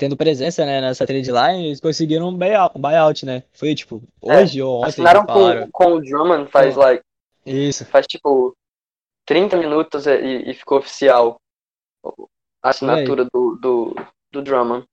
tendo 0.00 0.16
presença 0.16 0.64
né, 0.64 0.80
nessa 0.80 1.06
trade 1.06 1.30
line, 1.30 1.66
eles 1.66 1.80
conseguiram 1.80 2.28
um 2.28 2.36
buyout, 2.36 2.78
um 2.78 2.80
buyout 2.80 3.26
né? 3.26 3.42
Foi 3.52 3.74
tipo 3.74 4.02
hoje 4.18 4.62
ou 4.62 4.78
ontem 4.78 4.88
Assinaram 4.88 5.26
com, 5.26 5.70
com 5.70 5.92
o 5.92 6.00
Drummond 6.00 6.50
faz, 6.50 6.74
Com- 6.74 6.80
like, 6.80 7.04
Isso. 7.44 7.84
faz 7.84 8.06
tipo 8.06 8.56
30 9.26 9.58
minutos 9.58 10.06
e, 10.06 10.50
e 10.50 10.54
ficou 10.54 10.78
oficial 10.78 11.38
a 12.62 12.70
assinatura 12.70 13.26
do, 13.26 13.56
do, 13.60 13.94
do 14.32 14.42
Drummond. 14.42 14.86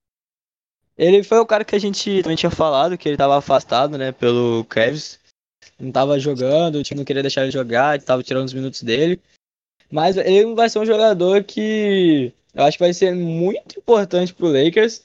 Ele 0.97 1.23
foi 1.23 1.37
o 1.39 1.45
cara 1.45 1.63
que 1.63 1.75
a 1.75 1.79
gente 1.79 2.21
também 2.21 2.35
tinha 2.35 2.49
falado, 2.49 2.97
que 2.97 3.07
ele 3.07 3.17
tava 3.17 3.37
afastado, 3.37 3.97
né, 3.97 4.11
pelo 4.11 4.65
Cavs. 4.65 5.19
Não 5.79 5.91
tava 5.91 6.19
jogando, 6.19 6.75
o 6.75 6.83
time 6.83 6.99
não 6.99 7.05
queria 7.05 7.21
deixar 7.21 7.43
ele 7.43 7.51
jogar, 7.51 8.01
tava 8.01 8.23
tirando 8.23 8.45
os 8.45 8.53
minutos 8.53 8.81
dele. 8.81 9.21
Mas 9.91 10.17
ele 10.17 10.53
vai 10.53 10.69
ser 10.69 10.79
um 10.79 10.85
jogador 10.85 11.43
que 11.43 12.33
eu 12.53 12.63
acho 12.63 12.77
que 12.77 12.83
vai 12.83 12.93
ser 12.93 13.13
muito 13.13 13.77
importante 13.77 14.33
pro 14.33 14.51
Lakers, 14.51 15.03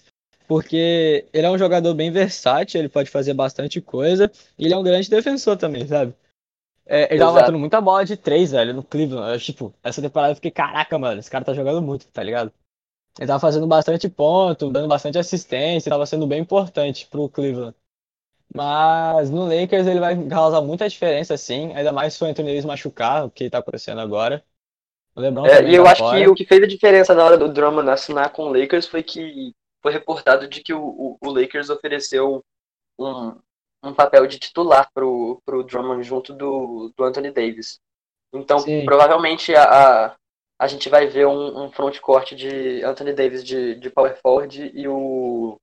porque 0.49 1.27
ele 1.33 1.47
é 1.47 1.51
um 1.51 1.59
jogador 1.59 1.95
bem 1.95 2.11
versátil, 2.11 2.81
ele 2.81 2.89
pode 2.89 3.11
fazer 3.11 3.35
bastante 3.35 3.81
coisa, 3.81 4.31
e 4.59 4.65
ele 4.65 4.75
é 4.75 4.77
um 4.77 4.83
grande 4.83 5.11
defensor 5.11 5.57
também, 5.57 5.87
sabe? 5.87 6.15
É, 6.87 7.03
ele 7.13 7.19
tava 7.21 7.31
Exato. 7.31 7.35
batendo 7.35 7.59
muita 7.59 7.81
bola 7.81 8.05
de 8.05 8.17
três, 8.17 8.51
velho, 8.53 8.75
no 8.75 8.83
Cleveland. 8.83 9.33
Eu, 9.33 9.39
tipo, 9.39 9.75
essa 9.83 10.03
temporada 10.03 10.33
eu 10.33 10.37
fiquei, 10.37 10.51
caraca, 10.51 10.99
mano, 10.99 11.21
esse 11.21 11.31
cara 11.31 11.45
tá 11.45 11.55
jogando 11.55 11.81
muito, 11.81 12.07
tá 12.09 12.23
ligado? 12.23 12.53
Ele 13.19 13.27
tava 13.27 13.39
fazendo 13.41 13.67
bastante 13.67 14.09
ponto, 14.09 14.71
dando 14.71 14.89
bastante 14.89 15.19
assistência, 15.19 15.91
tava 15.91 16.07
sendo 16.07 16.27
bem 16.27 16.41
importante 16.41 17.07
pro 17.07 17.29
Cleveland. 17.29 17.75
Mas 18.55 19.31
no 19.31 19.45
Lakers 19.45 19.87
ele 19.87 20.01
vai 20.01 20.17
causar 20.29 20.61
muita 20.61 20.89
diferença, 20.89 21.37
sim. 21.37 21.73
Ainda 21.75 21.93
mais 21.93 22.15
se 22.15 22.23
o 22.23 22.27
Anthony 22.27 22.49
Davis 22.49 22.65
machucar, 22.65 23.25
o 23.25 23.31
que 23.31 23.49
tá 23.49 23.59
acontecendo 23.59 24.01
agora. 24.01 24.45
O 25.15 25.21
LeBron 25.21 25.47
É, 25.47 25.63
e 25.71 25.75
eu 25.75 25.85
tá 25.85 25.93
acho 25.93 26.01
fora. 26.01 26.19
que 26.19 26.29
o 26.29 26.35
que 26.35 26.45
fez 26.45 26.63
a 26.63 26.67
diferença 26.67 27.15
na 27.15 27.25
hora 27.25 27.39
do 27.39 27.53
Drummond 27.53 27.89
assinar 27.91 28.31
com 28.33 28.45
o 28.45 28.53
Lakers 28.53 28.87
foi 28.87 29.03
que 29.03 29.53
foi 29.83 29.93
reportado 29.93 30.47
de 30.49 30.63
que 30.63 30.73
o, 30.73 30.83
o, 30.83 31.19
o 31.21 31.31
Lakers 31.31 31.71
ofereceu 31.71 32.43
um, 32.99 33.35
um 33.83 33.95
papel 33.95 34.27
de 34.27 34.39
titular 34.39 34.89
pro, 34.95 35.41
pro 35.45 35.63
Drummond 35.65 36.03
junto 36.03 36.33
do, 36.33 36.93
do 36.97 37.05
Anthony 37.05 37.31
Davis. 37.31 37.81
Então, 38.33 38.59
Sim. 38.61 38.85
provavelmente 38.85 39.55
a, 39.55 39.65
a, 40.07 40.17
a 40.59 40.67
gente 40.67 40.89
vai 40.89 41.07
ver 41.07 41.27
um, 41.27 41.65
um 41.65 41.71
frontcourt 41.73 42.35
de 42.35 42.83
Anthony 42.85 43.13
Davis 43.13 43.45
de, 43.45 43.75
de 43.75 43.91
power 43.91 44.17
forward 44.23 44.71
e 44.75 44.87
o, 44.89 45.59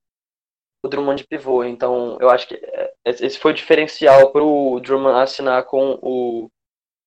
o 0.82 0.88
Drummond 0.88 1.22
de 1.22 1.26
pivô. 1.28 1.64
Então, 1.64 2.16
eu 2.20 2.30
acho 2.30 2.46
que 2.48 2.54
é, 2.54 2.92
esse 3.04 3.38
foi 3.38 3.52
o 3.52 3.54
diferencial 3.54 4.30
pro 4.32 4.80
Drummond 4.80 5.20
assinar 5.20 5.64
com 5.64 5.98
o, 6.02 6.48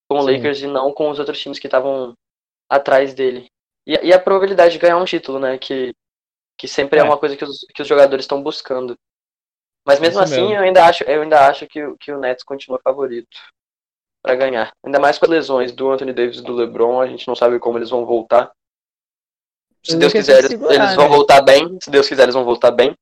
com 0.10 0.20
o. 0.20 0.26
Lakers 0.26 0.62
e 0.62 0.68
não 0.68 0.94
com 0.94 1.10
os 1.10 1.20
outros 1.20 1.40
times 1.40 1.60
que 1.60 1.68
estavam 1.68 2.14
atrás 2.70 3.14
dele. 3.14 3.48
E, 3.88 3.94
e 4.08 4.14
a 4.14 4.20
probabilidade 4.20 4.74
de 4.74 4.80
ganhar 4.80 4.98
um 4.98 5.06
título, 5.06 5.40
né? 5.40 5.58
Que, 5.58 5.94
que 6.58 6.68
sempre 6.68 7.00
é, 7.00 7.02
É. 7.02 7.06
uma 7.06 7.18
coisa 7.18 7.36
que 7.36 7.44
os, 7.44 7.60
que 7.74 7.82
os 7.82 7.88
jogadores 7.88 8.24
estão 8.24 8.42
buscando. 8.42 8.96
Mas 9.86 10.00
mesmo 10.00 10.22
Isso 10.24 10.34
assim, 10.34 10.42
mesmo. 10.42 10.56
eu 10.56 10.62
ainda 10.64 10.86
acho, 10.86 11.04
eu 11.04 11.22
ainda 11.24 11.48
acho 11.48 11.68
que, 11.68 11.84
o- 11.84 11.98
que 11.98 12.12
o 12.12 12.20
Nets 12.20 12.44
continua 12.44 12.80
favorito 12.84 13.38
para 14.24 14.36
ganhar. 14.36 14.72
Ainda 14.86 15.00
mais 15.00 15.18
com 15.20 15.26
as 15.26 15.32
lesões 15.32 15.72
do 15.74 15.92
Anthony 15.92 16.14
Davis 16.14 16.38
e 16.40 16.44
do 16.44 16.54
LeBron, 16.54 17.02
a 17.02 17.08
gente 17.08 17.28
não 17.28 17.36
sabe 17.36 17.60
como 17.60 17.78
eles 17.78 17.90
vão 17.90 18.06
voltar. 18.06 18.52
Se 19.86 19.96
O 19.96 20.00
Deus 20.00 20.14
quiser, 20.14 20.38
eles, 20.40 20.52
segurar, 20.52 20.74
eles 20.76 20.96
vão 20.96 21.10
né? 21.10 21.16
voltar 21.16 21.42
bem. 21.42 21.78
Se 21.84 21.90
Deus 21.92 22.08
quiser, 22.08 22.24
eles 22.24 22.36
vão 22.36 22.46
voltar 22.46 22.72
bem. 22.72 22.96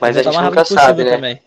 Mas 0.00 0.16
a 0.16 0.22
Voltar 0.22 0.38
gente 0.40 0.44
nunca 0.50 0.64
sabe, 0.64 1.04
né? 1.04 1.10
também. 1.10 1.42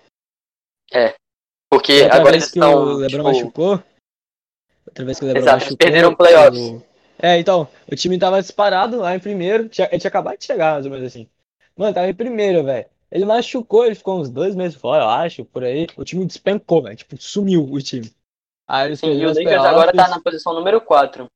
Porque 1.71 2.01
Outra 2.01 2.15
agora 2.17 2.31
vez 2.31 2.43
eles 2.43 2.51
que 2.51 2.59
estão. 2.59 2.83
o 2.83 2.93
LeBron 2.97 3.07
tipo, 3.07 3.23
machucou. 3.23 3.83
Outra 4.87 5.05
vez 5.05 5.19
que 5.19 5.25
o 5.25 5.27
LeBron 5.27 5.41
Exato, 5.43 5.57
machucou. 5.57 5.77
perderam 5.77 6.15
playoffs. 6.15 6.59
o- 6.59 6.83
É, 7.21 7.37
então, 7.37 7.67
o 7.91 7.95
time 7.95 8.17
tava 8.17 8.41
disparado 8.41 8.97
lá 8.97 9.15
em 9.15 9.19
primeiro. 9.19 9.69
Tinha, 9.69 9.87
ele 9.91 9.99
tinha 9.99 10.09
acabado 10.09 10.37
de 10.37 10.45
chegar, 10.45 10.73
mais 10.73 10.85
ou 10.85 10.91
menos 10.91 11.05
assim. 11.05 11.27
Mano, 11.77 11.93
tava 11.93 12.09
em 12.09 12.13
primeiro, 12.13 12.63
velho. 12.63 12.87
Ele 13.11 13.25
machucou, 13.25 13.85
ele 13.85 13.95
ficou 13.95 14.19
uns 14.19 14.29
dois 14.29 14.55
meses 14.55 14.79
fora, 14.79 15.03
eu 15.03 15.09
acho, 15.09 15.45
por 15.45 15.63
aí. 15.63 15.87
O 15.97 16.03
time 16.03 16.25
despencou, 16.25 16.81
velho. 16.83 16.95
Tipo, 16.95 17.17
sumiu 17.21 17.63
o 17.63 17.81
time. 17.81 18.11
Aí 18.67 18.87
eles 18.87 18.99
sim, 18.99 19.07
e 19.11 19.25
o 19.25 19.29
Lakers 19.29 19.63
agora 19.65 19.87
tá 19.87 19.91
playoffs. 19.93 20.15
na 20.15 20.21
posição 20.21 20.53
número 20.53 20.79
4. 20.81 21.27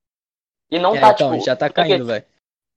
E 0.71 0.79
não 0.79 0.95
É, 0.95 0.99
tá, 1.01 1.11
então, 1.11 1.31
tipo. 1.33 1.45
já 1.45 1.55
tá 1.55 1.69
caindo, 1.69 2.05
velho. 2.05 2.25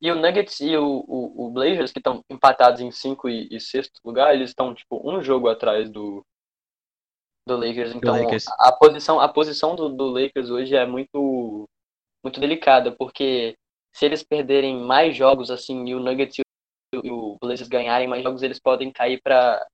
E 0.00 0.10
o 0.10 0.14
Nuggets 0.14 0.60
e 0.60 0.76
o, 0.76 1.04
o, 1.06 1.46
o 1.46 1.50
Blazers, 1.50 1.90
que 1.90 1.98
estão 1.98 2.22
empatados 2.30 2.80
em 2.80 2.90
5 2.90 3.28
e, 3.28 3.48
e 3.50 3.60
sexto 3.60 4.00
lugar, 4.04 4.34
eles 4.34 4.50
estão, 4.50 4.74
tipo, 4.74 5.00
um 5.08 5.22
jogo 5.22 5.48
atrás 5.48 5.90
do, 5.90 6.24
do 7.46 7.56
Lakers. 7.56 7.94
Então, 7.94 8.22
Lakers. 8.22 8.46
A, 8.48 8.68
a 8.68 8.72
posição, 8.72 9.20
a 9.20 9.28
posição 9.28 9.74
do, 9.74 9.88
do 9.88 10.08
Lakers 10.08 10.50
hoje 10.50 10.76
é 10.76 10.84
muito, 10.84 11.68
muito 12.22 12.40
delicada, 12.40 12.92
porque 12.92 13.56
se 13.94 14.04
eles 14.04 14.22
perderem 14.22 14.76
mais 14.76 15.16
jogos, 15.16 15.50
assim, 15.50 15.86
e 15.88 15.94
o 15.94 16.00
Nuggets 16.00 16.38
e 16.38 16.42
o, 16.98 17.06
e 17.06 17.10
o 17.10 17.36
Blazers 17.40 17.68
ganharem 17.68 18.06
mais 18.06 18.22
jogos, 18.22 18.42
eles 18.42 18.60
podem 18.60 18.92
cair 18.92 19.20
para 19.22 19.66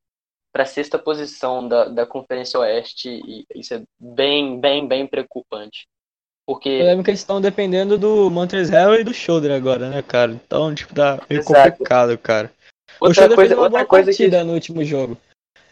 para 0.53 0.67
sexta 0.67 0.99
posição 0.99 1.67
da, 1.67 1.87
da 1.87 2.07
Conferência 2.07 2.61
Oeste, 2.61 3.09
e 3.09 3.47
isso 3.55 3.73
é 3.73 3.83
bem, 3.99 4.61
bem, 4.61 4.87
bem 4.87 5.07
preocupante. 5.07 5.89
Eu 6.49 6.55
Porque 6.55 6.83
lembro 6.83 7.05
que 7.05 7.11
eles 7.11 7.21
estão 7.21 7.41
dependendo 7.41 7.97
do 7.97 8.29
Montrezl 8.29 8.95
e 8.99 9.05
do 9.05 9.15
Shoulder 9.15 9.53
agora, 9.53 9.89
né, 9.89 10.03
cara? 10.03 10.33
Então, 10.33 10.75
tipo, 10.75 10.95
tá 10.95 11.21
meio 11.31 11.41
Exato. 11.41 11.71
complicado, 11.71 12.19
cara. 12.19 12.53
o 13.01 13.07
outra 13.07 13.15
Schroeder 13.15 13.37
coisa, 13.37 13.49
fez 13.49 13.59
uma 13.59 13.65
outra 13.65 13.79
boa 13.79 13.89
coisa 13.89 14.11
que 14.11 14.19
partida 14.19 14.45
no 14.45 14.55
último 14.55 14.85
jogo. 14.85 15.17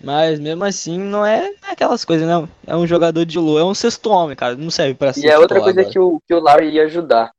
Mas 0.03 0.39
mesmo 0.39 0.65
assim, 0.65 0.99
não 0.99 1.27
é 1.27 1.53
aquelas 1.63 2.05
coisas, 2.05 2.27
não. 2.27 2.49
É 2.67 2.75
um 2.75 2.87
jogador 2.87 3.25
de 3.27 3.39
lua, 3.39 3.61
é 3.61 3.65
um 3.65 3.75
sexto 3.75 4.09
homem, 4.11 4.37
cara. 4.37 4.55
Não 4.55 4.71
serve 4.71 4.95
pra 4.95 5.13
ser 5.13 5.27
E 5.27 5.29
é 5.29 5.39
outra 5.39 5.61
coisa 5.61 5.81
agora. 5.81 5.93
que 5.93 5.99
o, 5.99 6.21
que 6.27 6.35
o 6.35 6.41
Larry 6.41 6.71
ia 6.71 6.85
ajudar. 6.85 7.33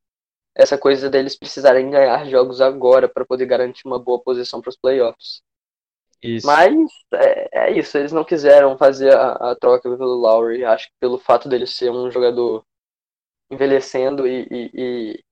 Essa 0.54 0.78
coisa 0.78 1.10
deles 1.10 1.38
precisarem 1.38 1.89
ganhar 1.89 2.28
jogos 2.28 2.60
agora 2.60 3.08
para 3.08 3.26
poder 3.26 3.46
garantir 3.46 3.84
uma 3.86 3.98
boa 3.98 4.20
posição 4.20 4.62
para 4.62 4.70
os 4.70 4.78
playoffs. 4.78 5.41
Isso. 6.22 6.46
Mas 6.46 6.72
é, 7.13 7.70
é 7.70 7.72
isso, 7.72 7.98
eles 7.98 8.12
não 8.12 8.24
quiseram 8.24 8.78
fazer 8.78 9.12
a, 9.15 9.32
a 9.52 9.56
troca 9.56 9.89
pelo 9.89 10.13
Lowry. 10.15 10.63
Acho 10.63 10.88
que 10.88 10.94
pelo 11.00 11.17
fato 11.17 11.50
dele 11.50 11.65
ser 11.65 11.89
um 11.89 12.12
jogador 12.12 12.63
envelhecendo 13.52 14.26
e, 14.28 14.48
e- 14.50 14.72
e 14.74 15.24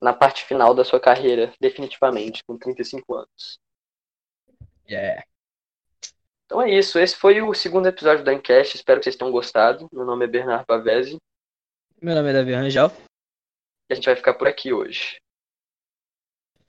na 0.00 0.12
parte 0.12 0.44
final 0.44 0.74
da 0.74 0.84
sua 0.84 1.00
carreira, 1.00 1.52
definitivamente, 1.60 2.44
com 2.44 2.58
35 2.58 3.14
anos. 3.14 3.58
Yeah. 4.88 5.24
Então 6.44 6.62
é 6.62 6.70
isso, 6.70 6.98
esse 6.98 7.16
foi 7.16 7.40
o 7.42 7.52
segundo 7.54 7.88
episódio 7.88 8.22
da 8.24 8.32
Encast. 8.32 8.76
Espero 8.76 9.00
que 9.00 9.04
vocês 9.04 9.16
tenham 9.16 9.32
gostado. 9.32 9.88
Meu 9.92 10.04
nome 10.04 10.24
é 10.26 10.28
Bernardo 10.28 10.64
Pavese 10.66 11.18
Meu 12.00 12.14
nome 12.14 12.30
é 12.30 12.32
Davi 12.32 12.52
Rangel. 12.54 12.88
e 13.88 13.92
a 13.92 13.94
gente 13.96 14.04
vai 14.04 14.14
ficar 14.14 14.34
por 14.34 14.46
aqui 14.46 14.72
hoje. 14.72 15.18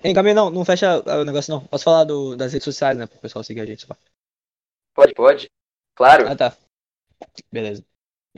Hein, 0.03 0.13
Gabi, 0.13 0.33
não, 0.33 0.49
não 0.49 0.63
fecha 0.65 0.99
o 1.05 1.23
negócio 1.25 1.51
não. 1.53 1.65
Posso 1.67 1.83
falar 1.83 2.03
do- 2.05 2.35
das 2.35 2.53
redes 2.53 2.63
sociais, 2.65 2.97
né? 2.97 3.05
Pro 3.07 3.19
pessoal 3.19 3.43
seguir 3.43 3.61
a 3.61 3.65
gente 3.65 3.85
lá. 3.89 3.97
Pode, 4.95 5.13
pode? 5.13 5.49
Claro. 5.95 6.27
Ah, 6.27 6.35
tá. 6.35 6.57
Beleza. 7.51 7.83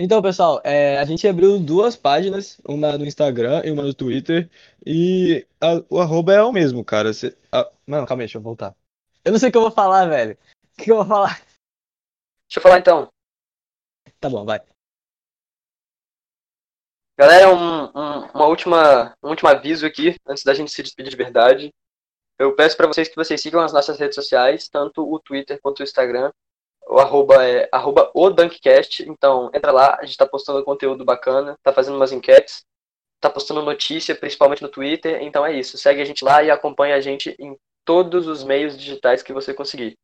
Então, 0.02 0.22
pessoal, 0.22 0.62
é, 0.64 0.98
a 0.98 1.04
gente 1.04 1.28
abriu 1.28 1.60
duas 1.60 1.94
páginas, 1.98 2.58
uma 2.66 2.98
no 2.98 3.06
Instagram 3.06 3.62
e 3.66 3.72
uma 3.72 3.84
no 3.84 3.94
Twitter. 3.94 4.50
E 4.86 5.46
a- 5.60 5.84
o 5.90 6.00
arroba 6.00 6.34
é 6.34 6.42
o 6.42 6.54
mesmo, 6.54 6.86
cara. 6.86 7.12
Cê- 7.12 7.38
ah, 7.52 7.70
mano, 7.86 8.08
calma 8.08 8.24
aí, 8.24 8.28
deixa 8.28 8.38
eu 8.38 8.42
voltar. 8.42 8.74
Eu 9.26 9.34
não 9.34 9.40
sei 9.40 9.50
o 9.50 9.52
que 9.52 9.58
eu 9.58 9.62
vou 9.62 9.72
falar, 9.72 10.06
velho. 10.06 10.38
O 10.78 10.82
que 10.82 10.90
eu 10.90 10.96
vou 10.96 11.06
falar? 11.06 11.36
Deixa 12.48 12.60
eu 12.60 12.62
falar 12.62 12.80
então. 12.80 13.10
Tá 14.22 14.30
bom, 14.30 14.46
vai. 14.46 14.62
Galera, 17.18 17.54
um, 17.54 17.84
um- 17.88 18.26
uma 18.34 18.46
última, 18.46 19.14
um 19.22 19.30
último 19.30 19.50
aviso 19.50 19.86
aqui, 19.86 20.16
antes 20.26 20.46
da 20.46 20.54
gente 20.54 20.72
se 20.72 20.82
despedir 20.82 21.10
de 21.12 21.18
verdade. 21.18 21.74
Eu 22.40 22.56
peço 22.56 22.78
para 22.78 22.88
vocês 22.88 23.10
que 23.10 23.18
vocês 23.18 23.42
sigam 23.42 23.60
as 23.60 23.74
nossas 23.74 24.00
redes 24.00 24.16
sociais, 24.16 24.70
tanto 24.70 25.04
o 25.04 25.20
Twitter 25.20 25.60
quanto 25.62 25.82
o 25.82 25.84
Instagram. 25.84 26.32
O 26.90 26.98
arroba 26.98 27.48
é 27.48 27.70
arroba 27.72 28.10
o 28.16 28.32
Dunkcast. 28.32 29.08
Então, 29.08 29.52
entra 29.54 29.72
lá, 29.72 29.96
a 30.00 30.06
gente 30.06 30.18
tá 30.18 30.26
postando 30.26 30.66
conteúdo 30.66 31.06
bacana, 31.06 31.56
tá 31.62 31.72
fazendo 31.72 31.96
umas 31.98 32.12
enquetes, 32.12 32.66
tá 33.22 33.30
postando 33.30 33.62
notícia, 33.62 34.16
principalmente 34.16 34.64
no 34.64 34.70
Twitter. 34.70 35.22
Então 35.22 35.46
é 35.46 35.54
isso, 35.54 35.78
segue 35.78 36.02
a 36.02 36.06
gente 36.06 36.26
lá 36.26 36.42
e 36.42 36.50
acompanha 36.50 36.96
a 36.96 37.02
gente 37.02 37.36
em 37.38 37.56
todos 37.86 38.28
os 38.28 38.44
meios 38.44 38.76
digitais 38.76 39.22
que 39.22 39.32
você 39.32 39.54
conseguir. 39.54 40.00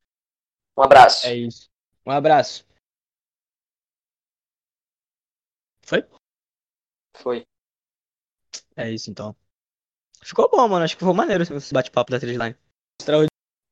Um 0.78 0.84
abraço. 0.84 1.26
É 1.26 1.34
isso. 1.34 1.68
Um 2.06 2.12
abraço. 2.12 2.64
Foi? 5.82 6.06
Foi. 7.16 7.48
É 8.76 8.92
isso 8.92 9.10
então. 9.10 9.36
Ficou 10.22 10.50
bom, 10.50 10.68
mano. 10.68 10.86
Acho 10.86 10.96
que 10.96 11.00
ficou 11.00 11.16
maneiro 11.16 11.44
esse 11.44 11.74
bate-papo 11.74 12.12
da 12.12 12.20
trilha 12.20 12.44
line. 12.44 12.56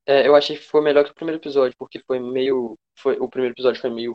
É, 0.05 0.27
eu 0.27 0.35
achei 0.35 0.57
que 0.57 0.63
foi 0.63 0.81
melhor 0.81 1.05
que 1.05 1.11
o 1.11 1.15
primeiro 1.15 1.39
episódio, 1.39 1.75
porque 1.77 1.99
foi 2.05 2.19
meio. 2.19 2.77
Foi, 2.99 3.17
o 3.19 3.29
primeiro 3.29 3.53
episódio 3.53 3.81
foi 3.81 3.89
meio 3.89 4.13